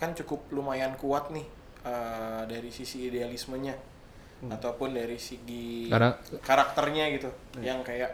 kan 0.00 0.16
cukup 0.16 0.40
lumayan 0.56 0.96
kuat 0.96 1.28
nih 1.28 1.44
uh, 1.84 2.48
dari 2.48 2.72
sisi 2.72 3.12
idealismenya 3.12 3.76
ataupun 4.52 4.92
dari 4.92 5.16
segi 5.16 5.88
Karena 5.88 6.12
karakternya 6.42 7.04
gitu. 7.16 7.30
Yang 7.62 7.80
kayak 7.86 8.10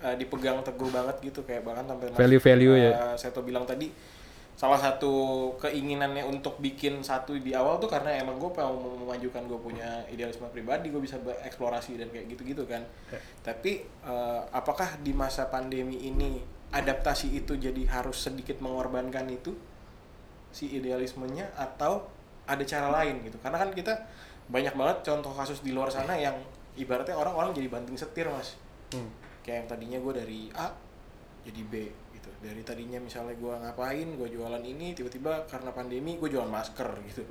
uh, 0.00 0.14
dipegang 0.16 0.60
teguh 0.64 0.88
banget 0.88 1.16
gitu 1.20 1.40
kayak 1.44 1.64
bahkan 1.64 1.84
sampai 1.88 2.12
Mas, 2.12 2.18
Value-value 2.20 2.74
ya. 2.78 2.90
uh, 2.92 3.16
Seto 3.18 3.40
bilang 3.44 3.64
tadi 3.68 3.92
salah 4.54 4.78
satu 4.78 5.12
keinginannya 5.58 6.22
untuk 6.30 6.62
bikin 6.62 7.02
satu 7.02 7.34
di 7.34 7.50
awal 7.58 7.82
tuh 7.82 7.90
karena 7.90 8.14
emang 8.22 8.38
gue 8.38 8.54
mau 8.54 8.78
memajukan 9.02 9.50
gue 9.50 9.58
punya 9.58 10.06
idealisme 10.06 10.46
pribadi 10.54 10.94
gue 10.94 11.02
bisa 11.02 11.18
bereksplorasi 11.18 11.98
dan 11.98 12.06
kayak 12.14 12.30
gitu-gitu 12.30 12.62
kan. 12.62 12.86
Tapi 13.42 13.82
uh, 14.06 14.46
apakah 14.54 15.02
di 15.02 15.10
masa 15.10 15.50
pandemi 15.50 16.06
ini 16.06 16.38
adaptasi 16.70 17.34
itu 17.34 17.58
jadi 17.58 17.82
harus 17.90 18.22
sedikit 18.22 18.62
mengorbankan 18.62 19.26
itu 19.26 19.58
si 20.54 20.70
idealismenya 20.70 21.50
atau 21.58 22.06
ada 22.46 22.62
cara 22.62 22.94
lain 23.02 23.26
gitu? 23.26 23.42
Karena 23.42 23.58
kan 23.58 23.74
kita 23.74 24.06
banyak 24.48 24.74
banget 24.76 24.98
contoh 25.06 25.32
kasus 25.32 25.64
di 25.64 25.72
luar 25.72 25.88
sana 25.88 26.14
yang 26.16 26.36
ibaratnya 26.76 27.16
orang-orang 27.16 27.56
jadi 27.56 27.68
banting 27.70 27.96
setir 27.96 28.28
mas. 28.28 28.58
Hmm. 28.92 29.10
kayak 29.44 29.64
yang 29.64 29.68
tadinya 29.68 29.98
gue 30.00 30.12
dari 30.14 30.40
A 30.54 30.72
jadi 31.44 31.60
B 31.68 31.74
gitu. 32.16 32.30
Dari 32.40 32.62
tadinya 32.64 32.96
misalnya 32.96 33.36
gue 33.36 33.52
ngapain 33.52 34.08
gue 34.16 34.28
jualan 34.32 34.62
ini 34.64 34.96
tiba-tiba 34.96 35.44
karena 35.44 35.74
pandemi 35.74 36.16
gue 36.16 36.28
jualan 36.32 36.48
masker 36.48 36.88
gitu. 37.12 37.24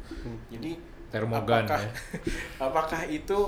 Jadi 0.53 0.77
Termogan 1.13 1.65
apakah 1.65 1.81
ya. 1.81 1.91
apakah 2.69 3.01
itu 3.09 3.39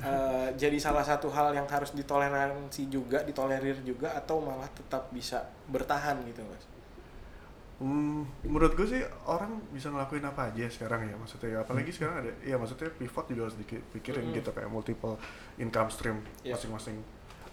eh, 0.00 0.48
jadi 0.56 0.78
salah 0.80 1.04
satu 1.04 1.28
hal 1.28 1.52
yang 1.52 1.68
harus 1.68 1.92
ditoleransi 1.92 2.88
juga 2.88 3.20
ditolerir 3.24 3.84
juga 3.84 4.16
atau 4.16 4.40
malah 4.40 4.68
tetap 4.72 5.12
bisa 5.12 5.44
bertahan 5.68 6.24
gitu 6.24 6.40
mas 6.48 6.71
Hmm, 7.82 8.22
menurut 8.46 8.78
gue 8.78 8.86
sih 8.86 9.02
orang 9.26 9.58
bisa 9.74 9.90
ngelakuin 9.90 10.22
apa 10.22 10.54
aja 10.54 10.70
sekarang 10.70 11.02
ya 11.02 11.18
maksudnya. 11.18 11.58
Apalagi 11.58 11.90
sekarang 11.90 12.22
ada 12.22 12.30
ya 12.40 12.54
maksudnya 12.54 12.94
pivot 12.94 13.26
juga 13.26 13.50
harus 13.50 13.58
dipikirin 13.58 14.22
Hmm. 14.22 14.38
gitu 14.38 14.50
kayak 14.50 14.70
multiple 14.70 15.18
income 15.58 15.90
stream 15.90 16.22
Iya. 16.40 16.54
masing-masing 16.54 17.02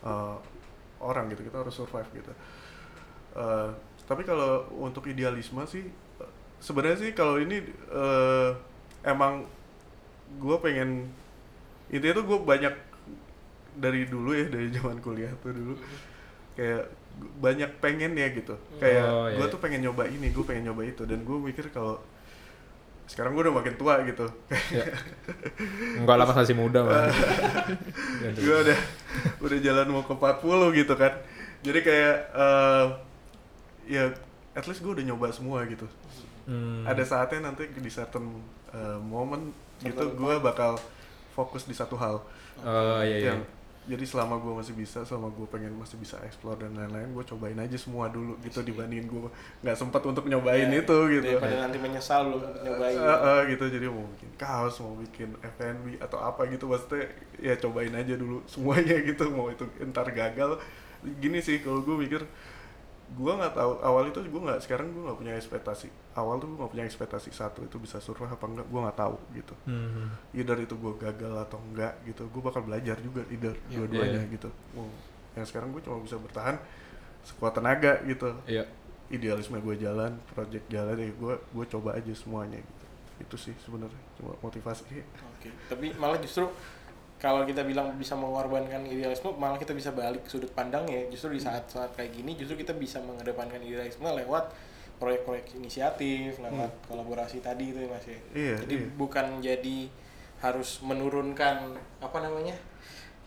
uh, 0.05 0.37
orang 1.01 1.33
gitu 1.33 1.41
kita 1.41 1.57
harus 1.57 1.73
survive 1.73 2.05
gitu. 2.13 2.29
Uh, 3.33 3.73
tapi 4.05 4.21
kalau 4.21 4.69
untuk 4.77 5.05
idealisme 5.05 5.65
sih 5.65 5.89
uh, 6.17 6.29
sebenarnya 6.57 6.97
sih 6.99 7.11
kalau 7.11 7.41
ini 7.41 7.65
uh, 7.89 8.53
emang 9.01 9.49
gue 10.37 10.57
pengen 10.61 11.09
intinya 11.89 12.21
tuh 12.21 12.25
gue 12.27 12.39
banyak 12.43 12.75
dari 13.73 14.05
dulu 14.05 14.29
ya 14.31 14.45
dari 14.45 14.69
zaman 14.77 15.01
kuliah 15.01 15.33
tuh 15.41 15.57
dulu. 15.57 15.73
Kayak 16.53 16.85
gu- 16.85 16.98
banyak 17.39 17.69
pengen 17.77 18.13
ya 18.13 18.27
gitu 18.29 18.55
kayak 18.77 19.03
Oh, 19.03 19.27
iya, 19.27 19.35
gue 19.35 19.47
tuh 19.47 19.59
pengen 19.59 19.81
nyoba 19.81 20.05
ini 20.05 20.29
gue 20.29 20.43
pengen 20.43 20.67
nyoba 20.67 20.81
itu 20.83 21.03
dan 21.03 21.19
gue 21.19 21.37
mikir 21.39 21.69
kalau 21.69 21.99
sekarang 23.05 23.33
gue 23.33 23.41
udah 23.41 23.55
makin 23.55 23.73
tua 23.73 24.01
gitu 24.03 24.27
Ya. 24.69 24.85
Enggak 25.95 26.15
lah 26.15 26.27
masih 26.27 26.53
muda 26.53 26.85
mah. 26.85 27.09
gue 28.37 28.57
udah 28.61 28.79
udah 29.39 29.57
jalan 29.59 29.87
mau 29.89 30.03
ke 30.03 30.13
40 30.13 30.79
gitu 30.79 30.93
kan 30.93 31.13
jadi 31.59 31.79
kayak 31.79 32.15
eh, 32.31 32.85
ya 33.89 34.03
at 34.51 34.63
least 34.63 34.79
gue 34.79 34.91
udah 34.91 35.05
nyoba 35.05 35.29
semua 35.29 35.65
gitu 35.65 35.87
Hmm. 36.45 36.81
ada 36.81 37.05
saatnya 37.05 37.45
nanti 37.45 37.69
di 37.69 37.91
certain 37.93 38.25
eh, 38.69 38.97
moment 38.97 39.53
gitu 39.79 40.01
gue 40.09 40.33
bakal 40.39 40.81
fokus 41.31 41.63
di 41.63 41.73
satu 41.73 41.93
hal 41.93 42.25
Oh 42.59 42.99
iya 42.99 43.15
iya. 43.15 43.27
yang 43.29 43.39
jadi 43.89 44.05
selama 44.05 44.37
gue 44.37 44.53
masih 44.53 44.77
bisa 44.77 45.01
selama 45.01 45.33
gue 45.33 45.49
pengen 45.49 45.73
masih 45.73 45.97
bisa 45.97 46.21
explore 46.21 46.61
dan 46.61 46.77
lain-lain 46.77 47.09
gue 47.09 47.25
cobain 47.25 47.57
aja 47.57 47.73
semua 47.73 48.05
dulu 48.13 48.37
gitu 48.45 48.61
dibandingin 48.61 49.09
gue 49.09 49.25
nggak 49.65 49.73
sempat 49.73 50.05
untuk 50.05 50.29
nyobain 50.29 50.69
Ya, 50.69 50.85
itu 50.85 50.97
gitu. 51.09 51.25
daripada 51.25 51.65
nanti 51.65 51.81
menyesal 51.81 52.29
belum 52.29 52.41
nyobain. 52.61 52.93
Eh, 52.93 53.19
eh, 53.25 53.39
gitu. 53.57 53.65
Jadi 53.65 53.85
mau 53.89 54.05
bikin 54.13 54.29
kaos 54.37 54.75
mau 54.85 54.93
bikin 54.93 55.29
F&B 55.41 55.97
atau 55.97 56.21
apa 56.21 56.45
gitu 56.47 56.69
maksudnya 56.69 57.09
ya 57.41 57.57
cobain 57.57 57.91
aja 57.97 58.13
dulu 58.13 58.45
semuanya 58.45 58.95
gitu. 59.01 59.25
Mau 59.33 59.49
itu 59.49 59.65
ntar 59.89 60.05
gagal 60.13 60.61
gini 61.17 61.41
sih 61.41 61.57
kalau 61.65 61.81
gue 61.81 61.95
mikir 61.97 62.21
gue 63.09 63.31
nggak 63.31 63.53
tahu 63.53 63.71
awal 63.79 64.05
itu 64.05 64.21
gue 64.21 64.37
nggak 64.39 64.59
sekarang 64.59 64.89
gue 64.89 65.01
nggak 65.01 65.17
punya 65.17 65.33
ekspektasi 65.33 65.87
awal 66.13 66.37
tuh 66.37 66.45
gue 66.47 66.57
nggak 66.57 66.71
punya 66.71 66.85
ekspektasi 66.85 67.29
satu 67.31 67.61
itu 67.61 67.75
bisa 67.75 67.97
survive 67.97 68.29
apa 68.29 68.45
enggak 68.45 68.65
gue 68.65 68.79
nggak 68.79 68.97
tahu 68.97 69.15
gitu 69.33 69.53
Hmm. 69.63 70.13
either 70.31 70.57
itu 70.57 70.73
gue 70.73 70.93
gagal 70.95 71.33
atau 71.39 71.57
enggak 71.63 71.97
gitu 72.03 72.25
gue 72.25 72.41
bakal 72.43 72.61
belajar 72.61 72.95
juga 72.97 73.25
either 73.27 73.57
Ya, 73.67 73.77
dua-duanya 73.77 74.21
iya. 74.21 74.31
gitu 74.31 74.49
Wow. 74.71 74.93
yang 75.33 75.43
sekarang 75.43 75.69
gue 75.69 75.81
cuma 75.81 75.97
bisa 75.99 76.15
bertahan 76.15 76.61
sekuat 77.21 77.53
tenaga 77.53 77.97
gitu 78.03 78.29
Iya. 78.45 78.69
idealisme 79.09 79.57
gue 79.57 79.75
jalan 79.75 80.13
project 80.29 80.65
jalan 80.67 80.93
ya 80.95 81.09
gue 81.09 81.33
gue 81.35 81.65
coba 81.67 81.89
aja 81.93 82.13
semuanya 82.13 82.57
gitu 82.57 82.85
itu 83.19 83.35
sih 83.41 83.55
sebenarnya 83.59 83.99
cuma 84.15 84.37
motivasi 84.39 84.85
Oke, 85.33 85.49
tapi 85.65 85.91
malah 85.93 86.15
justru 86.17 86.45
kalau 87.19 87.43
kita 87.43 87.61
bilang 87.61 87.91
bisa 87.93 88.15
mengorbankan 88.15 88.81
idealisme, 88.85 89.35
malah 89.35 89.55
kita 89.55 89.75
bisa 89.75 89.91
balik 89.91 90.23
ke 90.23 90.31
sudut 90.31 90.47
pandang 90.49 90.87
ya. 90.87 91.03
Justru 91.07 91.35
di 91.35 91.41
saat-saat 91.41 91.91
kayak 91.91 92.15
gini, 92.15 92.33
justru 92.33 92.55
kita 92.55 92.71
bisa 92.71 92.97
mengedepankan 92.99 93.59
idealisme 93.59 94.07
lewat 94.07 94.55
proyek-proyek 94.95 95.55
inisiatif, 95.55 96.39
lewat 96.39 96.71
kolaborasi 96.85 97.39
tadi 97.39 97.71
itu 97.71 97.79
ya 97.79 97.87
mas 97.87 98.03
ya. 98.03 98.19
Iya, 98.31 98.55
Jadi 98.63 98.75
iya. 98.77 98.87
bukan 98.95 99.25
jadi 99.39 99.77
harus 100.39 100.79
menurunkan 100.81 101.55
apa 101.99 102.17
namanya 102.19 102.55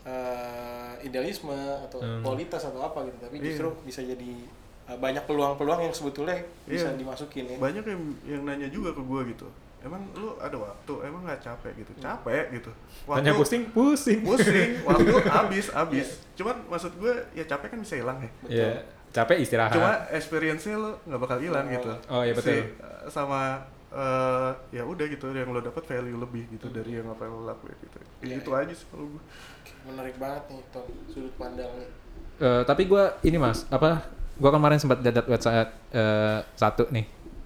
eh, 0.02 0.92
idealisme 1.02 1.54
atau 1.78 2.02
Hmm. 2.02 2.22
kualitas 2.22 2.58
atau 2.64 2.82
apa 2.82 3.06
gitu, 3.06 3.16
tapi 3.22 3.38
Iya. 3.38 3.44
justru 3.48 3.68
bisa 3.84 4.02
jadi 4.02 4.32
eh, 4.82 4.98
banyak 4.98 5.22
peluang-peluang 5.24 5.78
yang 5.80 5.94
sebetulnya 5.94 6.34
bisa 6.66 6.90
Iya. 6.90 6.98
dimasukin 6.98 7.46
ya. 7.46 7.56
banyak 7.56 7.84
yang 7.86 8.02
yang 8.26 8.42
nanya 8.42 8.66
juga 8.66 8.90
ke 8.90 8.98
gue 8.98 9.20
gitu 9.30 9.46
emang 9.82 10.02
lu 10.14 10.34
ada 10.36 10.54
waktu 10.54 10.94
emang 11.02 11.22
nggak 11.22 11.40
capek 11.40 11.72
gitu 11.76 11.92
capek 11.98 12.44
gitu 12.52 12.70
Tanya 13.02 13.32
pusing, 13.34 13.62
pusing. 13.68 14.22
pusing 14.22 14.78
waktu 14.86 15.10
habis 15.24 15.66
habis 15.68 16.08
cuman 16.32 16.56
maksud 16.66 16.92
gue 16.96 17.14
ya 17.32 17.44
capek 17.44 17.68
kan 17.68 17.78
bisa 17.78 17.94
hilang 17.96 18.18
ya 18.18 18.30
Iya. 18.48 18.70
Capek 19.12 19.36
istirahat. 19.38 19.76
cuma 19.76 19.92
experience-nya 20.08 20.76
lo 20.76 20.96
nggak 21.04 21.20
bakal 21.20 21.36
hilang 21.36 21.66
Oh. 21.66 21.72
gitu 21.74 21.92
Oh, 22.08 22.22
iya, 22.22 22.32
betul. 22.32 22.48
Si, 22.48 22.56
eh, 22.56 22.64
sama 23.06 23.60
eh, 23.90 24.50
ya 24.72 24.82
udah 24.82 25.04
gitu 25.04 25.28
yang 25.30 25.50
lo 25.50 25.60
dapat 25.60 25.84
value 25.84 26.16
lebih 26.16 26.48
gitu 26.48 26.72
dari 26.72 26.96
yang 26.96 27.06
apa 27.06 27.22
yang 27.22 27.36
lo 27.36 27.44
lakuin 27.44 27.76
gitu 27.78 27.98
Iya, 28.22 28.40
itu 28.40 28.50
iya. 28.50 28.62
aja 28.62 28.72
sih 28.72 28.86
kalau 28.88 29.06
gue 29.10 29.22
Menarik 29.82 30.14
banget 30.14 30.46
nih, 30.48 30.62
Tom, 30.70 30.86
sudut 31.06 31.34
pandangnya. 31.34 31.90
Eh, 32.38 32.62
tapi 32.62 32.86
gue 32.86 33.02
ini 33.22 33.34
mas, 33.34 33.66
apa? 33.66 34.06
Gue 34.32 34.46
kemarin 34.48 34.78
sempat 34.78 35.02
lihat 35.02 35.26
website 35.26 35.70
eh, 35.90 36.38
satu 36.54 36.86
nih. 36.88 37.02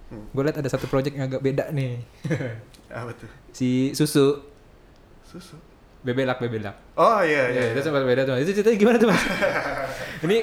Hmm. 0.06 0.26
Gue 0.30 0.42
lihat 0.42 0.56
ada 0.56 0.68
satu 0.68 0.86
project 0.86 1.12
yang 1.12 1.26
agak 1.26 1.40
beda 1.40 1.70
nih. 1.70 1.98
apa 2.92 3.10
tuh 3.12 3.26
si 3.50 3.90
susu. 3.92 4.38
susu 5.22 5.58
Bebelak, 5.98 6.38
bebelak. 6.38 6.94
Oh 6.94 7.18
iya 7.18 7.50
Iya, 7.50 7.50
iya. 7.50 7.62
itu 7.74 7.82
iya. 7.82 7.82
sempat 7.82 8.06
beda 8.06 8.22
tuh. 8.22 8.38
Itu 8.38 8.54
ceritanya 8.54 8.78
gimana 8.78 8.96
tuh 8.96 9.08
mas? 9.10 9.22
Ini 10.24 10.36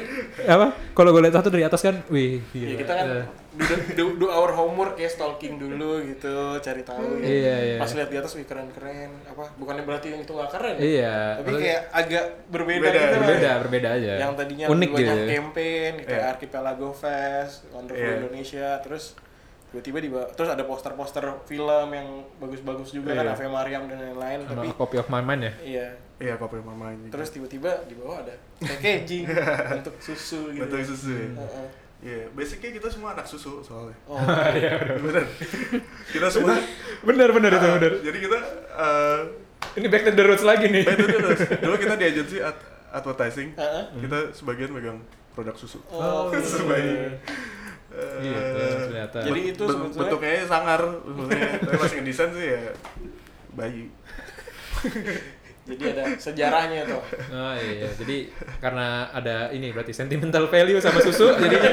apa? 0.44 0.76
Kalau 0.92 1.10
gue 1.10 1.24
lihat 1.24 1.32
satu 1.34 1.48
dari 1.48 1.64
atas 1.64 1.80
kan, 1.80 2.04
wih. 2.10 2.44
Ya, 2.52 2.68
gila. 2.68 2.80
kita 2.84 2.94
kan 2.94 3.06
Eh, 3.08 3.24
do, 3.56 3.76
do, 3.96 4.04
do 4.18 4.28
our 4.28 4.52
homework 4.52 5.00
ya 5.00 5.08
stalking 5.08 5.56
dulu 5.56 6.04
gitu, 6.04 6.36
cari 6.60 6.84
tahu 6.84 7.16
ya. 7.16 7.24
Iya, 7.24 7.56
iya. 7.64 7.78
Pas 7.80 7.88
lihat 7.90 8.10
di 8.12 8.18
atas 8.20 8.36
wih 8.36 8.44
keren-keren. 8.44 9.08
Apa 9.24 9.56
bukannya 9.56 9.88
berarti 9.88 10.12
yang 10.12 10.20
itu 10.20 10.36
nggak 10.36 10.52
keren? 10.52 10.74
ya? 10.74 10.84
Iya. 10.84 11.16
Tapi 11.16 11.48
maksudnya 11.48 11.64
kayak 11.64 11.82
agak 11.96 12.26
berbeda 12.52 12.84
Beda, 12.84 12.92
gitu. 12.92 13.08
Mas. 13.08 13.22
berbeda, 13.24 13.50
berbeda 13.64 13.88
aja. 13.96 14.14
Yang 14.20 14.32
tadinya 14.36 14.66
unik 14.68 14.90
banyak 14.90 15.00
gitu. 15.00 15.16
ya. 15.16 15.28
campaign 15.32 15.92
kayak 15.98 16.12
Iya. 16.20 16.28
Archipelago 16.28 16.90
Fest, 16.92 17.56
Wonderful 17.72 18.04
Iya. 18.04 18.18
Indonesia, 18.20 18.68
terus 18.84 19.16
tiba-tiba 19.74 19.98
di 19.98 20.10
terus 20.32 20.48
ada 20.48 20.62
poster-poster 20.62 21.26
film 21.44 21.90
yang 21.90 22.08
bagus-bagus 22.38 22.94
juga 22.94 23.10
kan 23.12 23.26
Iya. 23.26 23.34
Ave 23.34 23.46
Mariam 23.48 23.84
dan 23.86 23.98
lain-lain 24.06 24.40
Sama 24.44 24.54
tapi 24.56 24.70
Copy 24.72 24.96
of 24.96 25.10
My 25.10 25.20
Mind 25.20 25.42
ya. 25.44 25.54
iya 25.60 25.88
Iya 26.16 26.38
kopi 26.38 26.56
mama 26.58 26.88
ini. 26.90 27.10
terus 27.10 27.28
tiba-tiba 27.28 27.84
di 27.84 27.96
bawah 27.96 28.22
ada 28.22 28.32
packaging 28.58 29.28
untuk 29.78 29.98
susu 29.98 30.54
gitu 30.54 30.64
Bentuk 30.64 30.86
susu 30.88 31.12
ya. 31.12 31.28
Heeh. 31.36 31.68
Iya, 32.00 32.20
basicnya 32.30 32.70
kita 32.74 32.88
semua 32.88 33.12
anak 33.12 33.24
susu 33.24 33.60
soalnya. 33.60 33.96
oh 34.06 34.20
Bener. 35.04 35.24
kita 36.06 36.28
semua. 36.30 36.56
Bener 37.02 37.30
bener 37.30 37.52
itu 37.52 37.60
Ah, 37.62 37.74
bener. 37.74 37.92
Jadi 38.00 38.18
kita 38.22 38.38
eh 38.70 39.20
Ini 39.74 39.88
back 39.88 40.04
to 40.04 40.12
the 40.12 40.24
roots 40.24 40.44
lagi 40.44 40.68
nih. 40.68 40.84
eh, 40.84 40.94
itu 40.94 41.08
terus. 41.10 41.40
Dulu 41.58 41.76
kita 41.78 41.96
di 41.96 42.06
agensi 42.06 42.38
ad- 42.38 42.64
advertising. 42.94 43.56
Heeh. 43.56 43.84
Kita 44.00 44.18
sebagian 44.32 44.70
megang 44.70 45.00
produk 45.32 45.56
susu. 45.56 45.80
Oh, 45.90 46.28
sebagian. 46.54 47.18
Eh, 47.94 48.26
Gitu, 48.26 48.62
ternyata. 48.90 49.18
Jadi 49.22 49.40
itu 49.48 49.64
sebetulnya- 49.64 49.98
bentuknya 50.02 50.46
sangar, 50.46 50.82
tapi 51.62 51.76
pas 51.78 51.92
ngedesain 51.92 52.30
sih 52.32 52.48
ya 52.50 52.62
bayi. 53.54 53.84
jadi 55.64 55.96
ada 55.96 56.04
sejarahnya 56.20 56.84
tuh 56.84 57.00
Oh 57.32 57.56
iya, 57.56 57.88
jadi 57.96 58.28
karena 58.60 59.08
ada 59.10 59.48
ini 59.50 59.72
berarti 59.72 59.96
sentimental 59.96 60.50
value 60.50 60.76
sama 60.78 61.00
susu, 61.00 61.32
jadinya 61.40 61.72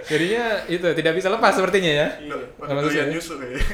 jadinya 0.00 0.44
itu 0.66 0.86
tidak 0.94 1.12
bisa 1.12 1.26
lepas 1.28 1.50
sepertinya 1.50 1.90
ya. 1.90 2.08
iya 2.20 2.36
Kalau 2.54 2.80
susu 2.84 2.94
ya? 2.94 3.04
nyusu 3.10 3.32
kayaknya. 3.36 3.64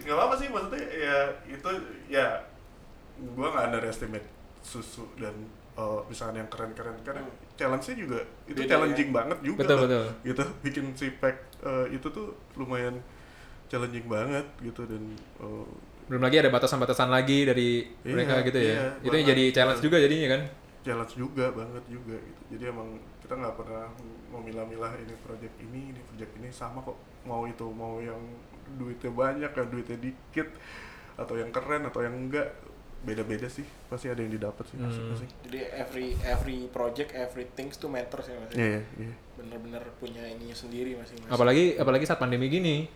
Gak 0.00 0.16
apa-apa 0.16 0.34
sih 0.40 0.48
maksudnya 0.48 0.80
ya 0.88 1.16
itu 1.44 1.68
ya 2.08 2.26
gua 3.36 3.52
nggak 3.52 3.64
underestimate 3.68 4.24
susu 4.62 5.04
dan 5.20 5.34
uh, 5.74 6.00
misalnya 6.08 6.40
yang 6.40 6.48
keren-keren 6.48 6.96
karena 7.02 7.28
challenge-nya 7.58 7.96
juga 7.98 8.20
itu 8.46 8.60
Beda 8.62 8.70
challenging 8.70 9.10
banget 9.10 9.38
juga 9.42 9.60
Betul, 9.66 9.78
betul. 9.84 10.04
gitu 10.24 10.44
bikin 10.64 10.84
si 10.94 11.06
pack 11.12 11.36
uh, 11.60 11.84
itu 11.90 12.06
tuh 12.08 12.30
lumayan 12.54 12.96
challenging 13.68 14.06
banget 14.06 14.46
gitu 14.62 14.86
dan 14.86 15.02
uh, 15.42 15.66
Belum 16.08 16.24
lagi 16.24 16.40
ada 16.40 16.48
batasan-batasan 16.48 17.12
lagi 17.12 17.44
dari 17.44 17.84
Iya, 18.00 18.12
mereka 18.16 18.40
gitu 18.40 18.56
ya. 18.56 18.72
iya, 18.72 18.86
itu 19.04 19.12
yang 19.12 19.26
banget. 19.28 19.32
jadi 19.36 19.44
challenge 19.52 19.82
juga 19.84 19.96
jadinya 20.00 20.28
kan. 20.32 20.42
challenge 20.80 21.14
juga 21.18 21.44
banget 21.52 21.84
juga 21.90 22.16
gitu 22.16 22.42
jadi 22.48 22.64
emang 22.72 22.88
kita 23.20 23.34
nggak 23.36 23.54
pernah 23.60 23.84
memilah-milah 24.32 24.92
ini 24.96 25.14
project 25.20 25.52
ini 25.60 25.92
ini 25.92 26.00
project 26.00 26.32
ini 26.40 26.48
sama 26.48 26.80
kok 26.80 26.96
mau 27.28 27.44
itu 27.44 27.66
mau 27.68 28.00
yang 28.00 28.16
duitnya 28.80 29.12
banyak 29.12 29.52
yang 29.52 29.68
duitnya 29.68 29.98
dikit 30.00 30.48
atau 31.18 31.34
yang 31.36 31.50
keren 31.52 31.84
atau 31.84 32.00
yang 32.00 32.14
enggak 32.14 32.48
beda-beda 32.98 33.46
sih 33.46 33.62
pasti 33.86 34.06
ada 34.06 34.18
yang 34.18 34.30
didapat 34.30 34.64
sih 34.64 34.74
Hmm. 34.74 34.86
masing-masing 34.86 35.30
jadi 35.46 35.58
every 35.76 36.18
every 36.20 36.66
project 36.68 37.14
every 37.14 37.46
things 37.52 37.74
to 37.74 37.86
matters 37.86 38.26
ya 38.26 38.36
mas 38.36 38.50
iya 38.52 38.82
iya 38.96 39.14
bener-bener 39.34 39.78
punya 39.96 40.22
ininya 40.24 40.52
sendiri 40.52 40.94
masing-masing 40.94 41.30
Apalagi 41.30 41.64
apalagi 41.74 42.04
saat 42.04 42.18
pandemi 42.18 42.48
gini. 42.48 42.90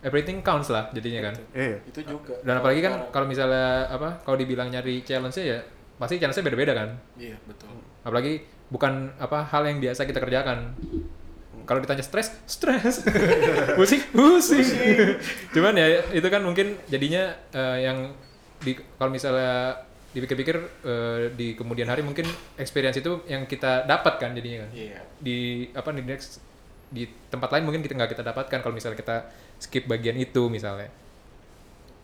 Everything 0.00 0.42
counts 0.42 0.66
lah 0.66 0.90
jadinya 0.90 1.22
kan. 1.24 1.34
iya 1.52 1.78
itu 1.80 2.02
juga 2.04 2.34
Dan 2.40 2.54
apalagi 2.56 2.78
kan 2.80 3.06
kalau 3.10 3.22
misalnya 3.24 3.86
apa 3.88 4.18
kalau 4.20 4.34
dibilang 4.34 4.66
nyari 4.66 4.98
challenge-nya 5.00 5.44
ya 5.44 5.58
pasti 5.96 6.18
challenge-nya 6.18 6.42
beda-beda 6.44 6.72
kan. 6.72 6.88
iya 7.16 7.38
betul 7.44 7.70
Apalagi 8.02 8.42
bukan 8.66 8.92
apa 9.16 9.42
hal 9.44 9.62
yang 9.64 9.78
biasa 9.78 10.02
kita 10.02 10.18
kerjakan. 10.18 10.74
Kalau 11.62 11.78
ditanya 11.78 12.02
stres, 12.02 12.34
stres. 12.44 13.06
pusing, 13.78 14.02
pusing. 14.10 14.66
Cuman 15.52 15.74
ya 15.74 15.86
itu 16.10 16.26
kan 16.26 16.42
mungkin 16.42 16.74
jadinya 16.86 17.22
eh, 17.52 17.86
yang 17.86 18.10
di 18.62 18.72
kalau 18.96 19.10
misalnya 19.10 19.82
dipikir-pikir 20.12 20.56
eh, 20.84 21.22
di 21.32 21.56
kemudian 21.56 21.88
hari 21.88 22.04
mungkin 22.04 22.28
experience 22.60 23.00
itu 23.00 23.24
yang 23.26 23.48
kita 23.48 23.88
dapat 23.88 24.20
kan 24.20 24.36
jadinya 24.36 24.68
kan. 24.68 24.70
iya. 24.76 25.00
Di 25.18 25.68
apa 25.72 25.88
di 25.90 26.02
next 26.04 26.38
di 26.92 27.08
tempat 27.32 27.48
lain 27.56 27.64
mungkin 27.64 27.80
kita 27.80 27.96
nggak 27.96 28.12
kita 28.12 28.22
dapatkan 28.22 28.60
kalau 28.60 28.74
misalnya 28.76 29.00
kita 29.00 29.16
skip 29.56 29.88
bagian 29.88 30.16
itu 30.20 30.52
misalnya. 30.52 30.92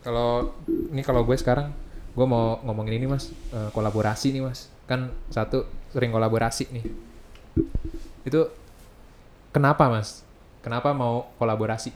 Kalau 0.01 0.57
ini 0.65 1.05
kalau 1.05 1.21
gue 1.21 1.37
sekarang 1.37 1.69
gue 2.17 2.25
mau 2.25 2.57
ngomongin 2.65 2.97
ini 2.97 3.07
mas. 3.07 3.29
Eh, 3.53 3.69
kolaborasi 3.71 4.33
nih 4.33 4.41
mas. 4.41 4.73
Kan 4.89 5.13
satu 5.29 5.69
sering 5.93 6.09
kolaborasi 6.09 6.65
nih. 6.73 6.85
Itu 8.25 8.49
kenapa 9.53 9.85
mas? 9.85 10.25
Kenapa 10.65 10.97
mau 10.97 11.29
kolaborasi? 11.37 11.93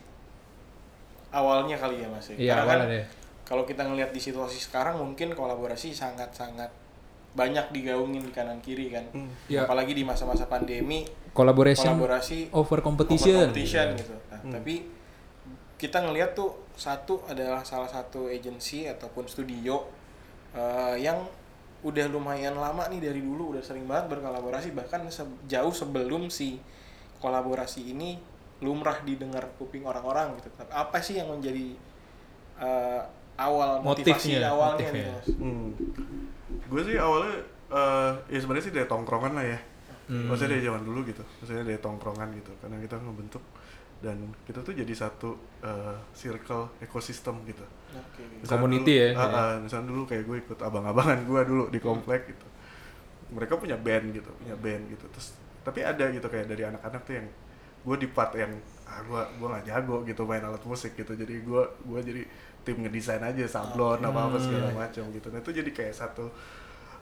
Awalnya 1.34 1.82
kali 1.82 2.06
ya 2.06 2.08
mas 2.14 2.30
ya. 2.30 2.36
iya 2.38 2.56
kan 2.62 2.86
awalnya. 2.86 3.02
deh 3.02 3.23
kalau 3.44 3.64
kita 3.64 3.84
ngelihat 3.84 4.10
di 4.10 4.20
situasi 4.20 4.58
sekarang 4.58 4.96
mungkin 4.96 5.32
kolaborasi 5.32 5.92
sangat-sangat 5.92 6.72
banyak 7.34 7.66
digaungin 7.72 8.22
di 8.22 8.32
kanan 8.32 8.60
kiri 8.60 8.88
kan 8.90 9.06
Hmm. 9.10 9.30
Iya. 9.48 9.66
apalagi 9.66 9.92
di 9.92 10.02
masa-masa 10.02 10.46
pandemi 10.46 11.02
collaboration 11.32 11.92
kolaborasi 11.92 12.54
over 12.54 12.80
competition, 12.80 13.50
competition 13.50 13.88
Iya. 13.90 14.00
gitu 14.00 14.16
nah, 14.30 14.42
tapi 14.52 14.76
kita 15.76 16.00
ngelihat 16.00 16.32
tuh 16.32 16.54
satu 16.74 17.26
adalah 17.26 17.62
salah 17.62 17.88
satu 17.88 18.28
agensi 18.28 18.86
ataupun 18.86 19.26
studio 19.26 19.82
eh, 20.52 20.96
yang 21.00 21.26
udah 21.82 22.06
lumayan 22.08 22.56
lama 22.56 22.88
nih 22.88 23.02
dari 23.02 23.20
dulu 23.20 23.52
udah 23.52 23.60
sering 23.60 23.84
banget 23.84 24.14
berkolaborasi 24.14 24.72
bahkan 24.72 25.04
se- 25.10 25.28
jauh 25.44 25.74
sebelum 25.74 26.30
si 26.30 26.62
kolaborasi 27.18 27.92
ini 27.92 28.16
lumrah 28.60 29.02
didengar 29.02 29.52
kuping 29.54 29.84
orang-orang 29.84 30.38
gitu 30.38 30.48
Tapi 30.54 30.72
apa 30.72 30.98
sih 31.00 31.18
yang 31.18 31.28
menjadi 31.28 31.76
eh, 32.56 33.02
awal 33.36 33.82
motivasi 33.82 34.38
Motifnya, 34.38 34.50
awalnya 34.50 34.78
motifnya. 34.78 35.06
mas 35.12 35.28
hmm. 35.34 35.68
gue 36.70 36.82
sih 36.84 36.96
awalnya 36.98 37.36
eh, 37.70 38.12
ya 38.30 38.40
sebenarnya 38.40 38.66
sih 38.66 38.74
dari 38.74 38.88
tongkrongan 38.88 39.34
lah 39.34 39.48
ya 39.48 39.60
Hmm. 40.04 40.28
maksudnya 40.28 40.60
dari 40.60 40.68
zaman 40.68 40.84
dulu 40.84 41.00
gitu 41.08 41.24
maksudnya 41.40 41.64
dari 41.64 41.80
tongkrongan 41.80 42.28
gitu 42.36 42.52
karena 42.60 42.76
kita 42.84 43.00
ngebentuk 43.00 43.40
dan 44.04 44.20
kita 44.44 44.60
tuh 44.60 44.76
jadi 44.76 44.92
satu 44.92 45.32
eh, 45.64 45.96
circle 46.12 46.76
ekosistem 46.84 47.40
gitu 47.48 47.64
Oke. 47.96 48.20
Misalnya 48.44 48.52
Community 48.52 48.92
dulu, 48.92 49.00
ya, 49.00 49.10
jadi. 49.16 49.32
ah, 49.32 49.56
misalnya 49.64 49.88
dulu 49.88 50.02
kayak 50.04 50.24
gue 50.28 50.38
ikut 50.44 50.60
abang-abangan 50.60 51.24
gue 51.24 51.42
dulu 51.48 51.64
di 51.72 51.80
komplek 51.80 52.36
gitu 52.36 52.48
mereka 53.32 53.56
punya 53.56 53.80
band 53.80 54.06
gitu 54.12 54.28
punya 54.36 54.56
band 54.60 54.84
gitu 54.92 55.06
terus 55.08 55.28
tapi 55.64 55.80
ada 55.80 56.06
gitu 56.12 56.28
kayak 56.28 56.52
dari 56.52 56.64
anak-anak 56.68 57.02
tuh 57.08 57.14
yang 57.24 57.28
gue 57.84 57.96
di 57.96 58.08
part 58.12 58.36
yang 58.36 58.52
ah 58.84 59.00
gue 59.02 59.22
gue 59.40 59.48
nggak 59.48 59.66
jago 59.72 60.04
gitu 60.04 60.22
main 60.28 60.44
alat 60.44 60.64
musik 60.68 61.00
gitu 61.00 61.16
jadi 61.16 61.40
gue 61.40 61.64
gue 61.64 62.00
jadi 62.04 62.22
tim 62.64 62.80
ngedesain 62.80 63.20
aja 63.20 63.44
sablon 63.46 64.00
apa 64.00 64.20
apa 64.24 64.38
segala 64.38 64.68
Hmm. 64.68 64.80
macam 64.80 65.04
gitu 65.10 65.28
nah 65.28 65.40
itu 65.40 65.52
jadi 65.54 65.70
kayak 65.70 65.94
satu 65.94 66.26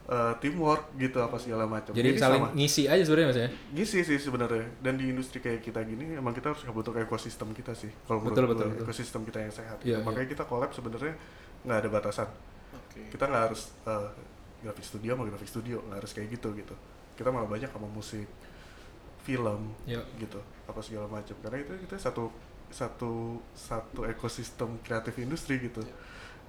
eh, 0.04 0.34
teamwork 0.38 0.92
gitu 0.96 1.18
apa 1.18 1.38
segala 1.38 1.64
macam 1.66 1.92
jadi 1.92 2.14
saling 2.16 2.52
ngisi 2.52 2.86
aja 2.86 3.00
sebenarnya 3.00 3.28
mas 3.28 3.40
ya 3.40 3.50
Gisi 3.72 4.00
sih 4.02 4.18
sebenarnya 4.18 4.66
dan 4.80 4.96
di 4.96 5.08
industri 5.08 5.38
kayak 5.38 5.62
kita 5.62 5.80
gini 5.82 6.14
emang 6.14 6.32
kita 6.32 6.52
harus 6.52 6.62
ngebentuk 6.62 6.98
ekosistem 6.98 7.50
kita 7.52 7.72
sih 7.72 7.94
kalau 8.04 8.20
Betul, 8.20 8.46
betul, 8.48 8.68
betul. 8.70 8.84
ekosistem 8.84 9.22
kita 9.24 9.40
yang 9.40 9.52
sehat 9.52 9.78
Iya, 9.80 9.98
gitu. 9.98 10.04
makanya 10.04 10.28
kita 10.28 10.44
collab 10.44 10.70
sebenarnya 10.70 11.14
nggak 11.62 11.78
ada 11.78 11.90
batasan 11.92 12.28
Oke. 12.74 13.08
kita 13.08 13.24
nggak 13.24 13.44
harus 13.46 13.62
eh, 13.84 14.10
grafik 14.60 14.84
studio 14.84 15.14
sama 15.14 15.24
grafik 15.28 15.48
studio 15.48 15.78
nggak 15.84 15.98
harus 15.98 16.12
kayak 16.12 16.28
gitu 16.32 16.50
gitu 16.56 16.76
kita 17.14 17.30
malah 17.30 17.46
banyak 17.46 17.70
sama 17.70 17.86
musik 17.88 18.26
film 19.22 19.70
Iya. 19.86 20.02
gitu 20.18 20.42
apa 20.66 20.82
segala 20.82 21.06
macam 21.08 21.38
karena 21.40 21.58
itu 21.60 21.78
kita 21.80 21.96
satu 21.96 22.34
satu 22.72 23.38
satu 23.52 24.04
ekosistem 24.04 24.80
kreatif 24.82 25.16
industri 25.18 25.60
gitu. 25.60 25.84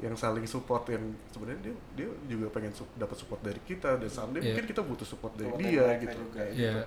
Yang 0.01 0.25
saling 0.25 0.47
support 0.47 0.89
yang 0.89 1.05
sebenarnya 1.31 1.61
dia 1.63 1.75
dia 1.95 2.09
juga 2.27 2.49
pengen 2.49 2.73
sup- 2.73 2.91
dapat 2.97 3.15
support 3.15 3.45
dari 3.45 3.61
kita 3.63 4.01
dan 4.01 4.09
someday 4.09 4.41
Iya. 4.41 4.47
mungkin 4.51 4.67
kita 4.67 4.83
butuh 4.83 5.05
support 5.05 5.37
dari 5.37 5.51
Support 5.51 5.63
dia 5.63 5.85
gitu. 6.01 6.17
juga, 6.17 6.33
kayak 6.35 6.53
Iya. 6.55 6.73
gitu. 6.73 6.83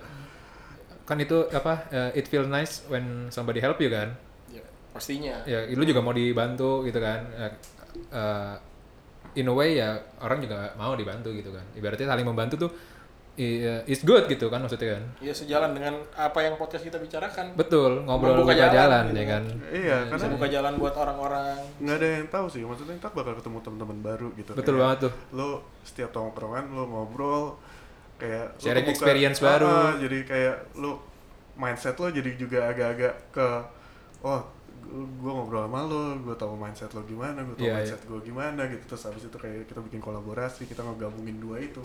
kan 1.06 1.22
itu 1.22 1.38
apa 1.54 1.72
eh, 1.88 2.18
it 2.18 2.26
feel 2.26 2.50
nice 2.50 2.82
when 2.90 3.30
somebody 3.30 3.62
help 3.62 3.78
you 3.78 3.86
kan? 3.86 4.10
Ya, 4.50 4.58
pastinya. 4.90 5.38
Ya 5.46 5.62
lu 5.70 5.86
juga 5.86 6.02
mau 6.02 6.10
dibantu 6.10 6.82
gitu 6.82 6.98
kan? 6.98 7.30
Eh, 8.10 8.54
in 9.36 9.46
a 9.46 9.54
way 9.54 9.78
ya 9.78 9.94
orang 10.18 10.42
juga 10.42 10.74
mau 10.74 10.92
dibantu 10.92 11.30
gitu 11.30 11.54
kan? 11.54 11.62
Ibaratnya 11.72 12.08
saling 12.08 12.26
membantu 12.26 12.54
tuh 12.58 12.70
i- 13.36 13.84
it's 13.84 14.00
good 14.00 14.24
gitu 14.24 14.46
kan 14.46 14.58
maksudnya 14.58 14.96
kan? 14.96 15.02
Ya 15.18 15.30
sejalan 15.30 15.70
dengan 15.70 15.94
apa 16.12 16.38
yang 16.38 16.54
podcast 16.54 16.82
kita 16.82 16.96
bicarakan. 16.96 17.52
Betul 17.52 18.02
ngobrol 18.02 18.38
buka 18.38 18.52
jalan, 18.52 18.72
jalan, 18.72 19.04
ya 19.06 19.12
gitu. 19.14 19.28
kan? 19.28 19.42
iya 19.70 19.96
bisa 20.02 20.12
karena 20.16 20.32
buka 20.32 20.46
jalan 20.48 20.72
buat 20.76 20.94
orang-orang. 20.94 21.56
Nggak 21.78 21.96
ada 21.96 22.08
yang 22.14 22.26
tahu 22.26 22.46
sih 22.46 22.62
maksudnya 22.62 22.94
ntar 22.96 23.12
bakal 23.12 23.32
ketemu 23.34 23.58
teman-teman 23.60 23.98
baru 24.02 24.28
gitu 24.34 24.50
betul 24.52 24.74
Kayak 24.74 24.82
banget 24.82 24.98
tuh. 25.00 25.12
lo 25.32 25.48
setiap 25.82 26.10
tongkrongan 26.10 26.64
lo 26.70 26.84
ngobrol 26.84 27.44
kayak 28.16 28.56
Sharing 28.56 28.86
experience 28.86 29.38
Ah, 29.38 29.44
baru. 29.46 29.68
ah, 29.68 29.92
jadi 29.96 30.18
kayak 30.22 30.56
lo 30.74 31.04
mindset 31.54 31.94
lo 31.94 32.08
jadi 32.08 32.30
juga 32.34 32.66
agak-agak 32.66 33.14
ke 33.30 33.48
oh 34.22 34.40
gue 34.86 35.28
ngobrol 35.28 35.66
sama 35.66 35.82
lo 35.82 36.00
gue 36.16 36.32
tahu 36.32 36.54
mindset 36.54 36.88
lo 36.90 37.02
gimana 37.02 37.42
gue 37.42 37.52
tahu 37.54 37.66
Iya, 37.66 37.74
mindset 37.76 38.00
gue 38.02 38.20
gimana 38.22 38.64
gitu. 38.66 38.82
Terus 38.86 39.02
habis 39.04 39.22
itu 39.22 39.34
kayak 39.34 39.66
kita 39.66 39.80
bikin 39.82 39.98
kolaborasi 39.98 40.64
kita 40.64 40.80
ngegabungin 40.80 41.36
dua 41.36 41.58
itu 41.58 41.82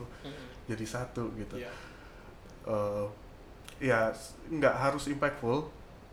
jadi 0.71 0.85
satu 0.87 1.29
gitu 1.35 1.55
Iya. 1.57 1.71
Eh, 2.63 3.05
ya 3.81 4.13
nggak 4.47 4.75
harus 4.77 5.07
impactful 5.07 5.65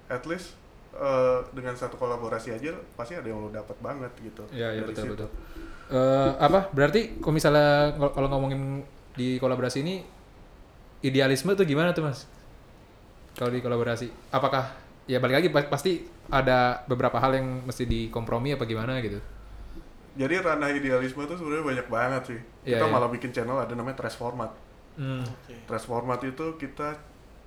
at 0.09 0.24
least 0.24 0.56
eh, 0.90 1.38
dengan 1.52 1.72
satu 1.72 1.94
kolaborasi 1.94 2.50
aja 2.50 2.72
pasti 2.94 3.12
ada 3.12 3.24
yang 3.24 3.38
lo 3.38 3.48
dapat 3.48 3.76
banget 3.78 4.12
gitu 4.18 4.42
Iya, 4.50 4.72
iya 4.72 4.80
dari 4.82 4.88
betul 4.88 5.04
situ. 5.04 5.14
betul. 5.14 5.30
Eh, 5.88 6.30
apa? 6.36 6.68
Berarti 6.70 7.16
kalau 7.18 7.32
misalnya 7.32 7.68
kalau 7.96 8.28
ngomongin 8.28 8.84
di 9.12 9.36
kolaborasi 9.36 9.80
ini 9.80 10.04
idealisme 11.00 11.54
tuh 11.54 11.64
gimana 11.64 11.92
tuh, 11.92 12.04
Mas? 12.04 12.26
Kalau 13.34 13.48
di 13.48 13.62
kolaborasi, 13.62 14.11
apakah 14.28 14.74
ya 15.06 15.22
balik 15.22 15.36
lagi 15.40 15.48
pa- 15.48 15.70
pasti 15.70 16.02
ada 16.28 16.82
beberapa 16.84 17.16
hal 17.16 17.38
yang 17.38 17.64
mesti 17.64 17.86
dikompromi 17.86 18.52
apa 18.52 18.66
gimana 18.66 18.98
gitu. 19.00 19.22
Jadi 20.18 20.42
ranah 20.42 20.68
idealisme 20.68 21.22
tuh 21.22 21.36
sebenarnya 21.36 21.64
banyak 21.64 21.86
banget 21.88 22.22
sih 22.26 22.40
Iya, 22.66 22.76
kita 22.76 22.84
iya. 22.84 22.90
malah 22.90 23.08
bikin 23.08 23.30
channel 23.30 23.54
ada 23.56 23.72
namanya 23.72 23.96
trash 23.96 24.16
format 24.16 24.50
Hmm. 24.94 25.22
Oke. 25.22 25.54
trash 25.64 25.86
format 25.86 26.18
itu 26.20 26.58
kita 26.58 26.98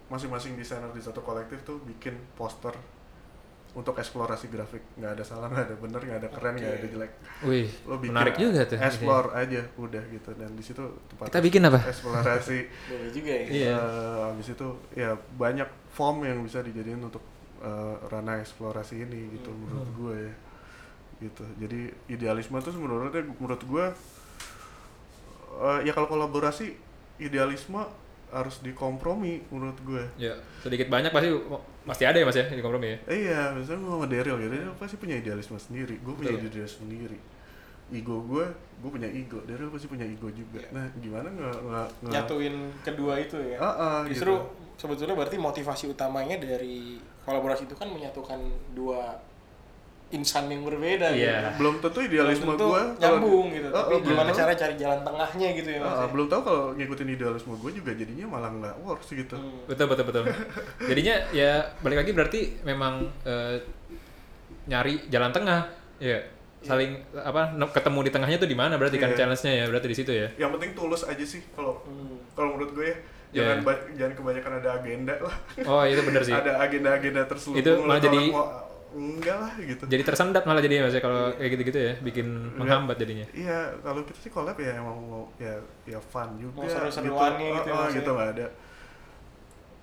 masing-masing 0.08 0.56
desainer 0.56 0.88
di 0.90 1.00
satu 1.00 1.20
kolektif 1.20 1.60
tuh 1.62 1.80
bikin 1.82 2.16
poster 2.34 2.72
untuk 3.72 3.96
eksplorasi 3.96 4.48
grafik 4.48 4.84
nggak 4.96 5.16
ada 5.16 5.24
salah 5.24 5.48
nggak 5.48 5.64
ada 5.66 5.76
bener 5.78 6.02
nggak 6.02 6.20
ada 6.20 6.30
keren 6.30 6.54
nggak 6.54 6.68
Oke. 6.70 6.78
ada 6.78 6.88
jelek 6.90 7.12
Wih, 7.42 7.68
lo 7.82 7.96
bikin 7.98 8.12
menarik 8.12 8.36
juga 8.36 8.62
tuh. 8.66 8.76
explore 8.78 9.28
aja 9.34 9.62
udah 9.78 10.04
gitu 10.08 10.30
dan 10.34 10.52
di 10.52 10.60
situ 10.62 10.84
tempat 11.08 11.28
Kita 11.28 11.40
bikin 11.42 11.62
apa? 11.66 11.80
eksplorasi 11.82 12.58
Boleh 12.90 13.10
juga 13.10 13.32
ya. 13.34 13.46
Iya. 13.48 13.72
Eh, 13.74 14.20
habis 14.28 14.48
itu 14.50 14.68
ya 14.94 15.10
banyak 15.34 15.68
form 15.90 16.24
yang 16.24 16.40
bisa 16.40 16.60
dijadiin 16.60 17.00
untuk 17.02 17.24
eh, 17.60 17.96
ranah 18.08 18.40
eksplorasi 18.40 18.96
ini 19.02 19.32
gitu 19.34 19.52
menurut 19.52 19.88
gue 19.94 20.16
ya 20.22 20.34
gitu 21.22 21.46
jadi 21.56 21.80
idealisme 22.08 22.58
tuh 22.58 22.74
menurutnya 22.76 23.22
menurut 23.32 23.62
gue 23.62 23.86
eh, 25.62 25.80
ya 25.86 25.92
kalau 25.92 26.08
kolaborasi 26.08 26.74
idealisme 27.18 27.82
harus 28.32 28.60
dikompromi 28.60 29.44
menurut 29.52 29.76
gue 29.82 30.04
Ya, 30.18 30.34
sedikit 30.60 30.88
banyak 30.88 31.12
pasti 31.12 31.30
pasti 31.84 32.04
ada 32.08 32.16
ya 32.16 32.24
Mas 32.24 32.34
ya 32.34 32.48
di 32.48 32.58
kompromi 32.60 32.88
ya. 32.88 32.98
Eh, 33.06 33.18
iya 33.28 33.52
misalnya 33.52 33.84
gue 33.84 33.92
sama 33.92 34.08
Daryl 34.08 34.38
gitu 34.40 34.54
dia 34.56 34.72
pasti 34.74 34.96
punya 34.96 35.16
idealisme 35.16 35.58
sendiri 35.60 36.00
gue 36.00 36.14
punya 36.16 36.32
Betul. 36.32 36.48
idealisme 36.48 36.82
sendiri 36.88 37.18
ego 37.92 38.24
gue 38.24 38.46
gue 38.80 38.90
punya 38.90 39.10
ego 39.12 39.44
Daryl 39.44 39.68
pasti 39.68 39.86
punya 39.86 40.08
ego 40.08 40.32
juga 40.32 40.64
Iya. 40.64 40.70
nah 40.72 40.86
gimana 40.96 41.28
nggak 41.28 41.56
nggak 41.62 41.88
Nyatuin 42.08 42.56
kedua 42.82 43.14
itu 43.20 43.36
ya. 43.38 43.58
Ah, 43.60 43.68
ah, 43.68 43.98
Justru 44.08 44.32
gitu. 44.32 44.48
sebetulnya 44.80 45.14
berarti 45.14 45.36
motivasi 45.36 45.86
utamanya 45.92 46.40
dari 46.40 46.98
kolaborasi 47.22 47.68
itu 47.68 47.76
kan 47.76 47.92
menyatukan 47.92 48.40
dua 48.72 49.20
insan 50.12 50.46
yang 50.46 50.62
berbeda 50.62 51.08
Iya. 51.10 51.16
gitu. 51.48 51.50
belum 51.58 51.76
tentu 51.80 52.00
idealisme 52.02 52.44
Belum 52.46 52.54
tentu 52.54 52.68
gue 52.70 52.84
nyambung 53.00 53.46
gitu. 53.50 53.68
Ah, 53.68 53.76
Tapi 53.82 53.94
ah, 53.94 54.02
gimana 54.02 54.22
belum 54.26 54.38
cara 54.38 54.52
cari 54.54 54.76
jalan 54.76 55.00
tengahnya 55.02 55.48
gitu 55.54 55.70
ya 55.70 55.80
Mas. 55.80 55.88
Ah, 55.88 55.96
ya? 55.98 56.08
belum 56.08 56.28
tahu 56.28 56.42
kalau 56.42 56.64
ngikutin 56.74 57.08
idealisme 57.10 57.52
gue 57.54 57.72
juga 57.74 57.92
jadinya 57.94 58.26
malah 58.28 58.50
nggak 58.52 58.76
works 58.82 59.08
gitu. 59.10 59.34
Hmm. 59.34 59.64
Betul 59.66 59.86
betul 59.88 60.06
betul. 60.06 60.24
Jadinya 60.90 61.16
ya 61.32 61.52
balik 61.80 61.98
lagi 61.98 62.12
berarti 62.12 62.40
memang 62.62 62.94
eh, 63.24 63.56
nyari 64.64 65.08
jalan 65.08 65.32
tengah. 65.32 65.62
Ya. 65.98 66.20
Saling 66.62 66.94
apa 67.16 67.52
ne- 67.52 67.72
ketemu 67.72 68.00
di 68.02 68.12
tengahnya 68.12 68.38
tuh 68.38 68.46
di 68.46 68.54
mana 68.54 68.76
berarti 68.76 68.96
kan 68.96 69.10
Iya. 69.10 69.18
challenge-nya 69.18 69.54
ya 69.56 69.66
berarti 69.66 69.88
di 69.88 69.98
situ 69.98 70.12
ya. 70.12 70.28
Yang 70.38 70.52
penting 70.56 70.72
tulus 70.74 71.02
aja 71.04 71.24
sih 71.24 71.42
kalau 71.52 71.82
Hmm. 71.82 72.22
kalau 72.32 72.54
menurut 72.54 72.72
gue 72.72 72.86
ya. 72.86 72.98
Iya. 73.32 73.40
Jangan 73.42 73.58
ba- 73.64 73.86
jangan 73.96 74.14
kebanyakan 74.14 74.52
ada 74.60 74.70
agenda 74.76 75.16
lah. 75.18 75.36
Oh, 75.64 75.82
itu 75.84 76.02
bener 76.04 76.22
sih. 76.22 76.36
ada 76.38 76.60
agenda-agenda 76.60 77.22
terselubung. 77.26 77.58
Itu 77.58 77.72
lah, 77.74 77.88
malah 77.88 78.02
jadi- 78.04 78.30
mau- 78.30 78.52
enggak 78.92 79.38
lah 79.38 79.54
gitu. 79.56 79.84
Jadi 79.86 80.04
tersendat 80.04 80.44
malah 80.44 80.60
jadinya 80.60 80.86
Mas 80.86 80.94
ya 80.94 81.02
kalau 81.02 81.32
kayak 81.32 81.52
gitu-gitu 81.54 81.80
ya, 81.80 81.94
bikin 82.00 82.28
menghambat 82.56 82.96
jadinya. 82.96 83.26
Iya, 83.32 83.80
kalau 83.80 84.04
kita 84.04 84.20
sih 84.20 84.30
collab 84.30 84.56
ya 84.56 84.76
emang 84.76 84.98
mau 85.02 85.24
ya 85.36 85.56
ya 85.84 85.98
fun 85.98 86.36
juga 86.36 86.60
Mau 86.60 86.68
seru-seruannya 86.68 87.48
gitu 87.56 87.68
ya, 87.68 87.74
Ah, 87.74 87.78
ah, 87.78 87.86
Mas, 87.88 87.94
gitu 87.96 88.10
ya. 88.10 88.16
nggak 88.16 88.30
ada 88.34 88.48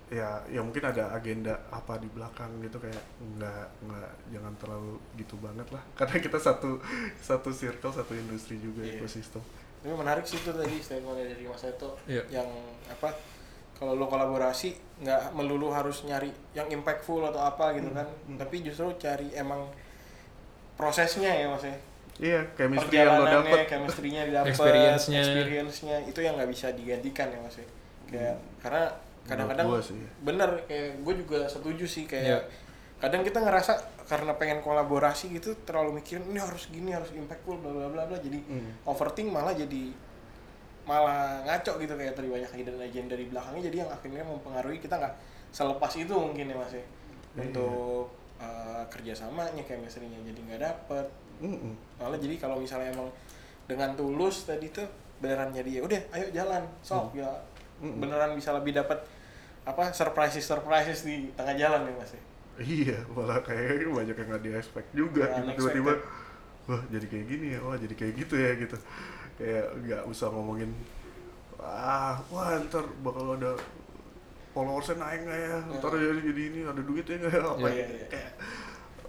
ya 0.09 0.25
ya 0.49 0.65
mungkin 0.65 0.81
ada 0.81 1.13
agenda 1.13 1.53
apa 1.69 2.01
di 2.01 2.09
belakang 2.09 2.49
gitu 2.59 2.81
kayak 2.81 2.97
nggak 3.37 3.65
nggak 3.85 4.09
jangan 4.33 4.53
terlalu 4.57 4.97
gitu 5.13 5.37
banget 5.37 5.69
lah 5.69 5.85
karena 6.01 6.17
kita 6.17 6.41
satu 6.41 6.81
satu 7.15 7.53
circle 7.53 7.93
satu 7.93 8.17
industri 8.17 8.57
juga 8.57 8.81
Iya. 8.81 8.97
ekosistem 8.97 9.37
Tapi 9.79 9.93
menarik 9.93 10.25
sih 10.25 10.35
itu 10.35 10.49
tadi 10.49 10.81
statementnya 10.81 11.29
dari 11.29 11.45
Mas 11.45 11.61
Eto 11.61 11.93
Iya. 12.09 12.25
yang 12.27 12.49
apa 12.89 13.13
kalau 13.79 13.95
lo 13.95 14.05
kolaborasi 14.05 14.75
nggak 14.99 15.31
melulu 15.31 15.71
harus 15.71 16.03
nyari 16.03 16.27
yang 16.51 16.67
impactful 16.67 17.23
atau 17.23 17.39
apa 17.39 17.71
gitu 17.73 17.87
kan, 17.89 18.03
tapi 18.35 18.59
justru 18.59 18.91
cari 18.97 19.31
emang 19.31 19.63
prosesnya 20.75 21.31
ya 21.33 21.47
Mas 21.47 21.63
ya. 21.63 21.75
iya 22.19 22.39
chemistry 22.53 22.99
yang 22.99 23.15
lo 23.15 23.23
Perjalanannya, 23.23 23.47
dapet 23.47 23.67
chemistry-nya 23.69 24.21
didapat, 24.25 24.51
Experience-nya. 24.51 25.19
experience-nya 25.21 25.95
itu 26.03 26.19
yang 26.19 26.35
nggak 26.35 26.51
bisa 26.51 26.67
digantikan 26.69 27.27
ya 27.27 27.39
Mas 27.39 27.55
ya. 27.55 27.67
Kayak 28.05 28.35
karena 28.59 28.83
kadang-kadang 29.23 29.67
bener 30.19 30.49
kayak 30.65 30.99
gue 30.99 31.13
juga 31.15 31.39
setuju 31.45 31.85
sih 31.85 32.03
kayak 32.03 32.25
Iya. 32.25 32.39
kadang 32.99 33.21
kita 33.21 33.39
ngerasa 33.39 33.71
karena 34.03 34.35
pengen 34.35 34.59
kolaborasi 34.59 35.31
gitu 35.31 35.55
terlalu 35.63 36.01
mikirin 36.01 36.25
ini 36.25 36.35
harus 36.35 36.67
gini 36.67 36.91
harus 36.91 37.13
impactful 37.13 37.55
bla 37.55 37.69
bla 37.69 37.87
bla 37.87 38.03
bla 38.03 38.17
jadi 38.17 38.35
Hmm. 38.41 38.83
overthink 38.83 39.29
malah 39.29 39.53
jadi 39.53 39.93
malah 40.89 41.45
ngaco 41.45 41.77
gitu 41.77 41.93
kayak 41.93 42.17
tadi 42.17 42.25
banyak 42.33 42.49
agenda 42.49 42.81
agenda 42.81 43.13
di 43.13 43.29
belakangnya 43.29 43.61
jadi 43.69 43.77
yang 43.85 43.89
akhirnya 43.93 44.23
mempengaruhi 44.25 44.81
kita 44.81 44.97
nggak 44.97 45.13
selepas 45.53 45.91
itu 46.01 46.09
mungkin 46.09 46.49
ya 46.49 46.57
mas 46.57 46.73
ya. 46.73 46.81
Iya. 46.81 47.45
untuk 47.45 48.09
uh, 48.41 48.81
kerjasamanya 48.89 49.61
chemistry-nya 49.69 50.17
jadi 50.25 50.39
nggak 50.49 50.61
dapet. 50.65 51.05
Mm-mm. 51.39 51.71
malah 52.01 52.19
jadi 52.19 52.35
kalau 52.35 52.59
misalnya 52.59 52.91
emang 52.91 53.07
dengan 53.69 53.95
tulus 53.95 54.43
tadi 54.49 54.73
tuh 54.73 54.83
beneran 55.23 55.53
jadi 55.53 55.79
ya 55.79 55.81
udah 55.85 56.01
ayo 56.17 56.27
jalan. 56.33 56.63
Sok 56.81 57.13
ya 57.21 57.29
Mm-mm. 57.85 58.01
beneran 58.01 58.33
bisa 58.33 58.49
lebih 58.57 58.73
dapat 58.73 58.97
apa 59.69 59.93
surprises 59.93 60.41
surprises 60.41 61.05
di 61.05 61.29
tengah 61.37 61.53
jalan 61.53 61.85
ya 61.85 61.93
mas 61.93 62.11
ya. 62.17 62.21
Iya 62.59 62.97
malah 63.13 63.39
kayak 63.45 63.85
banyak 63.87 64.15
yang 64.17 64.27
nggak 64.33 64.41
di 64.41 64.51
expect 64.57 64.89
juga 64.97 65.29
gitu 65.37 65.69
tiba-tiba 65.69 65.93
wah 66.67 66.81
jadi 66.91 67.05
kayak 67.07 67.25
gini 67.29 67.47
ya 67.55 67.59
wah 67.63 67.77
jadi 67.77 67.93
kayak 67.95 68.13
gitu 68.19 68.35
ya 68.35 68.51
gitu 68.59 68.77
kayak 69.39 69.65
nggak 69.79 70.03
usah 70.05 70.27
ngomongin 70.27 70.69
ah 71.57 72.19
wah 72.27 72.59
ntar 72.61 72.83
bakal 72.99 73.33
ada 73.33 73.55
followersnya 74.49 74.95
naik 74.97 75.21
nggak 75.23 75.39
ya 75.39 75.57
ntar 75.73 75.91
jadi 75.93 76.21
jadi 76.21 76.41
ini 76.45 76.59
ada 76.63 76.81
duitnya 76.81 77.15
nggak 77.17 77.33
ya 77.33 77.41
apa 77.45 77.67
Iya, 77.67 77.75
ya 77.75 77.87
iya. 77.89 78.05
kayak 78.07 78.31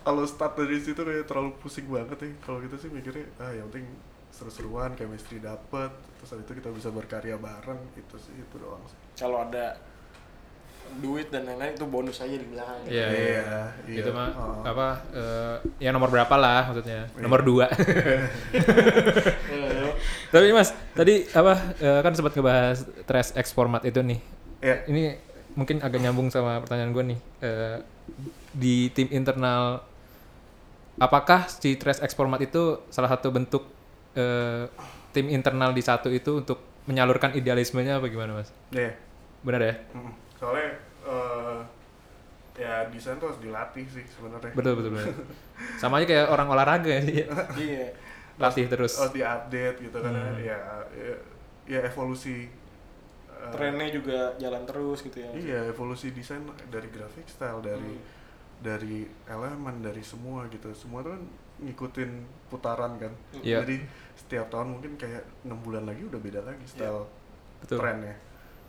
kalau 0.00 0.22
start 0.24 0.54
dari 0.56 0.78
situ 0.78 0.96
kayak 0.98 1.26
terlalu 1.26 1.50
pusing 1.58 1.86
banget 1.86 2.18
ya 2.18 2.30
kalau 2.40 2.58
kita 2.58 2.74
sih 2.74 2.88
mikirnya 2.88 3.26
ah 3.36 3.50
yang 3.50 3.66
penting 3.68 3.90
seru-seruan 4.30 4.94
chemistry 4.94 5.38
dapet 5.38 5.90
terus 6.16 6.30
habis 6.30 6.46
itu 6.46 6.54
kita 6.56 6.70
bisa 6.70 6.88
berkarya 6.88 7.34
bareng 7.34 7.80
itu 7.92 8.16
sih 8.16 8.32
itu 8.32 8.56
doang 8.56 8.80
sih 8.86 8.96
kalau 9.16 9.42
ada 9.42 9.74
duit 10.90 11.30
dan 11.30 11.46
lain-lain 11.46 11.70
itu 11.72 11.86
bonus 11.86 12.18
aja 12.18 12.34
di 12.34 12.42
belakang 12.44 12.82
Iya, 12.82 13.06
iya. 13.06 13.06
Iya, 13.14 13.52
iya. 13.86 14.00
Itu 14.02 14.10
mah 14.10 14.30
Oh. 14.34 14.62
apa 14.64 14.88
eh, 15.12 15.54
ya 15.78 15.94
nomor 15.94 16.10
berapa 16.10 16.34
lah 16.34 16.66
maksudnya. 16.66 17.06
Nomor 17.14 17.46
dua. 17.46 17.70
Tapi 20.30 20.54
Mas, 20.54 20.70
tadi 20.92 21.26
apa 21.30 21.54
eh, 21.78 22.00
kan 22.00 22.12
sempat 22.14 22.32
ngebahas 22.34 22.78
trash 23.04 23.30
X 23.34 23.50
format 23.50 23.82
itu 23.82 24.00
nih. 24.00 24.20
ya 24.60 24.76
Ini 24.86 25.16
mungkin 25.58 25.82
agak 25.82 25.98
nyambung 25.98 26.30
sama 26.30 26.62
pertanyaan 26.62 26.92
gue 26.92 27.04
nih. 27.14 27.18
Eh, 27.42 27.76
di 28.50 28.90
tim 28.90 29.06
internal 29.10 29.82
apakah 30.98 31.48
si 31.48 31.74
trash 31.74 32.02
X 32.02 32.12
format 32.12 32.38
itu 32.42 32.82
salah 32.90 33.08
satu 33.08 33.32
bentuk 33.32 33.66
eh, 34.14 34.66
tim 35.10 35.26
internal 35.28 35.74
di 35.74 35.82
satu 35.82 36.10
itu 36.10 36.42
untuk 36.42 36.58
menyalurkan 36.86 37.34
idealismenya 37.34 37.98
apa 37.98 38.06
gimana, 38.08 38.40
Mas? 38.40 38.50
ya 38.70 38.90
Benar 39.40 39.60
ya? 39.62 39.74
Soalnya 40.36 40.68
eh, 41.06 41.58
ya 42.60 42.84
desain 42.92 43.16
tuh 43.16 43.32
harus 43.32 43.40
dilatih 43.40 43.86
sih 43.88 44.04
sebenarnya 44.04 44.52
Betul 44.52 44.72
betul 44.76 44.90
betul. 44.94 45.14
Sama 45.80 45.96
aja 46.00 46.06
kayak 46.06 46.26
orang 46.28 46.48
olahraga 46.50 46.94
sih. 47.02 47.24
iya 47.56 47.86
Latih 48.40 48.66
terus. 48.66 48.96
harus 48.96 49.12
diupdate 49.12 49.78
gitu 49.78 49.98
kan 50.00 50.10
Hmm. 50.10 50.40
ya, 50.40 50.56
ya 50.90 51.14
ya 51.68 51.80
evolusi 51.84 52.48
eh, 53.30 53.50
trennya 53.52 53.88
juga 53.88 54.32
jalan 54.36 54.64
terus 54.64 55.00
gitu 55.00 55.20
ya 55.20 55.30
iya 55.32 55.60
evolusi 55.66 56.10
desain 56.10 56.40
dari 56.66 56.88
graphic 56.88 57.28
style 57.28 57.60
dari 57.60 57.92
Hmm. 57.94 58.18
dari 58.60 59.04
elemen 59.24 59.80
dari 59.80 60.00
semua 60.00 60.44
gitu 60.48 60.68
semua 60.72 61.00
tuh 61.00 61.14
kan 61.14 61.22
ngikutin 61.60 62.10
putaran 62.48 62.96
kan 62.96 63.12
Iya. 63.38 63.60
jadi 63.60 63.76
setiap 64.14 64.48
tahun 64.48 64.74
mungkin 64.74 64.96
kayak 64.96 65.24
enam 65.44 65.60
bulan 65.60 65.84
lagi 65.84 66.02
udah 66.02 66.16
beda 66.16 66.40
lagi 66.40 66.64
style 66.64 67.04
Betul. 67.60 67.76
trennya 67.78 68.16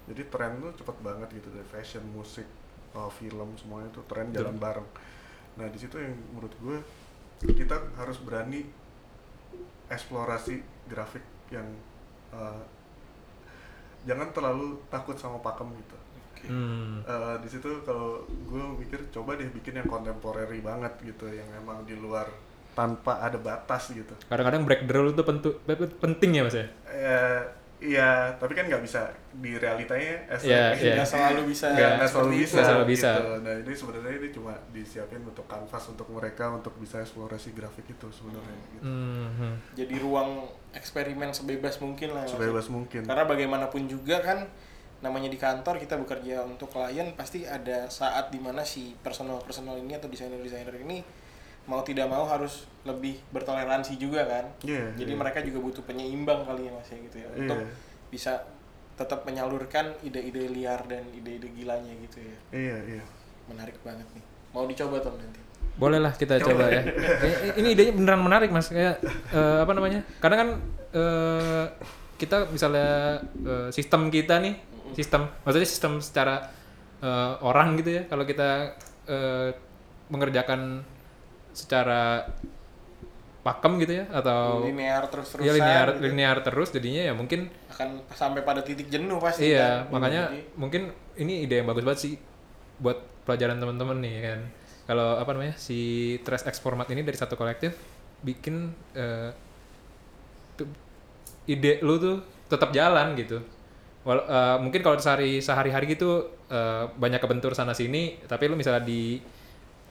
jadi 0.05 0.27
tren 0.27 0.59
tuh 0.59 0.71
cepet 0.75 0.97
banget 0.99 1.27
gitu 1.31 1.47
dari 1.49 1.63
fashion 1.65 2.03
musik 2.07 2.47
uh, 2.91 3.07
film 3.09 3.55
semuanya 3.55 3.87
tuh 3.89 4.03
tren 4.05 4.27
Betul. 4.27 4.43
jalan 4.43 4.57
bareng 4.57 4.87
nah 5.53 5.67
di 5.67 5.75
situ 5.75 5.95
yang 5.95 6.11
menurut 6.31 6.51
gue 6.57 6.77
kita 7.49 7.75
harus 7.95 8.19
berani 8.19 8.63
eksplorasi 9.91 10.55
grafik 10.87 11.21
yang 11.51 11.67
uh, 12.31 12.63
jangan 14.01 14.31
terlalu 14.31 14.79
takut 14.87 15.13
sama 15.13 15.37
pakem 15.39 15.69
gitu 15.75 15.97
Hmm. 16.41 17.05
Eh, 17.05 17.35
di 17.37 17.53
situ 17.53 17.69
kalau 17.85 18.25
gue 18.25 18.63
mikir 18.81 19.13
coba 19.13 19.37
deh 19.37 19.45
bikin 19.53 19.77
yang 19.77 19.85
contemporary 19.85 20.57
banget 20.57 20.89
gitu 21.05 21.29
yang 21.29 21.45
emang 21.53 21.85
di 21.85 21.93
luar 21.93 22.25
tanpa 22.73 23.21
ada 23.21 23.37
batas 23.37 23.93
gitu 23.93 24.09
Kadang-kadang 24.25 24.65
break 24.65 24.89
the 24.89 24.93
rule 24.95 25.13
itu 25.13 25.21
pentu- 25.21 25.61
penting 26.01 26.31
ya 26.33 26.41
mas 26.41 26.57
ya. 26.57 26.65
Eh, 26.89 27.41
iya 27.81 28.29
tapi 28.37 28.53
kan 28.53 28.69
nggak 28.69 28.79
bisa 28.79 29.09
di 29.33 29.57
realitanya 29.57 30.21
as 30.29 30.45
Iya, 30.45 30.69
a- 30.69 30.77
iya. 30.77 30.93
Nggak 30.95 31.09
selalu 31.09 31.41
bisa 31.49 31.65
Nggak 31.73 31.91
nggak 31.97 32.09
selalu 32.09 32.29
bisa. 32.37 32.53
Nggak 32.53 32.67
selalu 32.69 32.85
bisa. 32.85 33.09
gitu. 33.11 33.31
Nah 33.41 33.53
ini 33.57 33.73
sebenarnya 33.73 34.13
ini 34.15 34.29
cuma 34.29 34.53
disiapin 34.69 35.21
untuk 35.21 35.45
kanvas 35.49 35.83
untuk 35.89 36.07
mereka 36.07 36.45
untuk 36.47 36.73
bisa 36.77 37.01
eksplorasi 37.01 37.49
grafik 37.51 37.89
itu 37.89 38.07
sebenarnya. 38.13 38.57
Gitu. 38.71 38.83
Hmm, 38.85 39.27
hmm. 39.33 39.53
jadi 39.73 39.95
ruang 39.97 40.29
eksperimen 40.71 41.33
sebebas 41.33 41.81
mungkin 41.81 42.13
lah 42.13 42.23
ya. 42.23 42.31
Sebebas 42.31 42.69
mungkin. 42.69 43.01
karena 43.01 43.25
bagaimanapun 43.25 43.89
juga 43.89 44.21
kan 44.21 44.45
namanya 45.01 45.33
di 45.33 45.41
kantor 45.41 45.81
kita 45.81 45.97
bekerja 45.97 46.45
untuk 46.45 46.69
klien 46.69 47.17
pasti 47.17 47.41
ada 47.41 47.89
saat 47.89 48.29
di 48.29 48.37
mana 48.37 48.61
si 48.61 48.93
personal 49.01 49.41
personal 49.41 49.73
ini 49.73 49.97
atau 49.97 50.05
desainer 50.05 50.37
desainer 50.37 50.77
ini 50.77 51.01
mau 51.63 51.81
tidak 51.81 52.05
mau 52.05 52.23
harus 52.23 52.65
lebih 52.81 53.21
bertoleransi 53.29 53.95
juga 53.95 54.25
kan 54.25 54.45
Iya, 54.61 54.93
jadi 54.95 55.11
iya. 55.11 55.19
mereka 55.19 55.39
juga 55.39 55.59
butuh 55.59 55.83
penyeimbang 55.83 56.41
kali 56.41 56.65
ya 56.65 56.71
mas 56.71 56.87
ya 56.87 56.97
gitu 56.99 57.17
ya 57.17 57.27
untuk 57.31 57.57
Iya. 57.59 57.69
bisa 58.09 58.31
tetap 58.93 59.21
menyalurkan 59.21 59.93
ide-ide 60.01 60.45
liar 60.47 60.81
dan 60.83 61.05
ide-ide 61.11 61.47
gilanya 61.51 61.93
gitu 61.99 62.17
ya 62.19 62.37
Iya 62.51 62.77
iya. 62.91 63.03
menarik 63.45 63.77
banget 63.79 64.05
nih 64.11 64.23
mau 64.49 64.65
dicoba 64.65 64.97
Tom 64.99 65.15
nanti 65.15 65.39
Boleh 65.71 65.97
lah 65.97 66.11
kita 66.11 66.35
coba 66.37 66.67
ya. 66.67 66.83
Ini- 66.83 67.55
Ini 67.55 67.67
idenya 67.71 67.93
beneran 67.95 68.19
menarik 68.19 68.51
mas. 68.51 68.67
Kayak 68.67 68.99
eh, 69.31 69.59
apa 69.63 69.71
namanya? 69.71 70.03
Karena 70.19 70.35
kan 70.37 70.49
eh, 70.91 71.65
kita 72.17 72.51
misalnya 72.51 73.17
eh, 73.39 73.69
sistem 73.71 74.11
kita 74.11 74.41
nih, 74.41 74.59
sistem, 74.91 75.31
maksudnya 75.41 75.63
sistem 75.65 75.93
secara 75.97 76.43
eh, 76.99 77.33
orang 77.39 77.79
gitu 77.79 77.93
ya. 77.93 78.03
Kalau 78.03 78.27
kita 78.27 78.75
eh, 79.07 79.55
mengerjakan 80.11 80.83
secara 81.51 82.25
pakem 83.41 83.81
gitu 83.81 83.93
ya, 83.97 84.05
atau 84.13 84.61
linear 84.69 85.01
terus-terusan 85.09 85.49
ya 85.49 85.53
linear 85.57 85.87
gitu. 85.97 86.01
linear 86.05 86.37
terus, 86.45 86.69
jadinya 86.69 87.01
ya 87.09 87.13
mungkin 87.17 87.49
akan 87.73 88.05
sampai 88.13 88.45
pada 88.45 88.61
titik 88.61 88.85
jenuh 88.85 89.17
pasti 89.17 89.49
Iya, 89.49 89.89
kan. 89.89 89.97
makanya 89.97 90.29
Jadi, 90.29 90.39
mungkin 90.53 90.81
ini 91.17 91.49
ide 91.49 91.57
yang 91.57 91.67
bagus 91.69 91.81
banget 91.81 91.99
sih 92.05 92.13
buat 92.77 93.01
pelajaran 93.25 93.57
teman-teman 93.57 93.97
nih 93.97 94.15
kan. 94.21 94.39
Kalau 94.85 95.17
apa 95.17 95.33
namanya 95.33 95.57
si 95.57 95.79
Trash 96.21 96.45
X 96.45 96.61
format 96.61 96.85
ini 96.93 97.01
dari 97.01 97.17
satu 97.17 97.33
kolektif 97.33 97.73
bikin 98.21 98.69
tuh, 100.57 100.69
ide 101.49 101.81
lu 101.81 101.97
tuh 101.97 102.17
tetap 102.45 102.69
jalan 102.69 103.17
gitu. 103.17 103.41
Wal- 104.05 104.25
eh, 104.25 104.57
mungkin 104.61 104.81
kalau 104.85 104.97
sehari 105.01 105.41
sehari-hari 105.41 105.97
gitu 105.97 106.29
eh, 106.45 106.85
banyak 106.93 107.17
kebentur 107.17 107.57
sana 107.57 107.73
sini, 107.73 108.21
tapi 108.29 108.45
lu 108.45 108.53
misalnya 108.53 108.85
di 108.85 109.17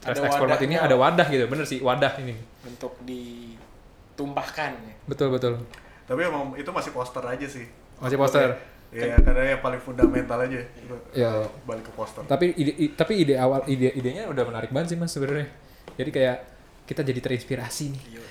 Ada 0.02 0.20
format 0.30 0.60
ini 0.60 0.74
ada 0.74 0.94
wadah 0.94 1.26
gitu, 1.26 1.44
bener 1.44 1.64
sih 1.64 1.78
wadah 1.78 2.16
ini. 2.18 2.32
untuk 2.62 2.96
ditumpahkan 3.02 4.70
ya. 4.74 4.94
Betul 5.04 5.28
betul. 5.30 5.60
Tapi 6.04 6.20
emang 6.22 6.52
itu 6.54 6.68
masih 6.68 6.90
poster 6.90 7.20
aja 7.20 7.46
sih. 7.46 7.68
Masih 7.96 8.16
poster. 8.16 8.56
Iya, 8.90 9.14
karena 9.16 9.54
yang 9.54 9.60
paling 9.60 9.78
fundamental 9.78 10.40
aja. 10.40 10.58
Ya. 11.12 11.30
Balik 11.62 11.84
ke 11.84 11.92
poster. 11.92 12.24
tapi 12.24 12.50
ide 12.52 12.72
i- 12.76 12.90
tapi 12.90 13.12
ide 13.18 13.36
awal 13.36 13.62
ide 13.64 13.92
idenya 13.92 14.26
udah 14.26 14.42
menarik 14.42 14.68
banget 14.68 14.92
sih 14.92 14.98
mas 14.98 15.08
sebenarnya 15.08 15.46
jadi 15.94 16.10
kayak 16.10 16.36
kita 16.84 17.00
jadi 17.02 17.20
terinspirasi 17.20 17.84
nih 17.88 18.02
Iya, 18.08 18.22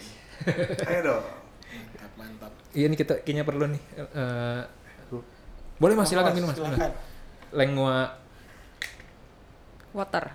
Ayo 0.90 1.00
dong. 1.06 1.24
mantap 1.70 2.12
mantap. 2.18 2.52
iya 2.72 2.86
nih 2.86 2.98
kita 2.98 3.14
kayaknya 3.20 3.44
perlu 3.44 3.66
nih 3.68 3.82
eh, 3.96 4.62
boleh 5.78 5.96
mas 5.96 6.08
silakan 6.08 6.34
minum 6.34 6.48
mas 6.48 6.58
Silakan. 6.58 6.92
lengua 7.52 7.96
Water. 9.90 10.26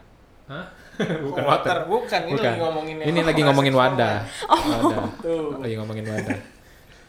Hah? 0.46 0.66
Bukan 0.96 1.42
water 1.42 1.76
bukan. 1.84 2.20
Ini 2.22 2.32
Bukan. 2.32 2.44
lagi 2.44 2.60
ngomongin 2.60 2.96
ini 3.00 3.20
lagi 3.20 3.34
Trash 3.34 3.46
ngomongin 3.46 3.74
wadah 3.74 4.16
format. 4.22 4.82
wadah 4.84 5.04
Tuh. 5.18 5.48
lagi 5.58 5.74
ngomongin 5.74 6.06
wadah 6.06 6.38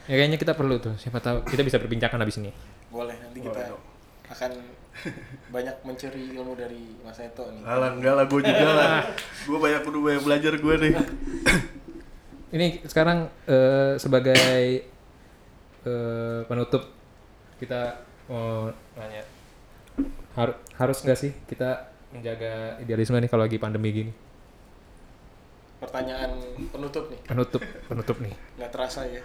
ya 0.05 0.15
kayaknya 0.15 0.37
kita 0.37 0.53
perlu 0.53 0.77
tuh 0.77 0.93
siapa 0.95 1.17
tahu 1.17 1.41
kita 1.43 1.61
bisa 1.61 1.77
berbincangkan 1.77 2.17
habis 2.17 2.37
ini 2.37 2.49
Boleh 2.87 3.17
nanti 3.17 3.39
Boleh 3.39 3.51
kita 3.51 3.61
dong. 3.67 3.83
akan 4.25 4.51
banyak 5.49 5.75
mencuri 5.81 6.23
ilmu 6.31 6.53
dari 6.53 6.81
Mas 6.99 7.19
Eto 7.19 7.45
nih. 7.47 7.61
Alah 7.61 7.91
enggak 7.91 8.15
lah, 8.15 8.25
gue 8.25 8.39
juga 8.39 8.69
lah. 8.69 8.91
Gue 9.43 9.57
banyak 9.59 9.81
kudu 9.81 9.99
banyak 9.99 10.23
belajar 10.23 10.53
gue 10.55 10.75
nih. 10.79 10.93
ini 12.55 12.67
sekarang 12.81 13.27
eh, 13.43 13.93
sebagai 13.95 14.87
eh, 15.83 16.39
penutup 16.43 16.89
kita 17.55 18.01
mau 18.25 18.67
nanya 18.95 19.21
Har- 20.33 20.59
harus 20.75 20.97
nggak 20.99 21.15
sih 21.17 21.31
kita 21.45 21.94
menjaga 22.15 22.53
idealisme 22.79 23.15
nih 23.15 23.27
kalau 23.27 23.43
lagi 23.43 23.57
pandemi 23.57 23.89
gini 23.91 24.13
Pertanyaan 25.75 26.31
penutup 26.71 27.11
nih. 27.11 27.19
penutup 27.25 27.61
penutup 27.85 28.17
nih 28.17 28.33
Nggak 28.55 28.71
terasa 28.71 29.01
ya. 29.05 29.21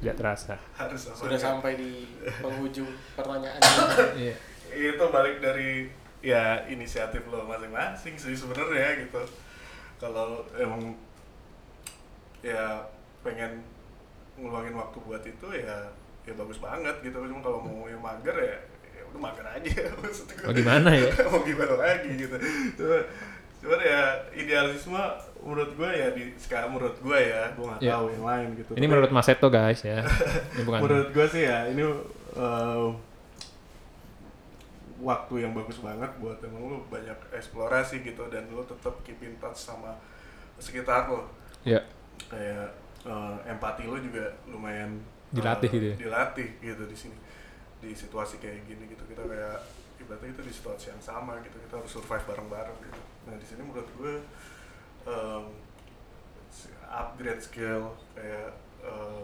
nggak 0.00 0.16
terasa 0.16 0.54
Harus 0.72 1.02
apa 1.06 1.16
Sudah 1.20 1.36
ya? 1.36 1.44
sampai 1.44 1.72
di 1.76 1.92
penghujung 2.40 2.88
pertanyaan. 3.14 3.60
iya 4.16 4.34
itu 4.72 5.04
balik 5.06 5.38
dari 5.38 5.92
ya 6.24 6.64
inisiatif 6.66 7.28
lo 7.28 7.44
masing-masing 7.44 8.16
sih 8.16 8.32
sebenarnya 8.32 9.04
gitu 9.04 9.20
kalau 9.98 10.48
emang 10.56 10.96
ya 12.40 12.80
pengen 13.20 13.60
ngeluangin 14.34 14.72
waktu 14.72 14.98
buat 14.98 15.22
itu 15.22 15.46
ya 15.52 15.92
ya 16.22 16.32
bagus 16.32 16.56
banget 16.56 16.94
gitu 17.02 17.20
cuma 17.20 17.42
kalau 17.42 17.60
mau 17.60 17.84
yang 17.84 18.00
mager 18.00 18.32
ya 18.34 18.58
udah 19.12 19.20
mager 19.22 19.46
aja 19.46 19.70
maksud 20.00 20.26
gue 20.26 20.42
Mau 20.42 20.54
gimana 20.54 20.88
ya? 20.90 21.08
mau 21.30 21.40
gimana 21.42 21.74
lagi 21.76 22.10
gitu. 22.16 22.36
Cuma 22.74 22.98
cuman 23.62 23.78
ya 23.78 24.00
idealisme 24.32 24.98
menurut 25.38 25.70
gue 25.72 25.90
ya 25.92 26.08
di 26.10 26.34
sekarang 26.34 26.72
menurut 26.72 26.98
gue 26.98 27.18
ya 27.20 27.46
gue 27.52 27.62
nggak 27.62 27.80
Iya. 27.80 27.92
tahu 27.94 28.06
yang 28.10 28.24
lain 28.24 28.48
gitu. 28.56 28.70
Ini 28.72 28.78
Tapi- 28.78 28.90
menurut 28.90 29.10
Mas 29.10 29.26
Seto 29.26 29.48
guys 29.48 29.80
ya. 29.82 30.00
Ini 30.54 30.62
bukan 30.62 30.78
menurut 30.80 31.08
gue 31.10 31.26
sih 31.28 31.42
ya 31.44 31.58
ini 31.66 31.82
eh, 32.32 32.86
waktu 34.98 35.34
yang 35.40 35.52
bagus 35.52 35.78
banget 35.78 36.10
buat 36.16 36.38
emang 36.40 36.62
lu 36.64 36.78
banyak 36.86 37.18
eksplorasi 37.32 38.00
gitu 38.00 38.22
dan 38.28 38.46
lu 38.48 38.62
tetap 38.62 38.94
keep 39.02 39.18
in 39.20 39.34
touch 39.36 39.58
sama 39.58 39.98
sekitar 40.56 41.10
lo 41.10 41.26
ya 41.62 41.82
kayak 42.26 42.70
eh, 43.02 43.36
empati 43.44 43.82
lo 43.84 43.98
juga 43.98 44.30
lumayan 44.46 45.02
Dilatih 45.32 45.66
eh, 45.66 45.72
gitu 45.72 45.86
ya? 45.88 45.96
dilatih 45.98 46.48
gitu 46.60 46.82
di 46.84 46.94
sini 46.94 47.16
di 47.82 47.90
situasi 47.92 48.38
kayak 48.38 48.62
gini 48.64 48.86
gitu. 48.86 49.02
Kita 49.04 49.26
kayak 49.26 49.58
ibaratnya 49.98 50.30
kita 50.38 50.42
di 50.46 50.54
situasi 50.54 50.94
yang 50.94 51.02
sama 51.02 51.42
gitu. 51.42 51.58
Kita 51.58 51.82
harus 51.82 51.90
survive 51.90 52.24
bareng-bareng 52.24 52.78
gitu. 52.78 53.00
Nah 53.26 53.34
di 53.34 53.46
sini 53.46 53.60
menurut 53.66 53.90
gue 53.98 54.14
si- 56.50 56.70
upgrade 56.86 57.42
skill 57.42 57.98
kayak 58.14 58.54
eh, 58.86 59.22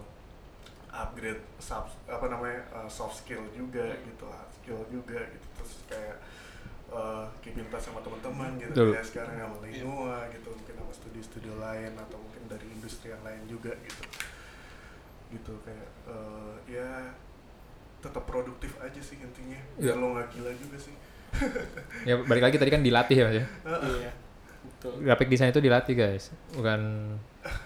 upgrade 0.89 1.43
sub, 1.63 1.87
apa 2.11 2.27
namanya 2.27 2.67
eh, 2.83 2.89
soft 2.91 3.23
skill 3.23 3.47
juga 3.55 3.95
gitu 4.03 4.27
hard 4.27 4.51
skill 4.59 4.81
juga 4.91 5.21
gitu. 5.31 5.47
Terus 5.61 5.73
kayak 5.87 6.17
eh, 6.89 7.25
keep 7.45 7.55
sama 7.79 8.03
teman-teman 8.03 8.59
gitu. 8.59 8.73
Betul. 8.75 8.89
kayak 8.99 9.07
sekarang 9.07 9.35
sama 9.39 9.57
Lingua 9.63 10.27
gitu. 10.35 10.49
Mungkin 10.51 10.75
sama 10.75 10.93
studi-studi 10.95 11.51
lain 11.55 11.93
atau 11.95 12.19
mungkin 12.19 12.43
dari 12.51 12.67
industri 12.75 13.15
yang 13.15 13.23
lain 13.23 13.47
juga 13.47 13.71
gitu. 13.87 14.03
Gitu 15.31 15.55
kayak 15.63 15.89
eh, 16.11 16.55
ya 16.75 16.91
tetap 17.99 18.23
produktif 18.25 18.79
aja 18.79 18.99
sih 18.99 19.17
intinya 19.17 19.59
Iya. 19.77 19.93
kalau 19.93 20.15
nggak 20.15 20.29
gila 20.31 20.51
juga 20.55 20.77
sih 20.79 20.95
ya 22.09 22.15
balik 22.21 22.43
lagi 22.43 22.57
tadi 22.57 22.71
kan 22.71 22.81
dilatih 22.81 23.17
ya 23.17 23.25
mas 23.25 23.37
ya 23.37 23.47
Iya. 23.67 24.11
Betul. 24.59 24.93
graphic 25.03 25.29
design 25.29 25.51
itu 25.51 25.59
dilatih 25.59 25.95
guys 25.95 26.31
bukan 26.53 26.81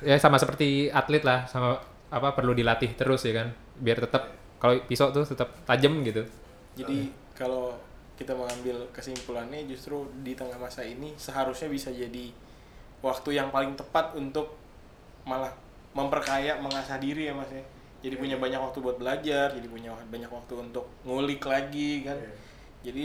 ya 0.01 0.17
sama 0.17 0.37
seperti 0.37 0.89
atlet 0.89 1.21
lah 1.21 1.45
sama 1.45 1.77
apa 2.09 2.33
perlu 2.33 2.53
dilatih 2.53 2.93
terus 2.93 3.23
ya 3.23 3.33
kan 3.35 3.49
biar 3.77 3.99
tetap 3.99 4.29
kalau 4.57 4.79
pisau 4.83 5.11
tuh 5.11 5.25
tetap 5.25 5.49
tajam 5.65 6.01
gitu 6.03 6.23
Jadi 6.73 7.09
kalau 7.35 7.77
kita 8.15 8.33
mengambil 8.33 8.87
kesimpulannya 8.91 9.67
justru 9.67 10.01
di 10.21 10.33
tengah 10.33 10.57
masa 10.57 10.81
ini 10.81 11.13
seharusnya 11.15 11.67
bisa 11.67 11.89
jadi 11.89 12.31
waktu 13.01 13.35
yang 13.35 13.51
paling 13.51 13.75
tepat 13.75 14.15
untuk 14.15 14.55
malah 15.23 15.51
memperkaya 15.93 16.57
mengasah 16.57 16.97
diri 16.97 17.29
ya 17.29 17.35
mas 17.35 17.51
ya. 17.51 17.61
Jadi 18.03 18.15
punya 18.17 18.37
banyak 18.37 18.59
waktu 18.59 18.79
buat 18.79 18.97
belajar, 18.97 19.51
jadi 19.51 19.65
punya 19.65 19.95
banyak 20.05 20.27
waktu 20.27 20.55
untuk 20.61 20.91
ngulik 21.03 21.43
lagi 21.43 22.03
kan. 22.03 22.19
Iya. 22.19 22.35
Jadi 22.83 23.05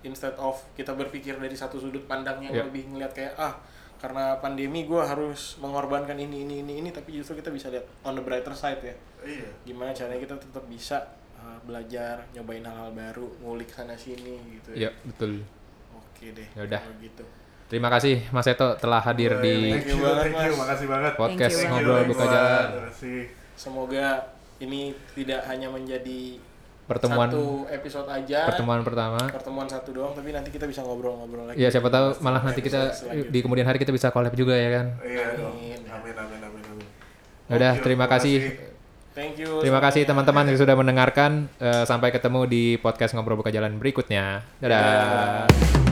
instead 0.00 0.32
of 0.34 0.56
kita 0.72 0.92
berpikir 0.92 1.36
dari 1.36 1.52
satu 1.52 1.76
sudut 1.76 2.04
pandang 2.04 2.40
yang 2.40 2.54
Iya. 2.54 2.64
lebih 2.64 2.88
ngeliat 2.88 3.12
kayak 3.12 3.34
ah 3.36 3.60
karena 3.98 4.38
pandemi 4.38 4.86
gue 4.86 4.96
harus 4.96 5.58
mengorbankan 5.58 6.14
ini 6.14 6.46
ini 6.46 6.62
ini 6.62 6.74
ini 6.78 6.88
tapi 6.88 7.12
justru 7.12 7.34
kita 7.34 7.50
bisa 7.50 7.66
lihat 7.66 7.82
on 8.02 8.14
the 8.14 8.22
brighter 8.22 8.54
side 8.54 8.78
ya 8.78 8.94
iya 9.20 9.50
gimana 9.66 9.90
caranya 9.90 10.22
kita 10.22 10.38
tetap 10.38 10.62
bisa 10.64 11.02
uh, 11.34 11.58
belajar 11.66 12.22
nyobain 12.30 12.62
hal-hal 12.62 12.94
baru 12.94 13.26
ngulik 13.42 13.66
sana 13.66 13.98
sini 13.98 14.38
gitu 14.54 14.70
ya 14.72 14.94
betul 15.02 15.42
oke 15.90 16.24
deh 16.30 16.46
Ya 16.54 16.62
udah. 16.62 16.78
gitu 17.02 17.26
terima 17.66 17.90
kasih 17.90 18.22
Mas 18.30 18.46
Seto 18.46 18.78
telah 18.78 19.02
hadir 19.02 19.34
Wah, 19.34 19.42
di 19.42 19.74
thank 19.74 19.90
you, 19.90 19.98
thank 19.98 20.30
you, 20.30 20.54
Mas. 20.54 20.60
makasih 20.62 20.86
banget 20.86 21.12
podcast 21.18 21.50
Thank 21.50 21.66
you 21.66 21.70
ngobrol 21.74 21.90
Thank 21.90 22.06
you, 22.06 22.12
buka 22.14 22.24
jalan 22.30 22.66
Terima 22.70 22.86
kasih. 22.86 23.20
semoga 23.58 24.06
ini 24.58 24.94
tidak 25.14 25.46
hanya 25.46 25.70
menjadi 25.70 26.38
pertemuan 26.88 27.28
satu 27.28 27.68
episode 27.68 28.08
aja. 28.08 28.48
pertemuan 28.48 28.80
pertama. 28.80 29.20
Pertemuan 29.28 29.68
satu 29.68 29.92
doang, 29.92 30.16
tapi 30.16 30.32
nanti 30.32 30.48
kita 30.48 30.64
bisa 30.64 30.80
ngobrol-ngobrol 30.80 31.52
lagi. 31.52 31.60
Iya 31.60 31.68
siapa 31.68 31.92
tahu 31.92 32.16
malah 32.24 32.40
nanti 32.40 32.64
kita 32.64 32.96
selanjutnya. 32.96 33.28
di 33.28 33.38
kemudian 33.44 33.66
hari 33.68 33.78
kita 33.78 33.92
bisa 33.92 34.08
collab 34.08 34.32
juga 34.32 34.56
ya 34.56 34.70
kan. 34.80 34.86
Iya 35.04 35.24
dong. 35.36 35.52
Amin. 35.52 35.80
Amin 35.84 36.14
amin 36.16 36.40
amin 36.40 36.62
amin. 36.64 36.86
Udah, 37.48 37.72
Oke, 37.76 37.84
terima 37.84 38.06
kasih. 38.08 38.36
Thank 39.12 39.42
you. 39.42 39.58
Terima 39.60 39.82
kasih 39.82 40.06
teman-teman 40.06 40.46
yang 40.48 40.58
sudah 40.60 40.78
mendengarkan. 40.78 41.50
Eh, 41.58 41.84
sampai 41.84 42.14
ketemu 42.14 42.46
di 42.46 42.64
podcast 42.78 43.12
ngobrol 43.12 43.36
buka 43.36 43.52
jalan 43.52 43.76
berikutnya. 43.76 44.46
Dadah. 44.62 44.80
Dadah. 44.80 45.87